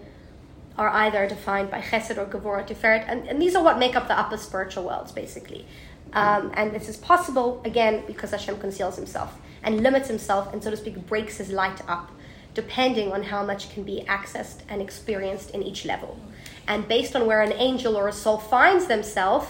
are 0.77 0.91
either 0.91 1.27
defined 1.27 1.71
by 1.71 1.81
Chesed 1.81 2.17
or 2.17 2.27
Gevurah 2.27 2.67
Tiferet, 2.67 3.05
and, 3.09 3.27
and 3.29 3.41
these 3.41 3.55
are 3.55 3.63
what 3.63 3.79
make 3.79 3.97
up 3.97 4.07
the 4.09 4.19
upper 4.19 4.37
spiritual 4.37 4.85
worlds, 4.85 5.13
basically. 5.13 5.67
Um, 6.13 6.53
and 6.55 6.73
this 6.73 6.89
is 6.89 6.97
possible, 6.97 7.63
again, 7.65 8.05
because 8.07 8.31
Hashem 8.33 8.59
conceals 8.59 8.97
himself 8.97 9.39
and 9.63 9.83
limits 9.83 10.09
himself 10.09 10.53
and, 10.53 10.63
so 10.63 10.71
to 10.71 10.77
speak, 10.77 11.07
breaks 11.07 11.39
his 11.39 11.51
light 11.51 11.81
up, 11.89 12.11
depending 12.55 13.13
on 13.13 13.25
how 13.25 13.45
much 13.45 13.73
can 13.73 13.83
be 13.83 14.05
accessed 14.09 14.61
and 14.69 14.83
experienced 14.83 15.51
in 15.51 15.63
each 15.63 15.85
level. 15.85 16.19
And 16.67 16.87
based 16.87 17.17
on 17.17 17.27
where 17.27 17.43
an 17.43 17.53
angel 17.53 17.97
or 17.97 18.09
a 18.09 18.13
soul 18.13 18.39
finds 18.39 18.87
themselves, 18.87 19.47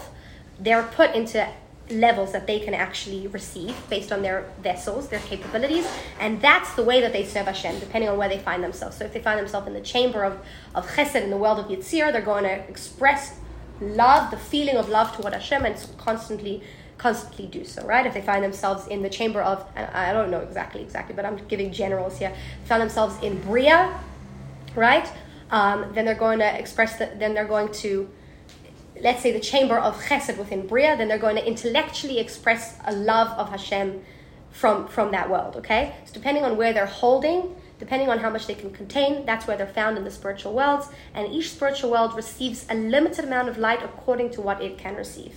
they're 0.59 0.83
put 0.83 1.15
into 1.15 1.47
levels 1.89 2.31
that 2.31 2.47
they 2.47 2.59
can 2.59 2.73
actually 2.73 3.27
receive 3.27 3.75
based 3.89 4.11
on 4.11 4.21
their 4.21 4.49
vessels, 4.61 5.09
their 5.09 5.19
capabilities, 5.19 5.85
and 6.19 6.41
that's 6.41 6.73
the 6.75 6.83
way 6.83 7.01
that 7.01 7.11
they 7.11 7.25
serve 7.25 7.45
Hashem, 7.47 7.79
depending 7.79 8.09
on 8.09 8.17
where 8.17 8.29
they 8.29 8.39
find 8.39 8.63
themselves. 8.63 8.97
So 8.97 9.05
if 9.05 9.13
they 9.13 9.21
find 9.21 9.39
themselves 9.39 9.67
in 9.67 9.73
the 9.73 9.81
chamber 9.81 10.23
of, 10.23 10.39
of 10.73 10.87
Chesed 10.87 11.21
in 11.21 11.29
the 11.29 11.37
world 11.37 11.59
of 11.59 11.65
Yitzir, 11.65 12.11
they're 12.11 12.21
going 12.21 12.45
to 12.45 12.55
express 12.69 13.37
love, 13.81 14.31
the 14.31 14.37
feeling 14.37 14.77
of 14.77 14.89
love 14.89 15.15
toward 15.15 15.33
Hashem, 15.33 15.65
and 15.65 15.75
constantly, 15.97 16.63
constantly 17.03 17.47
do 17.57 17.63
so. 17.65 17.85
Right? 17.85 18.05
If 18.05 18.13
they 18.13 18.21
find 18.21 18.43
themselves 18.43 18.87
in 18.87 18.99
the 19.03 19.09
chamber 19.09 19.41
of, 19.41 19.57
I 19.75 20.13
don't 20.13 20.31
know 20.31 20.39
exactly, 20.39 20.81
exactly, 20.81 21.13
but 21.13 21.25
I'm 21.25 21.37
giving 21.53 21.71
generals 21.71 22.17
here. 22.17 22.33
Found 22.65 22.81
themselves 22.81 23.15
in 23.21 23.41
Bria, 23.41 23.79
right? 24.75 25.07
Um, 25.51 25.77
then 25.93 26.05
they're 26.05 26.23
going 26.27 26.39
to 26.39 26.59
express 26.61 26.97
that. 26.99 27.19
Then 27.19 27.33
they're 27.33 27.51
going 27.57 27.71
to, 27.83 28.09
let's 29.01 29.21
say, 29.21 29.31
the 29.33 29.45
chamber 29.51 29.77
of 29.77 30.01
Chesed 30.05 30.37
within 30.37 30.65
Bria. 30.65 30.95
Then 30.97 31.07
they're 31.09 31.25
going 31.27 31.35
to 31.35 31.45
intellectually 31.45 32.19
express 32.19 32.79
a 32.85 32.93
love 32.93 33.29
of 33.37 33.49
Hashem 33.49 34.01
from 34.51 34.87
from 34.87 35.11
that 35.11 35.29
world. 35.29 35.57
Okay, 35.57 35.93
so 36.05 36.13
depending 36.13 36.43
on 36.45 36.57
where 36.57 36.71
they're 36.73 36.95
holding 37.03 37.55
Depending 37.79 38.07
on 38.07 38.19
how 38.19 38.29
much 38.29 38.47
they 38.47 38.55
can 38.55 38.71
contain, 38.71 39.25
that's 39.25 39.45
where 39.45 39.57
they're 39.57 39.67
found 39.67 39.97
in 39.97 40.05
the 40.05 40.11
spiritual 40.11 40.53
worlds, 40.53 40.87
and 41.13 41.33
each 41.33 41.51
spiritual 41.51 41.91
world 41.91 42.15
receives 42.15 42.65
a 42.69 42.75
limited 42.75 43.25
amount 43.25 43.49
of 43.49 43.57
light 43.57 43.83
according 43.83 44.29
to 44.31 44.41
what 44.41 44.61
it 44.61 44.77
can 44.77 44.95
receive. 44.95 45.33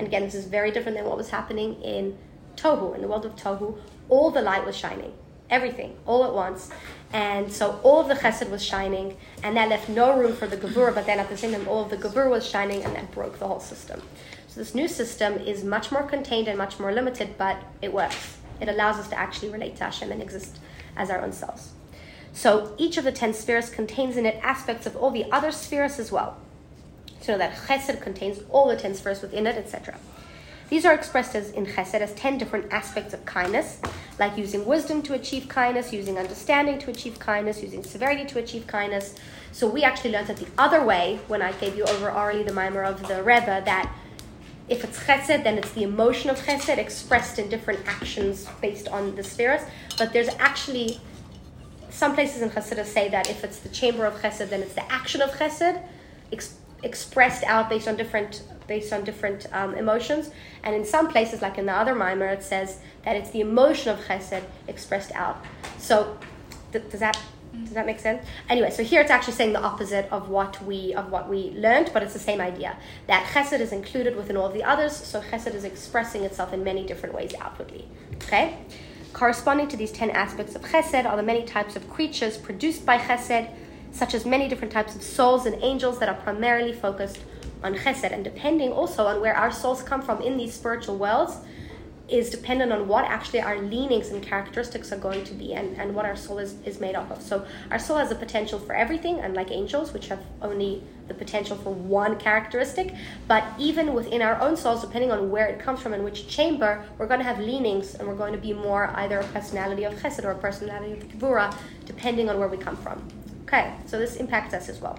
And 0.00 0.06
again, 0.06 0.22
this 0.22 0.34
is 0.34 0.46
very 0.46 0.70
different 0.70 0.96
than 0.96 1.06
what 1.06 1.18
was 1.18 1.28
happening 1.28 1.74
in 1.82 2.16
Tohu. 2.56 2.94
In 2.94 3.02
the 3.02 3.06
world 3.06 3.26
of 3.26 3.36
Tohu, 3.36 3.76
all 4.08 4.30
the 4.30 4.40
light 4.40 4.64
was 4.64 4.74
shining, 4.74 5.12
everything, 5.50 5.94
all 6.06 6.24
at 6.24 6.32
once. 6.32 6.70
And 7.12 7.52
so 7.52 7.78
all 7.82 8.00
of 8.00 8.08
the 8.08 8.14
chesed 8.14 8.48
was 8.48 8.64
shining, 8.64 9.18
and 9.42 9.54
that 9.58 9.68
left 9.68 9.90
no 9.90 10.18
room 10.18 10.34
for 10.34 10.46
the 10.46 10.56
gevur, 10.56 10.94
but 10.94 11.04
then 11.04 11.18
at 11.18 11.28
the 11.28 11.36
same 11.36 11.52
time, 11.52 11.68
all 11.68 11.84
of 11.84 11.90
the 11.90 11.98
gevur 11.98 12.30
was 12.30 12.48
shining, 12.48 12.82
and 12.82 12.96
that 12.96 13.12
broke 13.12 13.38
the 13.38 13.46
whole 13.46 13.60
system. 13.60 14.00
So 14.48 14.60
this 14.60 14.74
new 14.74 14.88
system 14.88 15.34
is 15.34 15.64
much 15.64 15.92
more 15.92 16.04
contained 16.04 16.48
and 16.48 16.56
much 16.56 16.80
more 16.80 16.94
limited, 16.94 17.36
but 17.36 17.58
it 17.82 17.92
works. 17.92 18.38
It 18.58 18.70
allows 18.70 18.96
us 18.96 19.08
to 19.08 19.18
actually 19.18 19.50
relate 19.50 19.76
to 19.76 19.84
Hashem 19.84 20.10
and 20.10 20.22
exist 20.22 20.60
as 20.96 21.10
our 21.10 21.20
own 21.20 21.32
selves. 21.32 21.72
So 22.32 22.74
each 22.78 22.96
of 22.96 23.04
the 23.04 23.12
ten 23.12 23.34
spheres 23.34 23.68
contains 23.68 24.16
in 24.16 24.24
it 24.24 24.40
aspects 24.42 24.86
of 24.86 24.96
all 24.96 25.10
the 25.10 25.30
other 25.30 25.52
spheres 25.52 25.98
as 25.98 26.10
well. 26.10 26.38
So 27.20 27.36
that 27.38 27.54
Chesed 27.54 28.00
contains 28.00 28.40
all 28.50 28.68
the 28.68 28.76
ten 28.76 28.94
spheres 28.94 29.22
within 29.22 29.46
it, 29.46 29.56
etc. 29.56 29.98
These 30.68 30.84
are 30.84 30.94
expressed 30.94 31.34
as 31.34 31.50
in 31.50 31.66
Chesed 31.66 32.00
as 32.00 32.14
ten 32.14 32.38
different 32.38 32.72
aspects 32.72 33.12
of 33.12 33.24
kindness, 33.24 33.80
like 34.18 34.36
using 34.38 34.64
wisdom 34.64 35.02
to 35.02 35.14
achieve 35.14 35.48
kindness, 35.48 35.92
using 35.92 36.18
understanding 36.18 36.78
to 36.78 36.90
achieve 36.90 37.18
kindness, 37.18 37.62
using 37.62 37.82
severity 37.82 38.24
to 38.26 38.38
achieve 38.38 38.66
kindness. 38.66 39.16
So 39.52 39.68
we 39.68 39.82
actually 39.82 40.12
learned 40.12 40.30
it 40.30 40.36
the 40.36 40.46
other 40.56 40.84
way 40.84 41.18
when 41.26 41.42
I 41.42 41.52
gave 41.52 41.76
you 41.76 41.84
over 41.84 42.10
orally 42.10 42.44
the 42.44 42.52
Maimer 42.52 42.88
of 42.88 43.06
the 43.08 43.22
Rebbe 43.22 43.62
that 43.64 43.92
if 44.68 44.84
it's 44.84 45.02
chesed, 45.02 45.42
then 45.42 45.58
it's 45.58 45.72
the 45.72 45.82
emotion 45.82 46.30
of 46.30 46.38
chesed 46.38 46.78
expressed 46.78 47.40
in 47.40 47.48
different 47.48 47.80
actions 47.86 48.46
based 48.62 48.86
on 48.86 49.16
the 49.16 49.24
spheres. 49.24 49.62
But 49.98 50.12
there's 50.12 50.28
actually 50.38 51.00
some 51.90 52.14
places 52.14 52.42
in 52.42 52.50
Chassidus 52.50 52.86
say 52.86 53.08
that 53.08 53.28
if 53.28 53.42
it's 53.44 53.58
the 53.58 53.68
chamber 53.68 54.06
of 54.06 54.14
Chesed, 54.22 54.48
then 54.48 54.62
it's 54.62 54.74
the 54.74 54.90
action 54.90 55.20
of 55.20 55.30
Chesed, 55.32 55.82
expressed 56.82 57.44
out 57.44 57.68
based 57.68 57.88
on 57.88 57.96
different 57.96 58.42
based 58.66 58.92
on 58.92 59.04
different 59.04 59.46
um, 59.52 59.74
emotions. 59.74 60.30
And 60.62 60.74
in 60.74 60.84
some 60.84 61.08
places, 61.08 61.42
like 61.42 61.58
in 61.58 61.66
the 61.66 61.72
other 61.72 61.94
Maimer, 61.94 62.32
it 62.32 62.42
says 62.42 62.78
that 63.04 63.16
it's 63.16 63.30
the 63.30 63.40
emotion 63.40 63.90
of 63.92 63.98
Chesed 64.06 64.44
expressed 64.68 65.12
out. 65.12 65.44
So 65.78 66.16
th- 66.72 66.88
does 66.90 67.00
that 67.00 67.18
Does 67.52 67.74
that 67.74 67.84
make 67.84 67.98
sense? 67.98 68.24
Anyway, 68.48 68.70
so 68.70 68.82
here 68.84 69.00
it's 69.00 69.10
actually 69.10 69.34
saying 69.34 69.52
the 69.52 69.60
opposite 69.60 70.06
of 70.12 70.28
what 70.28 70.62
we 70.64 70.94
of 70.94 71.10
what 71.10 71.28
we 71.28 71.50
learned, 71.66 71.90
but 71.92 72.00
it's 72.04 72.12
the 72.12 72.26
same 72.30 72.40
idea 72.40 72.76
that 73.08 73.26
chesed 73.32 73.60
is 73.60 73.72
included 73.72 74.14
within 74.14 74.36
all 74.36 74.46
of 74.46 74.54
the 74.54 74.62
others. 74.62 74.94
So 74.94 75.20
chesed 75.20 75.54
is 75.54 75.64
expressing 75.64 76.22
itself 76.22 76.52
in 76.52 76.62
many 76.62 76.86
different 76.86 77.12
ways 77.12 77.32
outwardly. 77.40 77.88
Okay, 78.22 78.58
corresponding 79.12 79.66
to 79.72 79.76
these 79.76 79.90
ten 79.90 80.10
aspects 80.10 80.54
of 80.54 80.62
chesed 80.62 81.04
are 81.04 81.16
the 81.16 81.28
many 81.32 81.42
types 81.44 81.74
of 81.74 81.82
creatures 81.90 82.38
produced 82.38 82.86
by 82.86 82.98
chesed, 82.98 83.50
such 83.92 84.14
as 84.14 84.24
many 84.24 84.48
different 84.48 84.72
types 84.72 84.94
of 84.94 85.02
souls 85.02 85.46
and 85.46 85.62
angels 85.62 85.98
that 85.98 86.08
are 86.08 86.14
primarily 86.14 86.72
focused 86.72 87.20
on 87.62 87.74
chesed, 87.74 88.10
and 88.10 88.24
depending 88.24 88.72
also 88.72 89.06
on 89.06 89.20
where 89.20 89.36
our 89.36 89.52
souls 89.52 89.82
come 89.82 90.02
from 90.02 90.22
in 90.22 90.36
these 90.36 90.54
spiritual 90.54 90.96
worlds 90.96 91.36
is 92.10 92.28
dependent 92.28 92.72
on 92.72 92.88
what 92.88 93.04
actually 93.04 93.40
our 93.40 93.58
leanings 93.58 94.08
and 94.08 94.22
characteristics 94.22 94.92
are 94.92 94.98
going 94.98 95.22
to 95.24 95.32
be 95.32 95.54
and, 95.54 95.76
and 95.76 95.94
what 95.94 96.04
our 96.04 96.16
soul 96.16 96.38
is, 96.38 96.56
is 96.64 96.80
made 96.80 96.96
up 96.96 97.08
of. 97.10 97.22
So 97.22 97.46
our 97.70 97.78
soul 97.78 97.98
has 97.98 98.10
a 98.10 98.16
potential 98.16 98.58
for 98.58 98.74
everything, 98.74 99.20
unlike 99.20 99.52
angels, 99.52 99.92
which 99.92 100.08
have 100.08 100.20
only 100.42 100.82
the 101.06 101.14
potential 101.14 101.56
for 101.56 101.72
one 101.72 102.18
characteristic. 102.18 102.94
But 103.28 103.44
even 103.58 103.94
within 103.94 104.22
our 104.22 104.40
own 104.40 104.56
souls, 104.56 104.80
depending 104.80 105.12
on 105.12 105.30
where 105.30 105.46
it 105.46 105.60
comes 105.60 105.80
from 105.80 105.92
and 105.92 106.04
which 106.04 106.26
chamber, 106.26 106.84
we're 106.98 107.06
going 107.06 107.20
to 107.20 107.24
have 107.24 107.38
leanings 107.38 107.94
and 107.94 108.08
we're 108.08 108.16
going 108.16 108.32
to 108.32 108.40
be 108.40 108.52
more 108.52 108.90
either 108.96 109.20
a 109.20 109.24
personality 109.28 109.84
of 109.84 109.94
chesed 109.94 110.24
or 110.24 110.32
a 110.32 110.38
personality 110.38 110.92
of 110.92 110.98
gvura, 111.08 111.56
depending 111.86 112.28
on 112.28 112.38
where 112.40 112.48
we 112.48 112.56
come 112.56 112.76
from. 112.76 113.06
Okay, 113.52 113.74
so 113.86 113.98
this 113.98 114.14
impacts 114.14 114.54
us 114.54 114.68
as 114.68 114.80
well. 114.80 114.96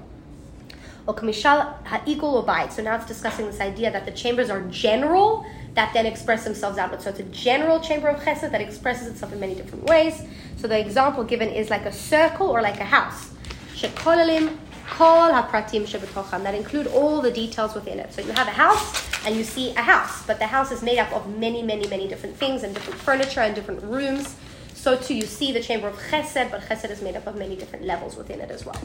So 1.08 1.14
now 1.14 2.95
it's 2.95 3.06
discussing 3.06 3.45
this 3.45 3.62
idea 3.62 3.91
that 3.91 4.04
the 4.04 4.12
chambers 4.12 4.49
are 4.49 4.60
general 4.64 5.45
that 5.74 5.93
then 5.93 6.06
express 6.06 6.43
themselves 6.43 6.78
outward. 6.78 7.02
So 7.02 7.12
it's 7.12 7.22
a 7.22 7.24
general 7.24 7.80
chamber 7.80 8.10
of 8.10 8.20
chesed 8.22 8.52
that 8.52 8.60
expresses 8.60 9.08
itself 9.08 9.32
in 9.32 9.39
many 9.39 9.56
different 9.56 9.86
ways. 9.86 10.22
So 10.58 10.68
the 10.68 10.78
example 10.78 11.24
given 11.24 11.47
is 11.47 11.70
like 11.70 11.86
a 11.86 11.93
circle 11.93 12.49
or 12.49 12.62
like 12.62 12.82
a 12.82 12.84
house. 12.84 13.32
Shekolalim 13.74 14.58
kol 14.89 15.32
hapratim 15.32 15.88
shebetocham 15.88 16.43
that 16.43 16.54
include 16.54 16.88
all 16.88 17.22
the 17.22 17.32
details 17.32 17.74
within 17.74 17.99
it. 17.99 18.12
So 18.12 18.22
you 18.22 18.34
have 18.34 18.49
a 18.49 18.52
house 18.52 19.26
and 19.26 19.34
you 19.38 19.45
see 19.45 19.72
a 19.76 19.82
house, 19.82 20.26
but 20.28 20.39
the 20.39 20.47
house 20.47 20.74
is 20.74 20.84
made 20.84 20.99
up 20.99 21.14
of 21.14 21.26
many, 21.38 21.64
many, 21.64 21.88
many 21.88 22.06
different 22.10 22.36
things 22.36 22.64
and 22.64 22.74
different 22.74 22.99
furniture 22.99 23.39
and 23.39 23.56
different 23.56 23.82
rooms. 23.84 24.36
So 24.82 24.98
too 24.98 25.14
you 25.14 25.28
see 25.28 25.52
the 25.52 25.62
chamber 25.62 25.90
of 25.90 25.96
chesed, 26.10 26.50
but 26.50 26.62
chesed 26.62 26.90
is 26.90 27.04
made 27.04 27.16
up 27.16 27.28
of 27.28 27.36
many 27.36 27.56
different 27.56 27.86
levels 27.86 28.16
within 28.16 28.42
it 28.42 28.50
as 28.50 28.66
well. 28.66 28.82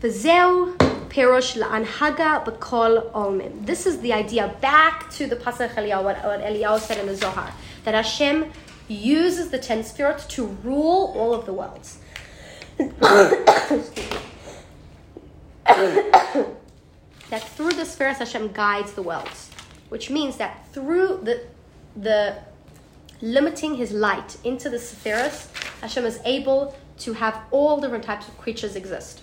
V'zeu 0.00 0.76
pirush 1.10 1.56
la'anhaga 1.56 2.44
b'kol 2.44 3.12
olmim. 3.12 3.64
This 3.64 3.86
is 3.86 4.00
the 4.00 4.12
idea 4.12 4.52
back 4.60 5.08
to 5.12 5.28
the 5.28 5.36
Patach 5.36 5.74
Eliyahu, 5.74 6.02
what, 6.02 6.24
what 6.24 6.40
Eliyahu 6.40 6.80
said 6.80 6.98
in 6.98 7.06
the 7.06 7.14
Zohar, 7.14 7.52
that 7.84 7.94
Hashem 7.94 8.50
uses 8.88 9.50
the 9.50 9.60
ten 9.60 9.84
spirits 9.84 10.26
to 10.34 10.46
rule 10.64 11.14
all 11.16 11.32
of 11.32 11.46
the 11.46 11.52
worlds. 11.52 11.98
that 12.78 12.96
through 17.30 17.74
the 17.74 17.84
spheres 17.84 18.16
Hashem 18.16 18.50
guides 18.50 18.94
the 18.94 19.02
worlds, 19.02 19.50
which 19.88 20.10
means 20.10 20.36
that 20.38 20.66
through 20.72 21.20
the 21.22 21.44
the 21.94 22.38
limiting 23.20 23.74
His 23.76 23.92
light 23.92 24.36
into 24.44 24.68
the 24.68 24.78
spheres, 24.78 25.48
Hashem 25.80 26.04
is 26.04 26.20
able 26.24 26.76
to 26.98 27.12
have 27.12 27.38
all 27.50 27.80
different 27.80 28.04
types 28.04 28.28
of 28.28 28.36
creatures 28.38 28.76
exist. 28.76 29.22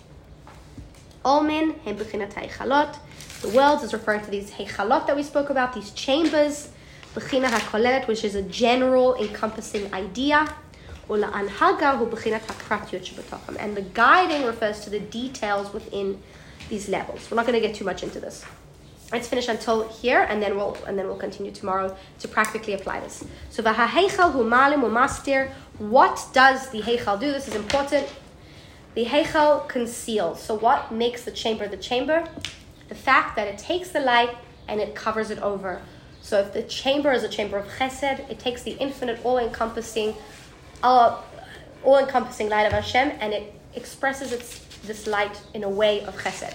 Olmin, 1.26 1.80
Hebechinat 1.86 2.34
Heichalot. 2.34 2.98
The 3.42 3.50
worlds 3.50 3.84
is 3.84 3.94
referring 3.94 4.24
to 4.26 4.32
these 4.32 4.52
Heichalot 4.52 5.08
that 5.08 5.16
we 5.16 5.24
spoke 5.24 5.50
about, 5.50 5.74
these 5.74 5.92
chambers. 5.92 6.70
Bechina 7.16 7.48
HaKolelet, 7.48 8.08
which 8.08 8.24
is 8.24 8.36
a 8.36 8.42
general 8.42 9.16
encompassing 9.16 9.94
idea. 9.94 10.48
And 11.08 11.22
the 13.78 13.86
guiding 13.94 14.46
refers 14.46 14.80
to 14.82 14.90
the 14.90 15.00
details 15.00 15.74
within 15.74 16.22
these 16.70 16.90
levels. 16.90 17.30
We're 17.30 17.36
not 17.36 17.46
going 17.46 17.62
to 17.62 17.68
get 17.68 17.76
too 17.76 17.86
much 17.86 18.02
into 18.04 18.20
this. 18.20 18.44
Let's 19.14 19.28
finish 19.28 19.48
until 19.48 19.88
here, 19.88 20.26
and 20.28 20.42
then 20.42 20.58
we'll 20.58 20.76
and 20.88 20.98
then 20.98 21.06
we'll 21.08 21.24
continue 21.28 21.52
tomorrow 21.52 21.96
to 22.20 22.28
practically 22.28 22.74
apply 22.74 23.00
this. 23.00 23.24
So 23.52 23.64
v'haheichal 23.64 24.34
hu 24.34 24.44
malim. 24.44 24.82
What 25.78 26.28
does 26.34 26.70
the 26.70 26.82
heichal 26.82 27.20
do? 27.20 27.32
This 27.32 27.48
is 27.48 27.56
important. 27.56 28.08
The 28.96 29.06
Heichal 29.06 29.68
conceals. 29.68 30.42
So, 30.42 30.54
what 30.54 30.92
makes 30.92 31.24
the 31.24 31.32
chamber 31.32 31.68
the 31.68 31.78
chamber? 31.78 32.28
The 32.90 32.96
fact 32.96 33.36
that 33.36 33.48
it 33.48 33.58
takes 33.58 33.90
the 33.90 34.00
light 34.00 34.36
and 34.68 34.80
it 34.80 34.94
covers 34.94 35.32
it 35.32 35.40
over. 35.40 35.82
So, 36.22 36.40
if 36.40 36.54
the 36.54 36.62
chamber 36.64 37.12
is 37.12 37.24
a 37.24 37.28
chamber 37.28 37.58
of 37.58 37.68
Chesed, 37.68 38.30
it 38.30 38.38
takes 38.38 38.62
the 38.62 38.74
infinite, 38.74 39.20
all-encompassing, 39.26 40.16
uh, 40.84 41.20
all-encompassing 41.84 42.50
light 42.50 42.66
of 42.66 42.74
Hashem, 42.74 43.14
and 43.20 43.34
it 43.34 43.54
expresses 43.74 44.32
its 44.32 44.60
this 44.84 45.08
light 45.08 45.42
in 45.54 45.64
a 45.64 45.70
way 45.70 46.02
of 46.02 46.16
Chesed. 46.22 46.54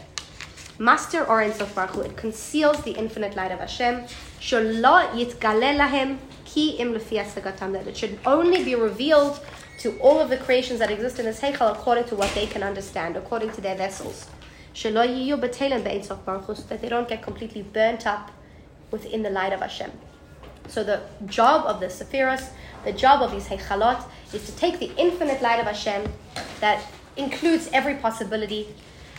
Master 0.81 1.25
or 1.25 1.43
in 1.43 1.53
Baruch 1.75 1.97
it 2.07 2.17
conceals 2.17 2.81
the 2.83 2.93
infinite 2.93 3.35
light 3.35 3.51
of 3.51 3.59
Hashem. 3.59 4.05
Yitgaleh 4.41 5.77
lahem 5.77 6.19
ki 6.45 6.77
im 6.79 6.93
that 6.93 7.87
it 7.89 7.97
should 7.97 8.19
only 8.25 8.63
be 8.63 8.77
revealed 8.77 9.41
to 9.81 9.99
all 9.99 10.21
of 10.21 10.29
the 10.31 10.37
creations 10.37 10.79
that 10.79 10.91
exist 10.93 11.19
in 11.19 11.25
this 11.25 11.41
Heichal 11.41 11.73
according 11.73 12.05
to 12.05 12.15
what 12.15 12.33
they 12.35 12.47
can 12.47 12.63
understand, 12.63 13.17
according 13.17 13.51
to 13.53 13.61
their 13.61 13.75
vessels. 13.75 14.29
So 14.73 14.93
that 14.93 16.79
they 16.81 16.89
don't 16.89 17.09
get 17.09 17.23
completely 17.23 17.63
burnt 17.63 18.07
up 18.07 18.31
within 18.93 19.23
the 19.25 19.31
light 19.31 19.53
of 19.53 19.61
Hashem. 19.61 19.91
So 20.69 20.85
the 20.85 21.01
job 21.27 21.67
of 21.67 21.81
the 21.81 21.87
Sephiros, 21.87 22.51
the 22.85 22.93
job 22.93 23.23
of 23.23 23.33
these 23.33 23.49
Heichalot, 23.49 24.05
is 24.33 24.47
to 24.47 24.53
take 24.57 24.79
the 24.79 24.93
infinite 24.97 25.43
light 25.43 25.59
of 25.59 25.67
Hashem 25.67 26.13
that 26.61 26.85
includes 27.17 27.69
every 27.73 27.97
possibility 27.97 28.69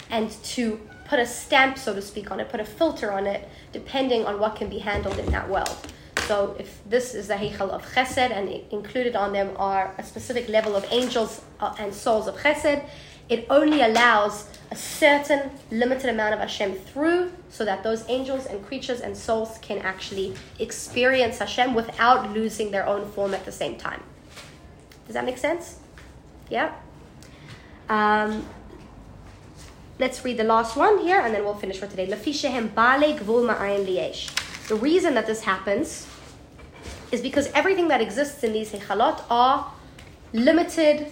and 0.10 0.32
to 0.44 0.80
put 1.10 1.20
a 1.20 1.26
stamp, 1.26 1.78
so 1.78 1.94
to 1.96 2.02
speak, 2.02 2.30
on 2.30 2.40
it, 2.40 2.50
put 2.50 2.60
a 2.60 2.66
filter 2.66 3.12
on 3.12 3.26
it, 3.26 3.50
depending 3.74 4.26
on 4.26 4.40
what 4.40 4.56
can 4.56 4.70
be 4.70 4.78
handled 4.78 5.18
in 5.18 5.26
that 5.32 5.50
world. 5.50 5.76
So 6.28 6.56
if 6.60 6.80
this 6.88 7.16
is 7.16 7.28
the 7.28 7.34
Heichal 7.34 7.72
of 7.72 7.84
Chesed 7.94 8.30
and 8.30 8.48
included 8.72 9.16
on 9.16 9.34
them 9.34 9.50
are 9.58 9.96
a 9.98 10.04
specific 10.04 10.48
level 10.48 10.76
of 10.76 10.86
angels 10.92 11.42
uh, 11.60 11.74
and 11.80 11.92
souls 11.92 12.28
of 12.28 12.36
Chesed, 12.38 12.88
it 13.28 13.48
only 13.50 13.82
allows 13.82 14.48
a 14.70 14.76
certain 14.76 15.50
limited 15.72 16.10
amount 16.12 16.36
of 16.36 16.40
Hashem 16.40 16.76
through 16.76 17.32
so 17.50 17.66
that 17.66 17.82
those 17.84 18.08
angels 18.08 18.46
and 18.46 18.64
creatures 18.64 19.02
and 19.02 19.18
souls 19.18 19.58
can 19.64 19.80
actually 19.80 20.36
experience 20.60 21.40
Hashem 21.40 21.74
without 21.74 22.32
losing 22.34 22.70
their 22.70 22.86
own 22.86 23.10
form 23.12 23.34
at 23.34 23.46
the 23.46 23.52
same 23.52 23.78
time. 23.78 24.04
Does 25.08 25.16
that 25.16 25.26
make 25.26 25.40
sense? 25.40 25.80
Yeah? 26.52 26.76
Um, 27.90 28.46
let's 30.00 30.24
read 30.24 30.38
the 30.38 30.46
last 30.46 30.78
one 30.78 31.00
here 31.00 31.20
and 31.20 31.36
then 31.36 31.44
we'll 31.44 31.54
finish 31.54 31.78
for 31.78 31.88
today. 31.88 32.06
The 32.06 32.16
reason 34.76 35.14
that 35.16 35.28
this 35.28 35.44
happens 35.44 36.08
is 37.12 37.22
because 37.22 37.52
everything 37.54 37.90
that 37.90 38.00
exists 38.00 38.42
in 38.44 38.54
these 38.54 38.72
hechalot 38.72 39.22
are 39.30 39.74
limited 40.32 41.12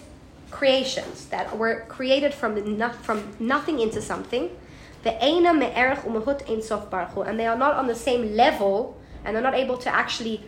creations 0.50 1.26
that 1.26 1.58
were 1.58 1.84
created 1.88 2.32
from, 2.32 2.78
no, 2.78 2.88
from 2.88 3.36
nothing 3.38 3.80
into 3.80 4.00
something. 4.00 4.48
And 5.04 5.44
they 7.38 7.46
are 7.46 7.58
not 7.58 7.74
on 7.74 7.88
the 7.88 7.94
same 7.94 8.34
level 8.34 8.98
and 9.24 9.36
they're 9.36 9.42
not 9.42 9.54
able 9.54 9.76
to 9.78 9.94
actually 9.94 10.44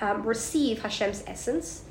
um, 0.00 0.22
receive 0.22 0.82
Hashem's 0.82 1.24
essence. 1.26 1.82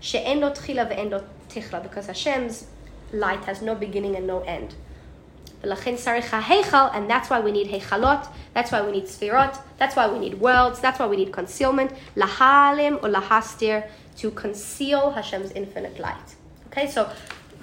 Because 0.00 2.06
Hashem's 2.06 2.66
light 3.12 3.44
has 3.46 3.62
no 3.62 3.74
beginning 3.74 4.14
and 4.14 4.26
no 4.26 4.42
end. 4.42 4.74
And 5.62 7.10
that's 7.10 7.30
why 7.30 7.40
we 7.40 7.52
need 7.52 7.68
Heichalot, 7.68 8.28
that's 8.54 8.70
why 8.72 8.82
we 8.82 8.92
need 8.92 9.04
Sfirot, 9.04 9.58
that's 9.78 9.96
why 9.96 10.06
we 10.08 10.18
need 10.18 10.34
worlds, 10.40 10.80
that's 10.80 10.98
why 10.98 11.06
we 11.06 11.16
need 11.16 11.32
concealment, 11.32 11.92
Lahalim 12.16 13.02
or 13.02 13.08
Lahastir, 13.08 13.88
to 14.18 14.30
conceal 14.32 15.10
Hashem's 15.10 15.52
infinite 15.52 15.98
light. 15.98 16.36
Okay, 16.68 16.88
so 16.88 17.10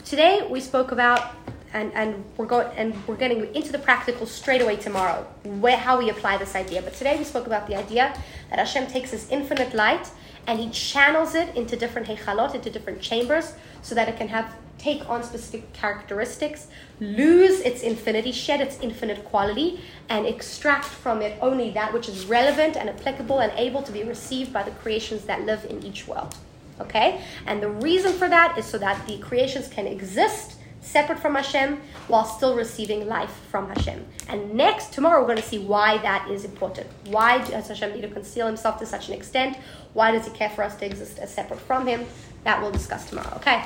today 0.04 0.48
we 0.50 0.60
spoke 0.60 0.92
about 0.92 1.34
and, 1.74 1.92
and 1.94 2.24
we're 2.38 2.46
going 2.46 2.68
and 2.78 2.96
we're 3.06 3.18
getting 3.18 3.54
into 3.54 3.72
the 3.72 3.80
practical 3.80 4.26
straight 4.26 4.62
away 4.62 4.78
tomorrow, 4.78 5.28
where 5.44 5.76
how 5.76 5.98
we 5.98 6.10
apply 6.10 6.38
this 6.38 6.56
idea. 6.56 6.82
But 6.82 6.94
today 6.94 7.18
we 7.18 7.26
spoke 7.26 7.48
about 7.48 7.68
the 7.68 7.76
idea 7.76 8.18
that 8.50 8.60
Hashem 8.60 8.88
takes 8.88 9.12
his 9.12 9.30
infinite 9.30 9.74
light 9.74 10.10
and 10.48 10.60
he 10.60 10.70
channels 10.70 11.36
it 11.36 11.54
into 11.56 11.76
different 11.76 12.08
heichalot, 12.08 12.56
into 12.56 12.70
different 12.70 13.02
chambers, 13.02 13.54
so 13.82 13.94
that 13.96 14.08
it 14.08 14.16
can 14.16 14.30
have 14.30 14.56
take 14.86 15.10
on 15.10 15.24
specific 15.24 15.74
characteristics, 15.74 16.68
lose 17.00 17.60
its 17.62 17.82
infinity, 17.82 18.32
shed 18.32 18.62
its 18.62 18.78
infinite 18.82 19.26
quality, 19.26 19.80
and 20.10 20.28
extract 20.28 20.86
from 20.86 21.24
it 21.24 21.34
only 21.42 21.72
that 21.72 21.92
which 21.92 22.08
is 22.08 22.28
relevant 22.28 22.78
and 22.78 22.88
applicable 22.88 23.40
and 23.40 23.52
able 23.58 23.82
to 23.82 23.92
be 23.92 24.04
received 24.04 24.54
by 24.54 24.62
the 24.62 24.76
creations 24.82 25.26
that 25.26 25.42
live 25.42 25.66
in 25.72 25.84
each 25.84 26.08
world. 26.08 26.36
Okay? 26.80 27.22
And 27.48 27.64
the 27.64 27.70
reason 27.70 28.14
for 28.14 28.30
that 28.30 28.60
is 28.60 28.66
so 28.66 28.78
that 28.78 29.08
the 29.08 29.18
creations 29.18 29.68
can 29.68 29.88
exist 29.88 30.58
separate 30.82 31.18
from 31.18 31.34
Hashem 31.34 31.82
while 32.08 32.26
still 32.26 32.56
receiving 32.56 33.08
life 33.08 33.34
from 33.50 33.70
Hashem. 33.70 34.06
And 34.30 34.54
next, 34.54 34.94
tomorrow, 34.94 35.20
we're 35.22 35.34
going 35.34 35.46
to 35.48 35.50
see 35.54 35.58
why 35.58 35.98
that 36.10 36.30
is 36.30 36.46
important. 36.46 36.86
Why 37.08 37.40
does 37.40 37.70
Hashem 37.70 37.92
need 37.94 38.02
to 38.02 38.10
conceal 38.10 38.46
himself 38.46 38.78
to 38.80 38.86
such 38.86 39.08
an 39.08 39.16
extent? 39.16 39.58
Why 39.94 40.12
does 40.12 40.28
he 40.28 40.32
care 40.32 40.52
for 40.52 40.64
us 40.64 40.76
to 40.78 40.86
exist 40.86 41.18
as 41.18 41.34
separate 41.34 41.60
from 41.62 41.88
him? 41.88 42.06
That 42.44 42.62
we'll 42.62 42.70
discuss 42.72 43.10
tomorrow. 43.10 43.34
Okay? 43.38 43.64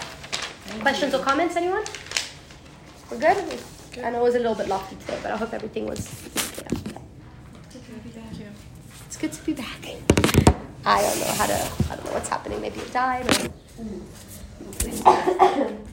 Questions 0.82 1.14
or 1.14 1.20
comments, 1.20 1.56
anyone? 1.56 1.84
We're 3.12 3.20
good? 3.20 3.38
I 4.04 4.10
know 4.12 4.20
it 4.22 4.24
was 4.24 4.36
a 4.36 4.40
little 4.40 4.56
bit 4.56 4.68
lofty 4.68 4.96
today, 4.96 5.18
but 5.22 5.32
I 5.32 5.38
hope 5.38 5.54
everything 5.54 5.86
was 5.88 6.08
clear. 6.56 6.68
It's 9.08 9.18
good 9.18 9.34
to 9.34 9.44
be 9.44 9.54
back. 9.54 9.80
I 10.86 11.02
don't 11.02 11.20
know 11.20 11.26
how 11.34 11.46
to, 11.48 11.72
I 11.92 11.96
don't 11.96 12.06
know 12.06 12.14
what's 12.14 12.30
happening. 12.30 12.62
Maybe 12.62 12.80
it 12.80 12.94
died 12.94 13.28
or. 13.28 13.50